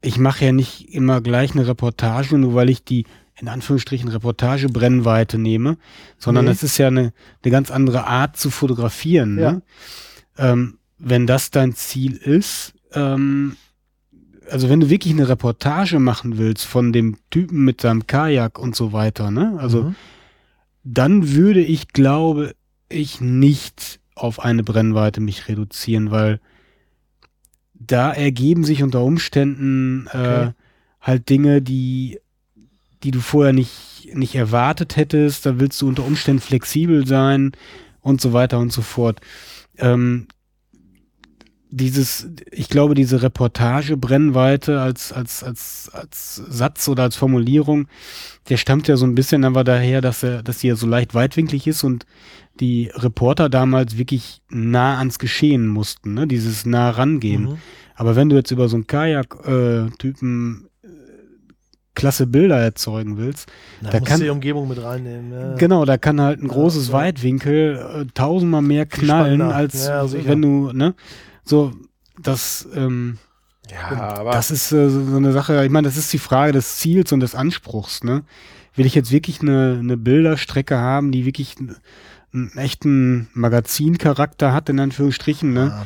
ich 0.00 0.18
mache 0.18 0.44
ja 0.44 0.52
nicht 0.52 0.92
immer 0.92 1.20
gleich 1.20 1.52
eine 1.52 1.66
Reportage, 1.66 2.36
nur 2.38 2.54
weil 2.54 2.70
ich 2.70 2.84
die 2.84 3.04
in 3.38 3.48
Anführungsstrichen 3.48 4.08
Reportagebrennweite 4.08 5.38
nehme, 5.38 5.76
sondern 6.18 6.46
es 6.46 6.62
ist 6.62 6.78
ja 6.78 6.88
eine, 6.88 7.12
eine 7.42 7.50
ganz 7.50 7.70
andere 7.70 8.06
Art 8.06 8.36
zu 8.36 8.50
fotografieren. 8.50 9.38
Ja. 9.38 9.52
Ne? 9.52 9.62
Ähm, 10.38 10.78
wenn 10.98 11.26
das 11.26 11.50
dein 11.50 11.74
Ziel 11.74 12.14
ist, 12.16 12.74
ähm, 12.92 13.56
also 14.50 14.68
wenn 14.68 14.80
du 14.80 14.90
wirklich 14.90 15.14
eine 15.14 15.28
Reportage 15.28 15.98
machen 15.98 16.38
willst 16.38 16.64
von 16.64 16.92
dem 16.92 17.16
Typen 17.30 17.64
mit 17.64 17.80
seinem 17.80 18.06
Kajak 18.06 18.58
und 18.58 18.76
so 18.76 18.92
weiter, 18.92 19.30
ne? 19.30 19.56
Also 19.58 19.84
mhm. 19.84 19.94
dann 20.84 21.32
würde 21.32 21.60
ich, 21.60 21.88
glaube 21.88 22.54
ich, 22.88 23.20
nicht 23.20 24.00
auf 24.14 24.40
eine 24.40 24.62
Brennweite 24.62 25.20
mich 25.20 25.48
reduzieren, 25.48 26.10
weil 26.10 26.40
da 27.74 28.12
ergeben 28.12 28.64
sich 28.64 28.82
unter 28.82 29.02
Umständen 29.02 30.06
äh, 30.12 30.18
okay. 30.18 30.50
halt 31.00 31.28
Dinge, 31.28 31.62
die, 31.62 32.20
die 33.02 33.10
du 33.10 33.20
vorher 33.20 33.52
nicht, 33.52 34.10
nicht 34.14 34.34
erwartet 34.34 34.96
hättest. 34.96 35.46
Da 35.46 35.58
willst 35.58 35.80
du 35.82 35.88
unter 35.88 36.04
Umständen 36.04 36.42
flexibel 36.42 37.06
sein 37.06 37.52
und 38.00 38.20
so 38.20 38.32
weiter 38.32 38.58
und 38.58 38.72
so 38.72 38.82
fort. 38.82 39.20
Ähm, 39.78 40.28
dieses, 41.74 42.28
ich 42.50 42.68
glaube, 42.68 42.94
diese 42.94 43.22
Reportage 43.22 43.96
Brennweite 43.96 44.82
als, 44.82 45.10
als, 45.10 45.42
als, 45.42 45.90
als 45.92 46.36
Satz 46.36 46.86
oder 46.86 47.04
als 47.04 47.16
Formulierung, 47.16 47.88
der 48.50 48.58
stammt 48.58 48.88
ja 48.88 48.98
so 48.98 49.06
ein 49.06 49.14
bisschen 49.14 49.44
aber 49.44 49.64
daher, 49.64 50.02
dass 50.02 50.22
er, 50.22 50.42
dass 50.42 50.60
sie 50.60 50.68
ja 50.68 50.76
so 50.76 50.86
leicht 50.86 51.14
weitwinklig 51.14 51.66
ist 51.66 51.82
und 51.82 52.04
die 52.60 52.90
Reporter 52.94 53.48
damals 53.48 53.96
wirklich 53.96 54.42
nah 54.50 54.98
ans 54.98 55.18
Geschehen 55.18 55.66
mussten, 55.66 56.12
ne? 56.12 56.26
dieses 56.26 56.66
nah 56.66 56.90
rangehen. 56.90 57.44
Mhm. 57.44 57.58
Aber 57.94 58.16
wenn 58.16 58.28
du 58.28 58.36
jetzt 58.36 58.50
über 58.50 58.68
so 58.68 58.76
einen 58.76 58.86
Kajak-Typen 58.86 60.68
äh, 60.82 60.88
klasse 61.94 62.26
Bilder 62.26 62.58
erzeugen 62.58 63.16
willst, 63.16 63.50
da, 63.80 63.88
da 63.88 64.00
kann 64.00 64.20
die 64.20 64.28
Umgebung 64.28 64.68
mit 64.68 64.82
reinnehmen. 64.82 65.32
Ja. 65.32 65.54
Genau, 65.54 65.86
da 65.86 65.96
kann 65.96 66.20
halt 66.20 66.42
ein 66.42 66.48
großes 66.48 66.88
ja, 66.88 66.92
Weitwinkel 66.92 67.76
äh, 67.76 68.06
tausendmal 68.12 68.62
mehr 68.62 68.84
knallen, 68.84 69.40
als 69.40 69.86
ja, 69.86 70.04
wenn 70.12 70.42
du, 70.42 70.72
ne? 70.72 70.94
So, 71.44 71.72
das, 72.20 72.68
ähm, 72.74 73.18
ja, 73.70 73.98
aber 74.18 74.32
das 74.32 74.50
ist 74.50 74.72
äh, 74.72 74.88
so 74.90 75.16
eine 75.16 75.32
Sache, 75.32 75.64
ich 75.64 75.70
meine, 75.70 75.86
das 75.88 75.96
ist 75.96 76.12
die 76.12 76.18
Frage 76.18 76.52
des 76.52 76.78
Ziels 76.78 77.12
und 77.12 77.20
des 77.20 77.34
Anspruchs, 77.34 78.04
ne? 78.04 78.24
Will 78.74 78.86
ich 78.86 78.94
jetzt 78.94 79.12
wirklich 79.12 79.42
eine, 79.42 79.78
eine 79.78 79.96
Bilderstrecke 79.96 80.78
haben, 80.78 81.12
die 81.12 81.26
wirklich 81.26 81.56
einen 82.32 82.56
echten 82.56 83.28
Magazincharakter 83.34 84.52
hat, 84.52 84.68
in 84.68 84.80
Anführungsstrichen, 84.80 85.52
ne? 85.52 85.84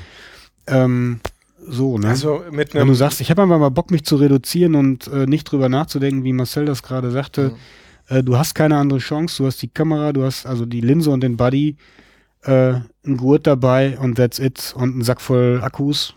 Ja. 0.68 0.84
Ähm, 0.84 1.20
so, 1.68 1.98
ne? 1.98 2.08
Also 2.08 2.42
mit 2.50 2.74
Wenn 2.74 2.86
du 2.86 2.94
sagst, 2.94 3.20
ich 3.20 3.30
habe 3.30 3.42
einfach 3.42 3.58
mal 3.58 3.70
Bock, 3.70 3.90
mich 3.90 4.04
zu 4.04 4.16
reduzieren 4.16 4.74
und 4.74 5.08
äh, 5.08 5.26
nicht 5.26 5.44
drüber 5.44 5.68
nachzudenken, 5.68 6.24
wie 6.24 6.32
Marcel 6.32 6.64
das 6.64 6.82
gerade 6.82 7.10
sagte, 7.10 7.54
mhm. 8.10 8.16
äh, 8.16 8.22
du 8.22 8.36
hast 8.36 8.54
keine 8.54 8.76
andere 8.76 9.00
Chance, 9.00 9.42
du 9.42 9.46
hast 9.46 9.60
die 9.62 9.68
Kamera, 9.68 10.12
du 10.12 10.24
hast 10.24 10.46
also 10.46 10.64
die 10.64 10.80
Linse 10.80 11.10
und 11.10 11.22
den 11.22 11.36
Buddy, 11.36 11.76
äh, 12.46 12.80
ein 13.06 13.16
Gurt 13.16 13.46
dabei 13.46 13.98
und 13.98 14.16
that's 14.16 14.38
it 14.38 14.74
und 14.76 14.98
ein 14.98 15.02
Sack 15.02 15.20
voll 15.20 15.60
Akkus. 15.62 16.14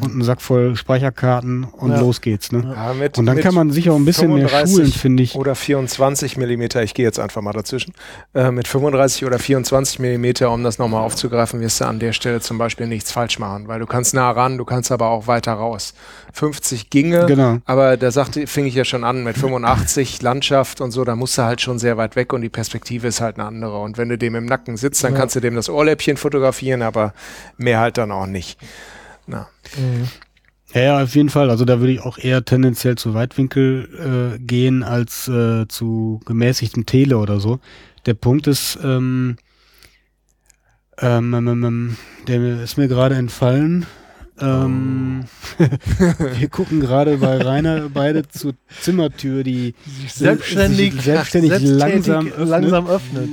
Und 0.00 0.10
einen 0.12 0.22
Sack 0.24 0.42
voll 0.42 0.76
Speicherkarten 0.76 1.64
und 1.64 1.92
Ja. 1.92 2.00
los 2.00 2.20
geht's. 2.20 2.50
Ne? 2.52 2.74
Ja, 2.76 2.92
mit- 2.94 3.16
und 3.18 3.26
dann 3.26 3.38
kann 3.40 3.54
man 3.54 3.70
sich 3.70 3.88
auch 3.90 3.96
ein 3.96 4.04
bisschen 4.04 4.32
mehr 4.34 4.48
35 4.48 4.74
schulen, 4.76 4.92
finde 4.92 5.22
ich. 5.22 5.34
Oder 5.36 5.54
24 5.54 6.36
Millimeter, 6.36 6.82
ich 6.82 6.94
gehe 6.94 7.04
jetzt 7.04 7.20
einfach 7.20 7.42
mal 7.42 7.52
dazwischen. 7.52 7.92
Äh, 8.34 8.50
mit 8.50 8.66
35 8.68 9.24
oder 9.24 9.38
24 9.38 9.98
Millimeter, 10.00 10.50
um 10.50 10.62
das 10.64 10.78
nochmal 10.78 11.02
aufzugreifen, 11.02 11.60
wirst 11.60 11.80
du 11.80 11.86
an 11.86 11.98
der 11.98 12.12
Stelle 12.12 12.40
zum 12.40 12.58
Beispiel 12.58 12.86
nichts 12.86 13.12
falsch 13.12 13.38
machen, 13.38 13.68
weil 13.68 13.80
du 13.80 13.86
kannst 13.86 14.14
nah 14.14 14.30
ran, 14.30 14.58
du 14.58 14.64
kannst 14.64 14.90
aber 14.90 15.08
auch 15.08 15.26
weiter 15.26 15.52
raus. 15.52 15.94
50 16.32 16.90
ginge, 16.90 17.26
Genau. 17.26 17.58
aber 17.64 17.96
da 17.96 18.10
sagte, 18.10 18.46
fing 18.46 18.66
ich 18.66 18.74
ja 18.74 18.84
schon 18.84 19.04
an 19.04 19.22
mit 19.22 19.36
85 19.38 20.20
Landschaft 20.22 20.80
und 20.80 20.90
so, 20.90 21.04
da 21.04 21.14
musst 21.14 21.38
du 21.38 21.42
halt 21.42 21.60
schon 21.60 21.78
sehr 21.78 21.96
weit 21.96 22.16
weg 22.16 22.32
und 22.32 22.40
die 22.42 22.48
Perspektive 22.48 23.06
ist 23.06 23.20
halt 23.20 23.38
eine 23.38 23.46
andere. 23.46 23.78
Und 23.80 23.98
wenn 23.98 24.08
du 24.08 24.18
dem 24.18 24.34
im 24.34 24.46
Nacken 24.46 24.76
sitzt, 24.76 25.04
dann 25.04 25.12
Ja. 25.12 25.20
kannst 25.20 25.36
du 25.36 25.40
dem 25.40 25.54
das 25.54 25.68
Ohrläppchen 25.68 26.16
fotografieren, 26.16 26.82
aber 26.82 27.14
mehr 27.56 27.78
halt 27.78 27.98
dann 27.98 28.10
auch 28.10 28.26
nicht. 28.26 28.58
Na. 29.26 29.48
Ja, 30.72 30.80
ja, 30.82 31.02
auf 31.02 31.14
jeden 31.14 31.30
Fall. 31.30 31.50
Also 31.50 31.64
da 31.64 31.78
würde 31.78 31.92
ich 31.92 32.00
auch 32.00 32.18
eher 32.18 32.44
tendenziell 32.44 32.96
zu 32.96 33.14
Weitwinkel 33.14 34.34
äh, 34.34 34.38
gehen 34.38 34.82
als 34.82 35.28
äh, 35.28 35.68
zu 35.68 36.20
gemäßigtem 36.26 36.84
Tele 36.84 37.18
oder 37.18 37.38
so. 37.38 37.60
Der 38.06 38.14
Punkt 38.14 38.46
ist, 38.48 38.78
ähm, 38.82 39.36
ähm, 40.98 41.32
ähm, 41.34 41.64
ähm, 41.64 41.96
der 42.26 42.62
ist 42.62 42.76
mir 42.76 42.88
gerade 42.88 43.14
entfallen. 43.14 43.86
Ähm, 44.40 45.24
wir 46.38 46.48
gucken 46.48 46.80
gerade 46.80 47.18
bei 47.18 47.38
Rainer 47.38 47.88
beide 47.88 48.26
zur 48.28 48.54
Zimmertür, 48.80 49.44
die 49.44 49.74
Sich 49.86 50.14
selbstständig, 50.14 50.92
sich 50.92 51.02
selbstständig 51.02 51.52
langsam 51.60 52.26
öffnet. 52.26 52.48
langsam 52.48 52.86
öffnet. 52.88 53.28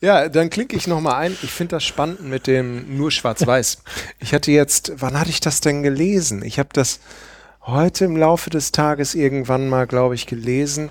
Ja. 0.00 0.28
Dann 0.28 0.50
klicke 0.50 0.76
ich 0.76 0.86
nochmal 0.86 1.16
ein. 1.16 1.36
Ich 1.42 1.50
finde 1.50 1.76
das 1.76 1.84
spannend 1.84 2.22
mit 2.22 2.46
dem 2.46 2.96
nur 2.96 3.10
schwarz-weiß. 3.10 3.82
Ich 4.20 4.32
hatte 4.32 4.50
jetzt, 4.50 4.94
wann 4.96 5.18
hatte 5.18 5.30
ich 5.30 5.40
das 5.40 5.60
denn 5.60 5.82
gelesen? 5.82 6.42
Ich 6.42 6.58
habe 6.58 6.70
das 6.72 7.00
heute 7.60 8.06
im 8.06 8.16
Laufe 8.16 8.48
des 8.48 8.72
Tages 8.72 9.14
irgendwann 9.14 9.68
mal, 9.68 9.86
glaube 9.86 10.14
ich, 10.14 10.26
gelesen, 10.26 10.88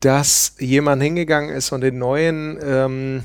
dass 0.00 0.56
jemand 0.58 1.02
hingegangen 1.02 1.54
ist 1.54 1.72
und 1.72 1.80
den 1.80 1.98
neuen 1.98 2.58
ähm, 2.62 3.24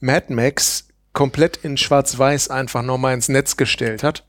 Mad 0.00 0.32
Max 0.32 0.87
komplett 1.18 1.56
in 1.64 1.76
schwarz-weiß 1.76 2.48
einfach 2.48 2.82
nochmal 2.82 3.12
ins 3.12 3.28
Netz 3.28 3.56
gestellt 3.56 4.04
hat. 4.04 4.22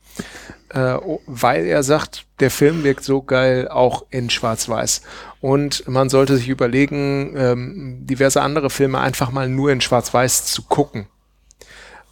Äh, 0.70 0.96
weil 1.28 1.68
er 1.68 1.84
sagt, 1.84 2.26
der 2.40 2.50
Film 2.50 2.84
wirkt 2.84 3.04
so 3.04 3.22
geil 3.22 3.68
auch 3.68 4.08
in 4.10 4.32
Schwarz-Weiß. 4.32 5.04
Und 5.40 5.88
man 5.88 6.10
sollte 6.10 6.36
sich 6.36 6.50
überlegen, 6.50 7.36
ähm, 7.38 8.08
diverse 8.08 8.42
andere 8.42 8.72
Filme 8.72 9.00
einfach 9.00 9.30
mal 9.30 9.48
nur 9.48 9.72
in 9.72 9.82
Schwarz-Weiß 9.82 10.46
zu 10.46 10.64
gucken. 10.64 11.06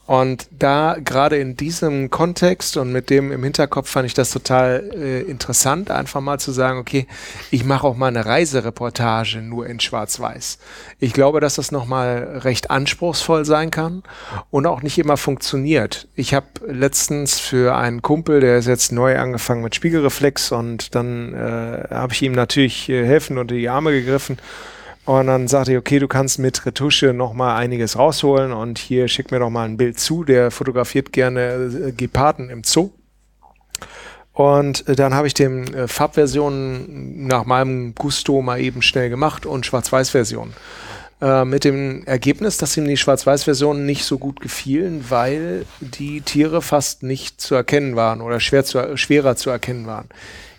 Und 0.07 0.47
da 0.57 0.95
gerade 1.03 1.37
in 1.37 1.57
diesem 1.57 2.09
Kontext 2.09 2.77
und 2.77 2.93
mit 2.93 3.09
dem 3.09 3.33
im 3.33 3.43
Hinterkopf 3.43 3.89
fand 3.89 4.05
ich 4.05 4.13
das 4.13 4.31
total 4.31 4.89
äh, 4.95 5.21
interessant, 5.23 5.91
einfach 5.91 6.21
mal 6.21 6.39
zu 6.39 6.53
sagen, 6.53 6.79
okay, 6.79 7.07
ich 7.51 7.65
mache 7.65 7.85
auch 7.85 7.97
mal 7.97 8.07
eine 8.07 8.25
Reisereportage 8.25 9.41
nur 9.41 9.67
in 9.67 9.81
Schwarz-Weiß. 9.81 10.59
Ich 11.01 11.11
glaube, 11.11 11.41
dass 11.41 11.55
das 11.55 11.73
nochmal 11.73 12.39
recht 12.43 12.71
anspruchsvoll 12.71 13.43
sein 13.43 13.69
kann 13.69 14.01
und 14.49 14.65
auch 14.65 14.81
nicht 14.81 14.97
immer 14.97 15.17
funktioniert. 15.17 16.07
Ich 16.15 16.33
habe 16.33 16.47
letztens 16.65 17.37
für 17.37 17.75
einen 17.75 18.01
Kumpel, 18.01 18.39
der 18.39 18.59
ist 18.59 18.67
jetzt 18.67 18.93
neu 18.93 19.19
angefangen 19.19 19.61
mit 19.61 19.75
Spiegelreflex 19.75 20.53
und 20.53 20.95
dann 20.95 21.33
äh, 21.33 21.93
habe 21.93 22.13
ich 22.13 22.21
ihm 22.21 22.31
natürlich 22.31 22.87
äh, 22.87 23.05
helfen 23.05 23.37
unter 23.37 23.55
die 23.55 23.67
Arme 23.67 23.91
gegriffen 23.91 24.37
und 25.07 25.27
dann 25.27 25.47
sagte 25.47 25.71
ich, 25.71 25.77
okay, 25.77 25.99
du 25.99 26.09
kannst 26.09 26.37
mit 26.37 26.65
Retusche 26.65 27.13
noch 27.13 27.31
mal 27.33 27.55
einiges 27.55 27.97
rausholen 27.97 28.51
und 28.51 28.77
hier 28.77 29.07
schick 29.07 29.31
mir 29.31 29.39
doch 29.39 29.49
mal 29.49 29.63
ein 29.63 29.77
Bild 29.77 29.97
zu. 29.97 30.25
Der 30.25 30.51
fotografiert 30.51 31.13
gerne 31.13 31.41
äh, 31.87 31.91
Geparden 31.93 32.49
im 32.49 32.65
Zoo. 32.65 32.91
Und 34.33 34.85
äh, 34.89 34.97
dann 34.97 35.13
habe 35.13 35.27
ich 35.27 35.33
dem 35.33 35.63
äh, 35.73 35.87
Farbversionen 35.87 37.25
nach 37.25 37.45
meinem 37.45 37.95
Gusto 37.95 38.41
mal 38.41 38.59
eben 38.59 38.81
schnell 38.81 39.09
gemacht 39.09 39.45
und 39.45 39.65
Schwarz-Weiß-Versionen. 39.65 40.53
Äh, 41.21 41.45
mit 41.45 41.63
dem 41.63 42.05
Ergebnis, 42.05 42.57
dass 42.57 42.75
ihm 42.75 42.85
die 42.85 42.97
Schwarz-Weiß-Versionen 42.97 43.85
nicht 43.85 44.03
so 44.03 44.17
gut 44.17 44.41
gefielen, 44.41 45.05
weil 45.07 45.65
die 45.79 46.19
Tiere 46.19 46.61
fast 46.61 47.03
nicht 47.03 47.39
zu 47.39 47.55
erkennen 47.55 47.95
waren 47.95 48.19
oder 48.19 48.41
schwer 48.41 48.65
zu, 48.65 48.97
schwerer 48.97 49.37
zu 49.37 49.51
erkennen 49.51 49.87
waren. 49.87 50.09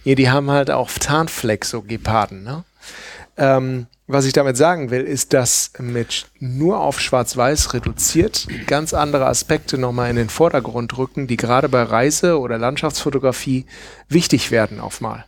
Ja, 0.05 0.15
die 0.15 0.31
haben 0.31 0.51
halt 0.51 0.71
auch 0.71 0.91
Tarnfleck, 0.91 1.67
so 1.67 1.83
Geparden, 1.83 2.45
ne? 2.45 2.65
Ähm, 3.39 3.87
was 4.09 4.25
ich 4.25 4.33
damit 4.33 4.57
sagen 4.57 4.91
will, 4.91 5.03
ist, 5.03 5.33
dass 5.33 5.73
mit 5.79 6.27
nur 6.41 6.81
auf 6.81 6.99
Schwarz-Weiß 6.99 7.75
reduziert 7.75 8.49
ganz 8.67 8.95
andere 8.95 9.27
Aspekte 9.27 9.79
nochmal 9.79 10.11
in 10.11 10.17
den 10.17 10.31
Vordergrund 10.31 10.97
rücken, 10.97 11.27
die 11.27 11.37
gerade 11.37 11.69
bei 11.69 11.83
Reise- 11.83 12.41
oder 12.41 12.59
Landschaftsfotografie 12.59 13.67
wichtig 14.09 14.51
werden 14.51 14.81
auf 14.81 15.01
mal. 15.01 15.25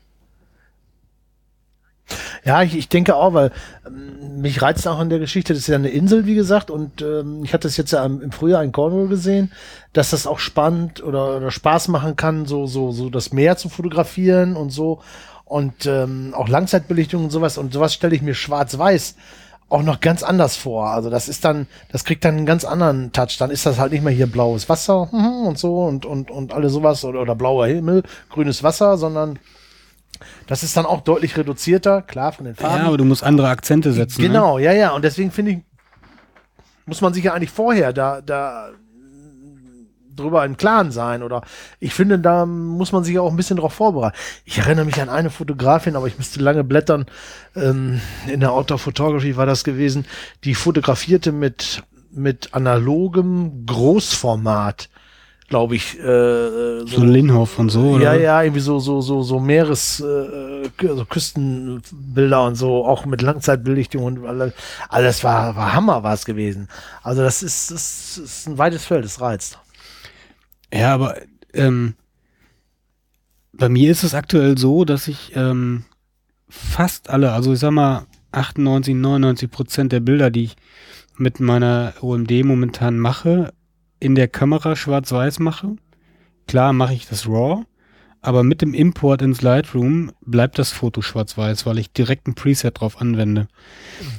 Ja, 2.45 2.63
ich, 2.63 2.77
ich 2.77 2.89
denke 2.89 3.15
auch, 3.15 3.35
weil 3.35 3.53
ähm, 3.87 4.41
mich 4.41 4.63
reizt 4.63 4.89
auch 4.89 4.99
an 4.99 5.11
der 5.11 5.19
Geschichte, 5.19 5.53
das 5.53 5.61
ist 5.61 5.69
ja 5.69 5.77
eine 5.77 5.91
Insel, 5.91 6.27
wie 6.27 6.35
gesagt, 6.35 6.71
und 6.71 7.03
ähm, 7.03 7.45
ich 7.45 7.53
hatte 7.53 7.69
es 7.69 7.77
jetzt 7.77 7.93
ja 7.93 8.05
im, 8.05 8.33
Frühjahr 8.33 8.65
in 8.65 8.73
Cornwall 8.73 9.09
gesehen, 9.09 9.53
dass 9.93 10.11
das 10.11 10.27
auch 10.27 10.39
spannend 10.39 11.03
oder, 11.03 11.37
oder 11.37 11.51
Spaß 11.51 11.89
machen 11.89 12.17
kann, 12.17 12.47
so, 12.47 12.67
so, 12.67 12.93
so 12.93 13.11
das 13.11 13.33
Meer 13.33 13.57
zu 13.57 13.69
fotografieren 13.69 14.57
und 14.57 14.71
so 14.71 15.01
und 15.51 15.85
ähm, 15.87 16.33
auch 16.37 16.49
Langzeitbelichtung 16.49 17.25
und 17.25 17.31
sowas 17.31 17.59
und 17.59 17.73
sowas 17.73 17.93
stelle 17.93 18.15
ich 18.15 18.23
mir 18.23 18.35
schwarz-weiß 18.35 19.17
auch 19.69 19.83
noch 19.83 20.01
ganz 20.01 20.23
anders 20.23 20.57
vor. 20.57 20.91
Also 20.91 21.11
das 21.11 21.29
ist 21.29 21.45
dann, 21.45 21.67
das 21.91 22.05
kriegt 22.05 22.25
dann 22.25 22.37
einen 22.37 22.47
ganz 22.47 22.65
anderen 22.65 23.13
Touch. 23.13 23.37
Dann 23.39 23.51
ist 23.51 23.67
das 23.67 23.79
halt 23.79 23.93
nicht 23.93 24.03
mehr 24.03 24.13
hier 24.13 24.27
blaues 24.27 24.69
Wasser 24.69 25.13
und 25.13 25.59
so 25.59 25.85
und, 25.85 26.05
und, 26.07 26.31
und 26.31 26.53
alle 26.53 26.69
sowas 26.69 27.05
oder, 27.05 27.21
oder 27.21 27.35
blauer 27.35 27.67
Himmel, 27.67 28.03
grünes 28.29 28.63
Wasser, 28.63 28.97
sondern 28.97 29.39
das 30.47 30.63
ist 30.63 30.77
dann 30.77 30.87
auch 30.87 31.01
deutlich 31.01 31.37
reduzierter, 31.37 32.03
klar, 32.03 32.33
von 32.33 32.45
den 32.45 32.55
Farben. 32.55 32.79
ja, 32.79 32.87
aber 32.87 32.99
du 32.99 33.05
musst 33.05 33.23
andere 33.23 33.49
Akzente 33.49 33.93
setzen. 33.93 34.21
Ne? 34.21 34.29
Genau, 34.29 34.59
ja, 34.59 34.73
ja. 34.73 34.91
Und 34.91 35.05
deswegen 35.05 35.31
finde 35.31 35.53
ich, 35.53 35.59
muss 36.87 37.01
man 37.01 37.15
sich 37.15 37.25
ja 37.25 37.33
eigentlich 37.33 37.51
vorher 37.51 37.93
da, 37.93 38.21
da 38.21 38.71
drüber 40.17 40.45
im 40.45 40.57
Klaren 40.57 40.91
sein. 40.91 41.23
Oder 41.23 41.43
ich 41.79 41.95
finde, 41.95 42.19
da 42.19 42.47
muss 42.47 42.93
man 42.93 43.05
sich 43.05 43.19
auch 43.19 43.31
ein 43.31 43.37
bisschen 43.37 43.57
drauf 43.59 43.73
vorbereiten. 43.75 44.17
Ich 44.45 44.59
erinnere 44.59 44.85
mich 44.85 45.01
an 45.01 45.09
eine 45.09 45.31
Fotografin, 45.31 45.97
aber 45.97 46.07
ich 46.07 46.19
müsste 46.19 46.41
lange 46.41 46.65
blättern. 46.65 47.07
Ähm, 47.57 48.01
in 48.27 48.41
der 48.41 48.53
Outdoor 48.53 48.79
Photography 48.79 49.37
war 49.37 49.47
das 49.47 49.65
gewesen. 49.65 50.07
Die 50.45 50.55
fotografierte 50.55 51.33
mit, 51.33 51.83
mit 52.13 52.55
analogem 52.55 53.67
Großformat. 53.67 54.89
Glaube 55.49 55.75
ich, 55.75 55.99
äh, 55.99 56.87
So 56.87 57.03
Linhoff 57.03 57.59
und 57.59 57.71
so, 57.71 57.81
oder? 57.95 58.05
ja, 58.05 58.15
ja, 58.15 58.43
irgendwie 58.45 58.61
so, 58.61 58.79
so, 58.79 59.01
so, 59.01 59.25
so 59.25 59.41
Meeres, 59.41 59.99
äh, 59.99 60.69
Kü- 60.79 60.91
also 60.91 61.05
Küstenbilder 61.05 62.45
und 62.45 62.55
so, 62.55 62.87
auch 62.87 63.05
mit 63.05 63.21
Langzeitbelichtung 63.21 64.05
und 64.05 64.25
alles, 64.27 64.53
alles 64.89 65.25
war, 65.25 65.57
war 65.57 65.73
Hammer 65.73 66.05
war 66.05 66.15
es 66.15 66.25
gewesen. 66.25 66.69
Also 67.03 67.23
das 67.23 67.43
ist, 67.43 67.73
das 67.73 68.17
ist 68.19 68.47
ein 68.49 68.59
weites 68.59 68.85
Feld, 68.85 69.05
das 69.05 69.21
reizt. 69.21 69.59
Ja, 70.73 70.95
aber 70.95 71.17
ähm, 71.53 71.95
bei 73.53 73.69
mir 73.69 73.91
ist 73.91 74.05
es 74.05 74.15
aktuell 74.15 74.57
so, 74.57 74.85
dass 74.85 75.09
ich 75.09 75.33
ähm, 75.35 75.85
fast 76.49 77.11
alle, 77.11 77.33
also 77.33 77.53
ich 77.53 77.59
sag 77.59 77.73
mal 77.73 78.07
98, 78.33 78.95
99 78.95 79.51
Prozent 79.51 79.93
der 79.93 80.01
Bilder, 80.01 80.31
die 80.31 80.45
ich 80.45 80.57
mit 81.17 81.41
meiner 81.41 81.95
OMD 82.01 82.45
momentan 82.45 82.99
mache, 82.99 83.53
in 83.99 84.15
der 84.15 84.29
Kamera 84.29 84.77
schwarz-weiß 84.77 85.41
mache. 85.41 85.77
Klar 86.47 86.73
mache 86.73 86.95
ich 86.95 87.07
das 87.07 87.29
RAW, 87.29 87.65
aber 88.23 88.43
mit 88.43 88.61
dem 88.61 88.75
Import 88.75 89.23
ins 89.23 89.41
Lightroom 89.41 90.13
bleibt 90.21 90.59
das 90.59 90.73
Foto 90.73 91.01
schwarz-weiß, 91.01 91.65
weil 91.67 91.79
ich 91.79 91.93
direkt 91.93 92.27
ein 92.27 92.35
Preset 92.35 92.79
drauf 92.81 93.01
anwende. 93.01 93.49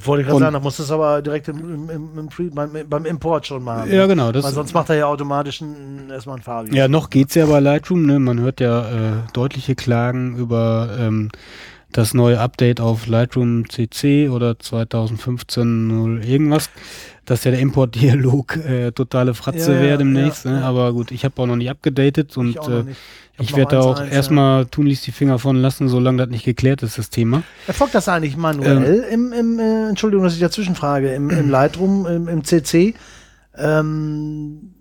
Wollte 0.04 0.22
ich 0.22 0.28
gerade 0.28 0.40
sagen, 0.40 0.54
da 0.54 0.60
musst 0.60 0.78
du 0.80 0.82
es 0.82 0.90
aber 0.90 1.22
direkt 1.22 1.48
im, 1.48 1.88
im, 1.88 2.18
im, 2.18 2.28
Pre- 2.28 2.50
beim, 2.50 2.70
beim 2.88 3.04
Import 3.04 3.46
schon 3.46 3.62
machen. 3.62 3.92
Ja, 3.92 4.06
genau. 4.06 4.32
Das, 4.32 4.44
Weil 4.44 4.52
sonst 4.52 4.74
macht 4.74 4.90
er 4.90 4.96
ja 4.96 5.06
automatisch 5.06 5.60
ein, 5.60 6.10
erstmal 6.10 6.36
ein 6.36 6.42
Fabi. 6.42 6.76
Ja, 6.76 6.88
noch 6.88 7.10
geht's 7.10 7.34
ja 7.34 7.46
bei 7.46 7.60
Lightroom, 7.60 8.04
ne? 8.04 8.18
Man 8.18 8.40
hört 8.40 8.60
ja 8.60 8.90
äh, 8.90 9.12
deutliche 9.32 9.74
Klagen 9.74 10.36
über 10.36 10.96
ähm, 10.98 11.30
das 11.92 12.14
neue 12.14 12.40
Update 12.40 12.80
auf 12.80 13.06
Lightroom 13.06 13.68
CC 13.68 14.28
oder 14.28 14.58
2015 14.58 15.86
0 15.86 16.24
irgendwas, 16.24 16.70
dass 17.24 17.44
ja 17.44 17.50
der 17.50 17.60
Import-Dialog 17.60 18.56
äh, 18.66 18.92
totale 18.92 19.34
Fratze 19.34 19.74
Ja, 19.74 19.80
wäre 19.80 19.98
demnächst. 19.98 20.44
ja, 20.44 20.52
ne? 20.52 20.60
ja. 20.60 20.64
Aber 20.66 20.92
gut, 20.92 21.10
ich 21.10 21.24
habe 21.24 21.40
auch 21.40 21.46
noch 21.46 21.56
nicht 21.56 21.70
abgedatet 21.70 22.36
und 22.36 22.50
ich 22.50 22.56
äh, 22.56 22.82
nicht. 22.82 22.98
hab 23.38 23.44
ich 23.44 23.56
werde 23.56 23.76
da 23.76 23.80
auch 23.82 24.00
1.1, 24.00 24.04
ja. 24.06 24.10
erstmal 24.10 24.66
tunlichst 24.66 25.06
die 25.06 25.12
Finger 25.12 25.38
von 25.38 25.56
lassen, 25.56 25.88
solange 25.88 26.18
das 26.18 26.28
nicht 26.28 26.44
geklärt 26.44 26.82
ist, 26.82 26.98
das 26.98 27.10
Thema. 27.10 27.42
Erfolgt 27.66 27.94
das 27.94 28.08
eigentlich 28.08 28.36
manuell 28.36 29.04
Ähm. 29.10 29.32
im, 29.32 29.32
im 29.32 29.58
äh, 29.60 29.88
Entschuldigung, 29.88 30.24
dass 30.24 30.34
ich 30.34 30.40
dazwischen 30.40 30.74
frage, 30.74 31.12
im, 31.14 31.30
im 31.30 31.50
Lightroom, 31.50 32.06
im, 32.06 32.28
im 32.28 32.44
CC? 32.44 32.94
Ähm, 33.56 34.72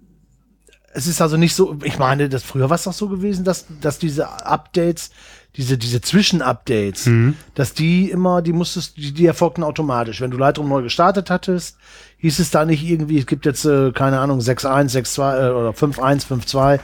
es 0.94 1.08
ist 1.08 1.22
also 1.22 1.38
nicht 1.38 1.56
so, 1.56 1.78
ich 1.84 1.98
meine, 2.00 2.30
das 2.30 2.44
früher 2.44 2.70
war 2.70 2.76
es 2.76 2.84
doch 2.84 2.94
so 2.94 3.08
gewesen, 3.08 3.46
dass, 3.46 3.66
dass 3.82 4.00
diese 4.00 4.46
Updates 4.46 5.12
diese, 5.58 5.78
diese 5.78 6.02
Zwischenupdates, 6.02 7.06
Mhm. 7.08 7.36
dass 7.56 7.74
die 7.74 8.10
immer, 8.10 8.42
die 8.42 8.54
musstest, 8.54 8.98
die, 8.98 9.12
die 9.14 9.26
erfolgten 9.26 9.64
automatisch. 9.64 10.22
Wenn 10.22 10.32
du 10.32 10.38
Lightroom 10.38 10.70
neu 10.70 10.82
gestartet 10.82 11.30
hattest, 11.30 11.78
hieß 12.18 12.40
es 12.40 12.52
da 12.52 12.66
nicht 12.66 12.84
irgendwie, 12.84 13.18
es 13.20 13.26
gibt 13.26 13.46
jetzt, 13.46 13.66
äh, 13.66 13.92
keine 13.92 14.20
Ahnung, 14.20 14.40
6.1, 14.40 14.92
6.2 14.96 15.48
äh, 15.48 15.52
oder 15.52 15.70
5.1, 15.72 16.26
5.2. 16.28 16.80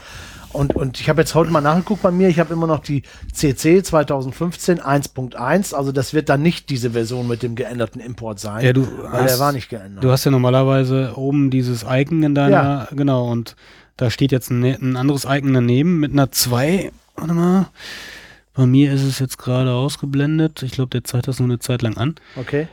Und, 0.53 0.75
und 0.75 0.99
ich 0.99 1.07
habe 1.09 1.21
jetzt 1.21 1.35
heute 1.35 1.51
mal 1.51 1.61
nachgeguckt 1.61 2.01
bei 2.01 2.09
mir, 2.09 2.29
ich 2.29 2.39
habe 2.39 2.53
immer 2.53 2.67
noch 2.67 2.79
die 2.79 3.03
CC 3.33 3.83
2015 3.83 4.79
1.1, 4.81 5.73
also 5.75 5.91
das 5.91 6.13
wird 6.13 6.29
dann 6.29 6.41
nicht 6.41 6.69
diese 6.69 6.91
Version 6.91 7.27
mit 7.27 7.43
dem 7.43 7.55
geänderten 7.55 8.01
Import 8.01 8.39
sein. 8.39 8.65
Ja, 8.65 8.73
du 8.73 8.87
weil 9.03 9.23
hast- 9.23 9.31
der 9.31 9.39
war 9.39 9.51
nicht 9.51 9.69
geändert. 9.69 10.03
Du 10.03 10.09
hast 10.09 10.23
ja 10.25 10.31
normalerweise 10.31 11.13
oben 11.15 11.51
dieses 11.51 11.85
Icon 11.87 12.23
in 12.23 12.33
deiner, 12.33 12.87
genau, 12.95 13.29
und 13.29 13.55
da 13.97 14.09
steht 14.09 14.31
jetzt 14.31 14.49
ein, 14.49 14.63
ein 14.63 14.95
anderes 14.95 15.25
Icon 15.25 15.53
daneben 15.53 15.99
mit 15.99 16.11
einer 16.13 16.31
2. 16.31 16.91
Warte 17.15 17.33
mal. 17.33 17.67
Bei 18.57 18.65
mir 18.65 18.91
ist 18.91 19.03
es 19.03 19.19
jetzt 19.19 19.37
gerade 19.37 19.71
ausgeblendet. 19.71 20.61
Ich 20.63 20.71
glaube, 20.73 20.89
der 20.89 21.03
zeigt 21.05 21.27
das 21.29 21.39
nur 21.39 21.47
eine 21.47 21.59
Zeit 21.59 21.81
lang 21.83 21.95
an. 21.95 22.15
okay. 22.35 22.67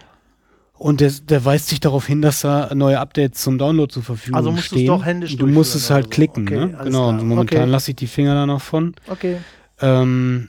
Und 0.76 1.00
der, 1.00 1.12
der 1.12 1.44
weist 1.44 1.68
sich 1.68 1.78
darauf 1.78 2.06
hin, 2.08 2.20
dass 2.20 2.40
da 2.40 2.74
neue 2.74 2.98
Updates 2.98 3.40
zum 3.42 3.58
Download 3.58 3.92
zur 3.92 4.02
Verfügung 4.02 4.36
Also 4.36 4.50
musst 4.50 4.72
du 4.72 4.74
es 4.74 4.80
stehen. 4.80 4.86
doch 4.88 5.04
händisch 5.04 5.36
Du 5.36 5.46
musst 5.46 5.76
es 5.76 5.88
halt 5.88 6.06
so. 6.06 6.10
klicken, 6.10 6.48
Okay, 6.48 6.56
ne? 6.66 6.78
Genau. 6.82 7.10
Und 7.10 7.24
momentan 7.28 7.60
Okay. 7.62 7.70
lasse 7.70 7.92
ich 7.92 7.96
die 7.96 8.08
Finger 8.08 8.34
da 8.34 8.44
noch 8.44 8.60
von. 8.60 8.92
Okay. 9.06 9.36
Ähm, 9.80 10.48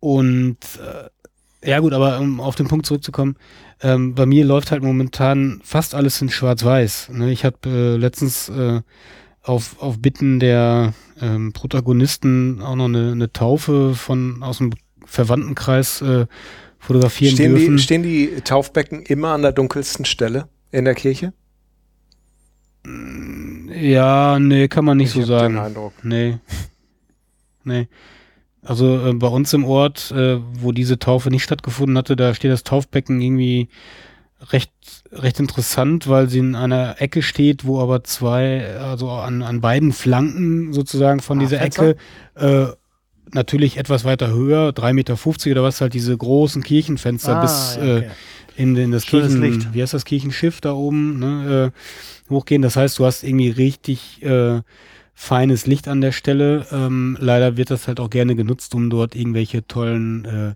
und 0.00 0.56
äh, 1.62 1.68
ja 1.68 1.80
gut, 1.80 1.92
aber 1.92 2.18
um 2.18 2.40
auf 2.40 2.54
den 2.56 2.68
Punkt 2.68 2.86
zurückzukommen, 2.86 3.36
ähm, 3.82 4.14
bei 4.14 4.24
mir 4.24 4.44
läuft 4.46 4.70
halt 4.70 4.82
momentan 4.82 5.60
fast 5.64 5.94
alles 5.94 6.20
in 6.22 6.30
Schwarz-Weiß. 6.30 7.10
Ne? 7.12 7.30
Ich 7.30 7.44
habe 7.44 7.56
äh, 7.66 7.96
letztens 7.96 8.48
äh, 8.48 8.80
auf, 9.42 9.80
auf 9.80 10.00
Bitten 10.00 10.40
der 10.40 10.94
ähm, 11.20 11.52
Protagonisten 11.52 12.60
auch 12.62 12.76
noch 12.76 12.86
eine, 12.86 13.12
eine 13.12 13.32
Taufe 13.32 13.94
von 13.94 14.42
aus 14.42 14.58
dem 14.58 14.72
Verwandtenkreis 15.04 16.02
äh, 16.02 16.26
fotografieren 16.78 17.34
Stehen 17.34 17.54
dürfen. 17.54 17.76
die, 17.76 17.82
stehen 17.82 18.02
die 18.02 18.40
Taufbecken 18.42 19.02
immer 19.02 19.32
an 19.32 19.42
der 19.42 19.52
dunkelsten 19.52 20.04
Stelle 20.04 20.48
in 20.70 20.84
der 20.84 20.94
Kirche? 20.94 21.32
ja, 23.74 24.38
nee, 24.38 24.68
kann 24.68 24.84
man 24.84 24.96
nicht 24.96 25.14
Ich 25.14 25.22
so 25.22 25.22
sagen. 25.22 25.54
Den 25.54 25.62
Eindruck. 25.62 25.92
Nee. 26.02 26.38
Nee. 27.62 27.88
Also 28.62 29.06
äh, 29.06 29.12
bei 29.14 29.26
uns 29.26 29.52
im 29.52 29.64
Ort, 29.64 30.10
äh, 30.12 30.38
wo 30.54 30.72
diese 30.72 30.98
Taufe 30.98 31.30
nicht 31.30 31.42
stattgefunden 31.42 31.96
hatte, 31.96 32.16
da 32.16 32.34
steht 32.34 32.50
das 32.50 32.64
Taufbecken 32.64 33.20
irgendwie 33.20 33.68
recht, 34.50 34.72
recht 35.12 35.40
interessant, 35.40 36.08
weil 36.08 36.28
sie 36.28 36.38
in 36.38 36.54
einer 36.54 37.00
Ecke 37.00 37.22
steht, 37.22 37.64
wo 37.64 37.80
aber 37.80 38.04
zwei, 38.04 38.76
also 38.76 39.10
an, 39.10 39.42
an 39.42 39.60
beiden 39.60 39.92
Flanken 39.92 40.72
sozusagen 40.72 41.20
von 41.20 41.38
Ah, 41.38 41.40
dieser 41.42 41.58
Fenster? 41.58 41.90
Ecke, 41.90 42.00
äh, 42.36 42.66
natürlich 43.32 43.76
etwas 43.76 44.04
weiter 44.04 44.32
höher, 44.32 44.70
3,50 44.72 44.92
Meter 44.92 45.50
oder 45.52 45.62
was, 45.62 45.80
halt 45.80 45.94
diese 45.94 46.16
großen 46.16 46.62
Kirchenfenster 46.62 47.40
bis 47.40 47.76
Ah, 47.80 47.84
ja, 47.84 47.86
äh, 47.86 47.96
okay. 47.98 48.10
in, 48.56 48.76
in 48.76 48.90
das 48.90 49.04
Schönes 49.06 49.32
Kirchen, 49.34 49.42
Licht. 49.42 49.74
wie 49.74 49.82
heißt 49.82 49.94
das 49.94 50.04
Kirchenschiff 50.04 50.60
da 50.60 50.72
oben, 50.72 51.18
ne, 51.18 51.72
äh, 51.72 52.30
hochgehen. 52.30 52.62
Das 52.62 52.76
heißt, 52.76 52.98
du 52.98 53.04
hast 53.04 53.24
irgendwie 53.24 53.50
richtig 53.50 54.22
äh, 54.22 54.60
feines 55.14 55.66
Licht 55.66 55.88
an 55.88 56.00
der 56.00 56.12
Stelle. 56.12 56.66
Ähm, 56.72 57.16
leider 57.20 57.56
wird 57.56 57.70
das 57.70 57.88
halt 57.88 58.00
auch 58.00 58.10
gerne 58.10 58.36
genutzt, 58.36 58.74
um 58.74 58.90
dort 58.90 59.14
irgendwelche 59.14 59.66
tollen 59.66 60.24
äh, 60.24 60.54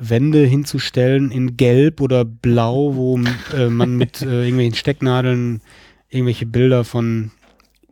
Wände 0.00 0.44
hinzustellen 0.44 1.30
in 1.30 1.56
Gelb 1.56 2.00
oder 2.00 2.24
Blau, 2.24 2.94
wo 2.94 3.20
äh, 3.56 3.68
man 3.68 3.96
mit 3.96 4.22
äh, 4.22 4.44
irgendwelchen 4.44 4.74
Stecknadeln 4.74 5.60
irgendwelche 6.08 6.46
Bilder 6.46 6.84
von 6.84 7.30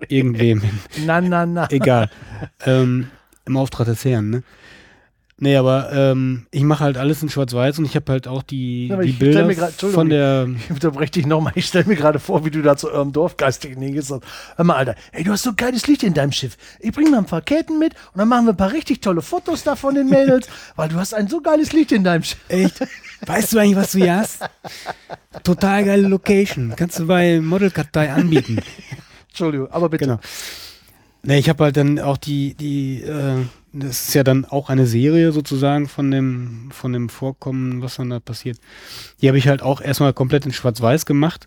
irgendwem 0.08 0.62
Na, 1.06 1.20
na, 1.20 1.46
na. 1.46 1.68
egal. 1.70 2.10
ähm, 2.64 3.08
Im 3.46 3.56
Auftrag 3.56 3.86
des 3.86 4.04
Herrn, 4.04 4.30
ne? 4.30 4.42
Nee, 5.40 5.54
aber 5.56 5.92
ähm, 5.92 6.46
ich 6.50 6.64
mache 6.64 6.82
halt 6.82 6.96
alles 6.96 7.22
in 7.22 7.28
Schwarz-Weiß 7.28 7.78
und 7.78 7.84
ich 7.84 7.94
habe 7.94 8.10
halt 8.10 8.26
auch 8.26 8.42
die, 8.42 8.88
Ja, 8.88 8.96
die 8.96 9.12
Bilder 9.12 9.46
mir 9.46 9.54
grad- 9.54 9.72
von 9.74 10.08
der. 10.08 10.48
Ich 10.64 10.70
unterbreche 10.70 11.12
dich 11.12 11.26
nochmal. 11.26 11.52
Ich 11.54 11.66
stelle 11.66 11.84
mir 11.84 11.94
gerade 11.94 12.18
vor, 12.18 12.44
wie 12.44 12.50
du 12.50 12.60
da 12.60 12.76
zu 12.76 12.90
eurem 12.90 13.12
Dorfgeistigen 13.12 13.80
hingehst. 13.80 14.10
und, 14.10 14.24
Hör 14.56 14.64
mal, 14.64 14.74
Alter, 14.74 14.96
ey, 15.12 15.22
du 15.22 15.30
hast 15.30 15.44
so 15.44 15.52
geiles 15.54 15.86
Licht 15.86 16.02
in 16.02 16.12
deinem 16.12 16.32
Schiff. 16.32 16.56
Ich 16.80 16.90
bring 16.90 17.10
mal 17.12 17.18
ein 17.18 17.26
paar 17.26 17.42
Ketten 17.42 17.78
mit 17.78 17.94
und 18.12 18.18
dann 18.18 18.26
machen 18.28 18.46
wir 18.46 18.52
ein 18.52 18.56
paar 18.56 18.72
richtig 18.72 19.00
tolle 19.00 19.22
Fotos 19.22 19.62
da 19.62 19.76
von 19.76 19.94
den 19.94 20.08
Mädels, 20.08 20.48
weil 20.76 20.88
du 20.88 20.96
hast 20.96 21.14
ein 21.14 21.28
so 21.28 21.40
geiles 21.40 21.72
Licht 21.72 21.92
in 21.92 22.02
deinem 22.02 22.24
Schiff. 22.24 22.40
Echt? 22.48 22.80
Weißt 23.24 23.52
du 23.52 23.58
eigentlich, 23.58 23.76
was 23.76 23.92
du 23.92 23.98
hier 23.98 24.16
hast? 24.16 24.40
Total 25.44 25.84
geile 25.84 26.08
Location. 26.08 26.72
Kannst 26.76 26.98
du 26.98 27.06
bei 27.06 27.40
Modelkartei 27.40 28.10
anbieten. 28.12 28.58
Entschuldigung, 29.28 29.70
aber 29.70 29.88
bitte. 29.88 30.04
Genau. 30.06 30.20
Ne, 31.22 31.38
ich 31.38 31.48
habe 31.48 31.64
halt 31.64 31.76
dann 31.76 31.98
auch 31.98 32.16
die, 32.16 32.54
die, 32.54 33.02
äh, 33.02 33.44
das 33.72 34.08
ist 34.08 34.14
ja 34.14 34.24
dann 34.24 34.44
auch 34.44 34.70
eine 34.70 34.86
Serie 34.86 35.32
sozusagen 35.32 35.88
von 35.88 36.10
dem, 36.10 36.68
von 36.70 36.92
dem 36.92 37.08
Vorkommen, 37.08 37.82
was 37.82 37.96
dann 37.96 38.10
da 38.10 38.20
passiert. 38.20 38.58
Die 39.20 39.28
habe 39.28 39.38
ich 39.38 39.48
halt 39.48 39.62
auch 39.62 39.80
erstmal 39.80 40.12
komplett 40.12 40.46
in 40.46 40.52
Schwarz-Weiß 40.52 41.06
gemacht 41.06 41.46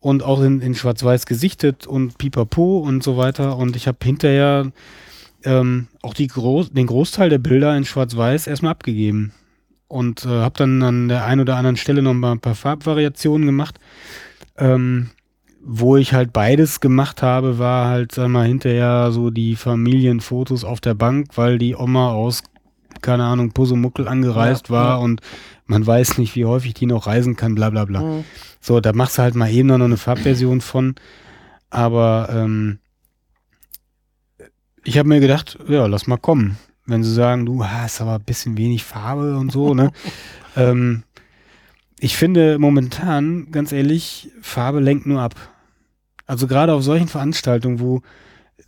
und 0.00 0.22
auch 0.22 0.40
in, 0.40 0.60
in 0.60 0.74
Schwarz-Weiß 0.74 1.26
gesichtet 1.26 1.86
und 1.86 2.18
pipapo 2.18 2.78
und 2.78 3.02
so 3.02 3.16
weiter. 3.16 3.56
Und 3.56 3.76
ich 3.76 3.86
habe 3.86 3.98
hinterher 4.02 4.72
ähm, 5.44 5.88
auch 6.02 6.14
die 6.14 6.26
Groß 6.26 6.72
den 6.72 6.86
Großteil 6.86 7.28
der 7.28 7.38
Bilder 7.38 7.76
in 7.76 7.84
Schwarz-Weiß 7.84 8.46
erstmal 8.46 8.72
abgegeben. 8.72 9.32
Und 9.88 10.24
äh, 10.24 10.28
habe 10.28 10.56
dann 10.56 10.82
an 10.82 11.08
der 11.08 11.24
einen 11.24 11.40
oder 11.40 11.56
anderen 11.56 11.76
Stelle 11.76 12.00
noch 12.00 12.14
mal 12.14 12.32
ein 12.32 12.40
paar 12.40 12.54
Farbvariationen 12.54 13.46
gemacht. 13.46 13.78
Ähm, 14.56 15.10
wo 15.62 15.96
ich 15.96 16.12
halt 16.14 16.32
beides 16.32 16.80
gemacht 16.80 17.22
habe, 17.22 17.58
war 17.58 17.88
halt, 17.88 18.12
sag 18.12 18.28
mal, 18.28 18.46
hinterher 18.46 19.10
so 19.12 19.30
die 19.30 19.56
Familienfotos 19.56 20.64
auf 20.64 20.80
der 20.80 20.94
Bank, 20.94 21.36
weil 21.36 21.58
die 21.58 21.74
Oma 21.76 22.10
aus, 22.12 22.42
keine 23.02 23.24
Ahnung, 23.24 23.52
Pusemuckel 23.52 24.08
angereist 24.08 24.68
Ja, 24.68 24.74
war 24.74 24.88
ja. 24.98 25.04
und 25.04 25.20
man 25.66 25.86
weiß 25.86 26.18
nicht, 26.18 26.34
wie 26.34 26.46
häufig 26.46 26.74
die 26.74 26.86
noch 26.86 27.06
reisen 27.06 27.36
kann, 27.36 27.54
bla 27.54 27.70
bla 27.70 27.84
bla. 27.84 28.00
Mhm. 28.02 28.24
So, 28.60 28.80
da 28.80 28.92
machst 28.92 29.18
du 29.18 29.22
halt 29.22 29.34
mal 29.34 29.50
eben 29.50 29.68
noch 29.68 29.80
eine 29.80 29.96
Farbversion 29.96 30.60
von. 30.60 30.94
Aber 31.70 32.28
ähm, 32.32 32.78
ich 34.82 34.98
habe 34.98 35.08
mir 35.08 35.20
gedacht, 35.20 35.58
ja, 35.68 35.86
lass 35.86 36.06
mal 36.06 36.16
kommen. 36.16 36.56
Wenn 36.86 37.04
sie 37.04 37.12
sagen, 37.14 37.46
du 37.46 37.64
hast 37.64 38.00
aber 38.00 38.14
ein 38.14 38.24
bisschen 38.24 38.56
wenig 38.56 38.82
Farbe 38.82 39.36
und 39.36 39.52
so, 39.52 39.74
ne? 39.74 39.92
ähm, 40.56 41.04
ich 42.00 42.16
finde 42.16 42.58
momentan, 42.58 43.50
ganz 43.52 43.72
ehrlich, 43.72 44.30
Farbe 44.40 44.80
lenkt 44.80 45.06
nur 45.06 45.20
ab. 45.20 45.34
Also 46.30 46.46
gerade 46.46 46.72
auf 46.74 46.84
solchen 46.84 47.08
Veranstaltungen, 47.08 47.80
wo 47.80 48.02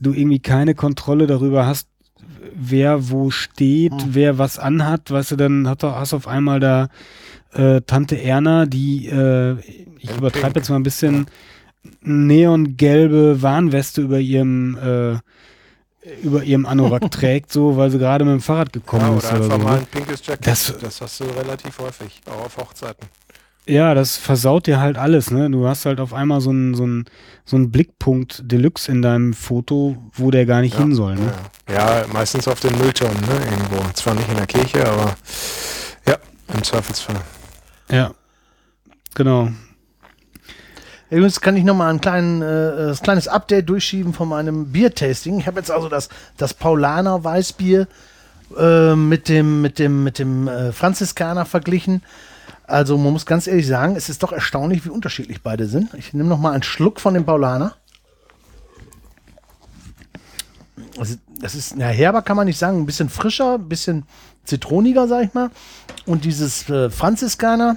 du 0.01 0.13
irgendwie 0.13 0.41
keine 0.41 0.75
Kontrolle 0.75 1.29
darüber 1.29 1.65
hast, 1.65 1.87
wer 2.55 3.09
wo 3.09 3.31
steht, 3.31 3.93
Hm. 3.93 4.15
wer 4.15 4.37
was 4.37 4.59
anhat, 4.59 5.13
weißt 5.13 5.31
du, 5.31 5.37
dann 5.37 5.69
hat, 5.69 5.85
hast 5.85 6.11
du 6.11 6.17
auf 6.17 6.27
einmal 6.27 6.59
da 6.59 6.89
äh, 7.53 7.81
Tante 7.83 8.21
Erna, 8.21 8.67
die, 8.67 9.07
äh, 9.07 9.61
ich 9.99 10.11
In 10.11 10.17
übertreibe 10.17 10.59
jetzt 10.59 10.71
mal 10.71 10.77
ein 10.77 10.83
bisschen, 10.83 11.27
neongelbe 12.01 13.43
Warnweste 13.43 14.01
über 14.03 14.19
ihrem 14.19 14.77
äh, 14.79 15.19
über 16.25 16.43
ihrem 16.43 16.67
Anorak 16.67 17.11
trägt, 17.13 17.53
so, 17.53 17.77
weil 17.77 17.91
sie 17.93 17.99
gerade 17.99 18.25
mit 18.25 18.33
dem 18.35 18.41
Fahrrad 18.41 18.73
gekommen 18.73 19.03
Ja, 19.13 19.17
ist 19.19 19.25
oder 19.27 19.37
oder 19.37 19.45
einfach 19.45 19.59
so. 19.59 19.63
mal 19.65 19.75
ne? 19.75 19.79
ein 19.83 19.87
pinkes 19.87 20.27
Jacket. 20.27 20.47
Das- 20.49 20.75
Das, 20.81 21.01
hast 21.01 21.21
du 21.21 21.25
relativ 21.27 21.79
häufig, 21.79 22.21
auch 22.29 22.47
auf 22.47 22.57
Hochzeiten. 22.57 23.07
Ja, 23.67 23.95
das 23.95 24.17
versaut 24.17 24.67
dir 24.67 24.81
halt 24.81 24.99
alles, 24.99 25.31
ne? 25.31 25.49
Du 25.49 25.69
hast 25.69 25.87
halt 25.87 26.01
auf 26.01 26.13
einmal 26.13 26.41
so 26.41 26.51
einen 26.51 26.75
so 26.75 26.83
einen- 26.83 27.05
so 27.45 27.57
einen 27.57 27.71
Blickpunkt 27.71 28.43
Deluxe 28.51 28.91
in 28.91 29.03
deinem 29.03 29.35
Foto, 29.35 29.97
wo 30.15 30.31
der 30.33 30.47
gar 30.47 30.61
nicht 30.63 30.77
hin 30.77 30.95
soll, 30.95 31.15
ne? 31.15 31.33
Ja. 31.69 32.01
ja, 32.01 32.07
meistens 32.13 32.49
auf 32.49 32.59
den 32.61 32.77
Mülltonnen, 32.79 33.21
ne, 33.21 33.45
irgendwo. 33.51 33.83
Zwar 33.95 34.15
nicht 34.15 34.29
in 34.29 34.37
der 34.37 34.47
Kirche, 34.47 34.85
aber 34.89 35.15
ja, 36.09 36.17
im 36.53 36.63
Zweifelsfall. 36.63 37.17
Ja. 37.91 38.13
Genau. 39.15 39.49
Übrigens 41.11 41.41
kann 41.41 41.57
ich 41.57 41.65
nochmal 41.65 41.93
ein 41.93 42.01
kleinen, 42.01 42.41
äh, 42.43 42.77
das 42.89 43.03
kleines 43.03 43.29
Update 43.29 43.69
durchschieben 43.69 44.15
von 44.15 44.29
meinem 44.29 44.73
Biertasting. 44.73 45.39
Ich 45.39 45.47
habe 45.47 45.59
jetzt 45.61 45.71
also 45.71 45.89
das, 45.89 46.09
das 46.39 46.55
Paulaner 46.55 47.23
Weißbier 47.23 47.87
äh, 48.59 48.97
mit 48.97 49.29
dem, 49.29 49.61
mit 49.61 49.79
dem, 49.79 50.03
mit 50.05 50.19
dem 50.19 50.49
äh, 50.49 50.73
Franziskaner 50.73 51.45
verglichen. 51.45 52.03
Also 52.73 52.97
man 52.97 53.13
muss 53.13 53.27
ganz 53.27 53.47
ehrlich 53.47 53.67
sagen, 53.67 53.97
es 53.97 54.09
ist 54.09 54.23
doch 54.23 54.33
erstaunlich, 54.33 54.85
wie 54.87 54.89
unterschiedlich 54.89 55.43
beide 55.43 55.67
sind. 55.67 55.93
Ich 55.95 56.15
nehme 56.15 56.29
nochmal 56.29 56.55
einen 56.55 56.63
Schluck 56.63 57.01
von 57.01 57.13
dem 57.13 57.27
Paulaner. 57.27 57.77
Also, 60.99 61.17
das 61.41 61.55
ist, 61.55 61.77
na, 61.77 61.87
herber 61.89 62.23
kann 62.23 62.37
man 62.37 62.47
nicht 62.47 62.59
sagen, 62.59 62.79
ein 62.79 62.87
bisschen 62.87 63.11
frischer, 63.11 63.55
ein 63.57 63.69
bisschen 63.69 64.05
zitroniger, 64.45 65.07
sag 65.07 65.25
ich 65.25 65.35
mal. 65.35 65.51
Und 66.07 66.25
dieses 66.25 66.69
äh, 66.71 66.89
Franziskaner. 66.91 67.77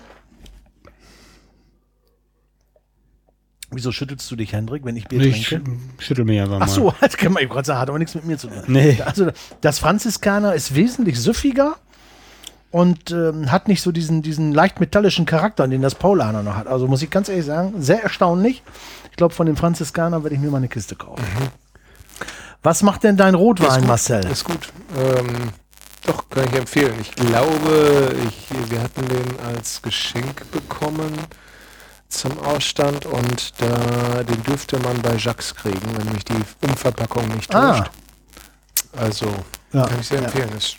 Wieso 3.71 3.91
schüttelst 3.91 4.29
du 4.31 4.37
dich, 4.37 4.53
Hendrik, 4.53 4.85
wenn 4.85 4.95
ich 4.95 5.07
Bier 5.09 5.19
Ich 5.21 5.47
trinke? 5.49 5.71
sch- 5.71 5.77
schüttel 6.03 6.23
mir 6.23 6.43
einfach 6.43 6.59
mal. 6.59 6.65
Ach 6.65 6.69
so, 6.69 6.93
das 7.01 7.17
kann 7.17 7.33
man 7.33 7.43
eben 7.43 7.51
gerade 7.51 7.65
sagen, 7.65 7.79
hat 7.79 7.89
aber 7.89 7.99
nichts 7.99 8.15
mit 8.15 8.23
mir 8.25 8.37
zu 8.37 8.47
tun. 8.47 8.63
Nee. 8.67 9.01
Also 9.03 9.31
das 9.59 9.79
Franziskaner 9.79 10.53
ist 10.53 10.73
wesentlich 10.75 11.19
süffiger 11.19 11.75
und 12.75 13.09
ähm, 13.11 13.51
hat 13.53 13.69
nicht 13.69 13.81
so 13.81 13.93
diesen, 13.93 14.21
diesen 14.21 14.51
leicht 14.51 14.81
metallischen 14.81 15.25
Charakter, 15.25 15.65
den 15.65 15.81
das 15.81 15.95
Paulaner 15.95 16.43
noch 16.43 16.55
hat. 16.57 16.67
Also 16.67 16.87
muss 16.87 17.01
ich 17.01 17.09
ganz 17.09 17.29
ehrlich 17.29 17.45
sagen, 17.45 17.75
sehr 17.81 18.03
erstaunlich. 18.03 18.63
Ich 19.11 19.15
glaube, 19.15 19.33
von 19.33 19.45
dem 19.45 19.55
Franziskaner 19.55 20.23
werde 20.23 20.35
ich 20.35 20.41
mir 20.41 20.51
mal 20.51 20.57
eine 20.57 20.67
Kiste 20.67 20.97
kaufen. 20.97 21.23
Was 22.63 22.83
macht 22.83 23.03
denn 23.05 23.15
dein 23.15 23.33
Rotwein, 23.33 23.79
gut, 23.79 23.87
Marcel? 23.87 24.25
Ist 24.25 24.43
gut. 24.43 24.73
Ähm, 24.97 25.51
Doch, 26.05 26.29
kann 26.29 26.43
ich 26.51 26.53
empfehlen. 26.59 26.95
Ich 26.99 27.13
glaube, 27.15 28.13
ich, 28.27 28.69
wir 28.69 28.81
hatten 28.81 29.07
den 29.07 29.39
als 29.47 29.81
Geschenk 29.81 30.43
bekommen 30.51 31.13
zum 32.09 32.37
Ausstand 32.39 33.05
und 33.05 33.53
da, 33.61 34.21
den 34.23 34.43
dürfte 34.43 34.79
man 34.79 35.01
bei 35.01 35.15
Jacques 35.15 35.55
kriegen, 35.55 35.79
wenn 35.97 36.11
mich 36.11 36.25
die 36.25 36.41
Umverpackung 36.61 37.25
nicht 37.29 37.55
Ah. 37.55 37.77
täuscht. 37.77 37.91
Also, 38.97 39.27
Ja. 39.77 39.85
kann 39.87 39.99
ich 39.99 40.07
sehr 40.07 40.19
Ja. 40.19 40.25
empfehlen. 40.25 40.49
Ist, 40.57 40.77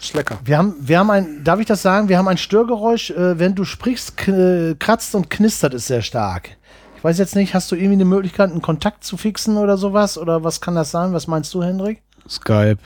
ist 0.00 0.14
lecker. 0.14 0.38
Wir 0.44 0.58
haben, 0.58 0.74
wir 0.80 0.98
haben 0.98 1.10
ein, 1.10 1.44
darf 1.44 1.60
ich 1.60 1.66
das 1.66 1.82
sagen? 1.82 2.08
Wir 2.08 2.18
haben 2.18 2.28
ein 2.28 2.38
Störgeräusch, 2.38 3.10
äh, 3.10 3.38
wenn 3.38 3.54
du 3.54 3.64
sprichst, 3.64 4.16
k- 4.16 4.74
kratzt 4.78 5.14
und 5.14 5.30
knistert 5.30 5.74
es 5.74 5.86
sehr 5.86 6.02
stark. 6.02 6.50
Ich 6.96 7.04
weiß 7.04 7.18
jetzt 7.18 7.34
nicht, 7.36 7.54
hast 7.54 7.70
du 7.70 7.76
irgendwie 7.76 7.94
eine 7.94 8.04
Möglichkeit, 8.06 8.50
einen 8.50 8.62
Kontakt 8.62 9.04
zu 9.04 9.16
fixen 9.16 9.56
oder 9.58 9.76
sowas? 9.76 10.16
Oder 10.16 10.42
was 10.42 10.60
kann 10.60 10.74
das 10.74 10.90
sein? 10.90 11.12
Was 11.12 11.26
meinst 11.26 11.52
du, 11.54 11.62
Hendrik? 11.62 12.02
Skype. 12.28 12.78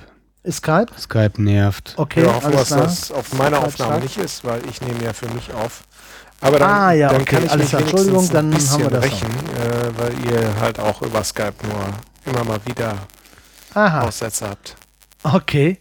Ist 0.42 0.58
Skype? 0.58 0.86
Skype 0.98 1.40
nervt. 1.42 1.94
Okay, 1.96 2.22
Wir 2.22 2.34
hoffen, 2.34 2.52
dass 2.52 2.68
das 2.70 3.12
auf 3.12 3.32
meiner 3.34 3.56
Skype 3.58 3.66
Aufnahme 3.68 3.90
stark. 3.92 4.02
nicht 4.02 4.16
ist, 4.18 4.44
weil 4.44 4.60
ich 4.68 4.80
nehme 4.80 5.02
ja 5.04 5.12
für 5.12 5.28
mich 5.28 5.52
auf. 5.52 5.82
Aber 6.40 6.58
dann, 6.58 6.70
Ah, 6.70 6.92
ja, 6.92 7.08
dann 7.10 7.22
okay, 7.22 7.34
kann 7.36 7.44
ich 7.44 7.50
alles 7.50 7.72
mich 7.72 7.80
Entschuldigung, 7.80 8.28
dann 8.30 8.54
haben 8.54 8.82
wir 8.82 8.90
das 8.90 9.04
rächen, 9.04 9.28
äh, 9.28 9.98
weil 9.98 10.12
ihr 10.32 10.60
halt 10.60 10.78
auch 10.78 11.02
über 11.02 11.22
Skype 11.24 11.54
nur 11.64 12.32
immer 12.32 12.44
mal 12.44 12.58
wieder 12.64 12.94
Aha, 13.74 14.02
Aussätze 14.02 14.48
habt. 14.48 14.76
Okay. 15.34 15.78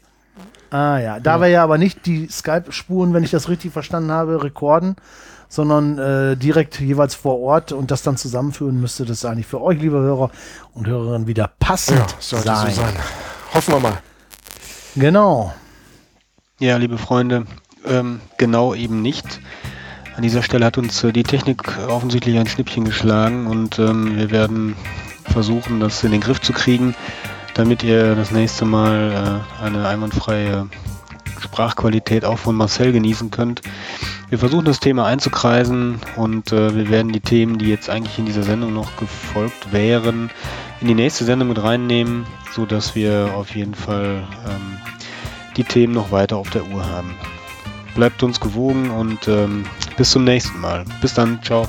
Ah 0.70 0.98
ja, 1.00 1.20
da 1.20 1.40
wir 1.40 1.48
ja 1.48 1.64
aber 1.64 1.78
nicht 1.78 2.06
die 2.06 2.28
Skype-Spuren, 2.28 3.14
wenn 3.14 3.24
ich 3.24 3.32
das 3.32 3.48
richtig 3.48 3.72
verstanden 3.72 4.12
habe, 4.12 4.44
rekorden, 4.44 4.98
sondern 5.48 5.98
äh, 5.98 6.36
direkt 6.36 6.80
jeweils 6.80 7.16
vor 7.16 7.40
Ort 7.40 7.72
und 7.72 7.90
das 7.90 8.04
dann 8.04 8.18
zusammenführen, 8.18 8.82
müsste 8.82 9.06
das 9.06 9.24
eigentlich 9.24 9.48
für 9.48 9.62
euch, 9.62 9.80
liebe 9.80 9.98
Hörer 9.98 10.30
und 10.74 10.88
Hörerinnen, 10.88 11.26
wieder 11.26 11.50
passend 11.60 12.00
Ja, 12.00 12.08
sollte 12.20 12.48
sein. 12.48 12.70
so 12.72 12.82
sein. 12.82 12.94
Hoffen 13.54 13.74
wir 13.76 13.80
mal. 13.80 13.98
Genau. 14.96 15.54
Ja, 16.60 16.76
liebe 16.78 16.98
Freunde, 16.98 17.46
ähm, 17.86 18.20
genau 18.38 18.74
eben 18.74 19.02
nicht. 19.02 19.40
An 20.18 20.24
dieser 20.24 20.42
Stelle 20.42 20.66
hat 20.66 20.78
uns 20.78 21.04
äh, 21.04 21.14
die 21.14 21.24
Technik 21.24 21.78
offensichtlich 21.88 22.38
ein 22.38 22.48
Schnippchen 22.48 22.84
geschlagen 22.84 23.48
und 23.48 23.80
ähm, 23.80 24.18
wir 24.18 24.32
werden 24.32 24.76
versuchen, 25.32 25.80
das 25.80 26.04
in 26.04 26.12
den 26.12 26.22
Griff 26.22 26.42
zu 26.42 26.52
kriegen, 26.52 26.96
damit 27.58 27.84
ihr 27.84 28.16
das 28.16 28.32
nächste 28.32 28.66
Mal 28.66 29.42
äh, 29.62 29.64
eine 29.64 29.88
einwandfreie 29.88 30.68
Sprachqualität 31.40 32.24
auch 32.24 32.38
von 32.38 32.56
Marcel 32.56 32.92
genießen 32.92 33.32
könnt. 33.32 33.62
Wir 34.30 34.38
versuchen 34.38 34.66
das 34.66 34.80
Thema 34.80 35.06
einzukreisen 35.06 36.00
und 36.16 36.52
äh, 36.52 36.76
wir 36.76 36.90
werden 36.90 37.12
die 37.12 37.20
Themen, 37.20 37.58
die 37.58 37.68
jetzt 37.68 37.90
eigentlich 37.90 38.20
in 38.20 38.26
dieser 38.26 38.44
Sendung 38.44 38.74
noch 38.74 38.96
gefolgt 38.98 39.72
wären, 39.72 40.30
in 40.82 40.88
die 40.88 40.94
nächste 40.94 41.26
Sendung 41.26 41.48
mit 41.48 41.62
reinnehmen, 41.62 42.28
so 42.54 42.66
dass 42.66 42.94
wir 42.94 43.32
auf 43.36 43.56
jeden 43.56 43.74
Fall 43.74 44.28
ähm, 44.46 44.78
die 45.56 45.64
Themen 45.64 45.94
noch 45.94 46.12
weiter 46.12 46.38
auf 46.38 46.50
der 46.52 46.66
Uhr 46.68 46.86
haben. 46.86 47.16
Bleibt 47.96 48.22
uns 48.22 48.40
gewogen 48.40 48.92
und 48.92 49.28
ähm, 49.28 49.66
bis 49.98 50.12
zum 50.12 50.24
nächsten 50.24 50.60
Mal. 50.60 50.86
Bis 51.02 51.16
dann, 51.16 51.42
ciao. 51.42 51.68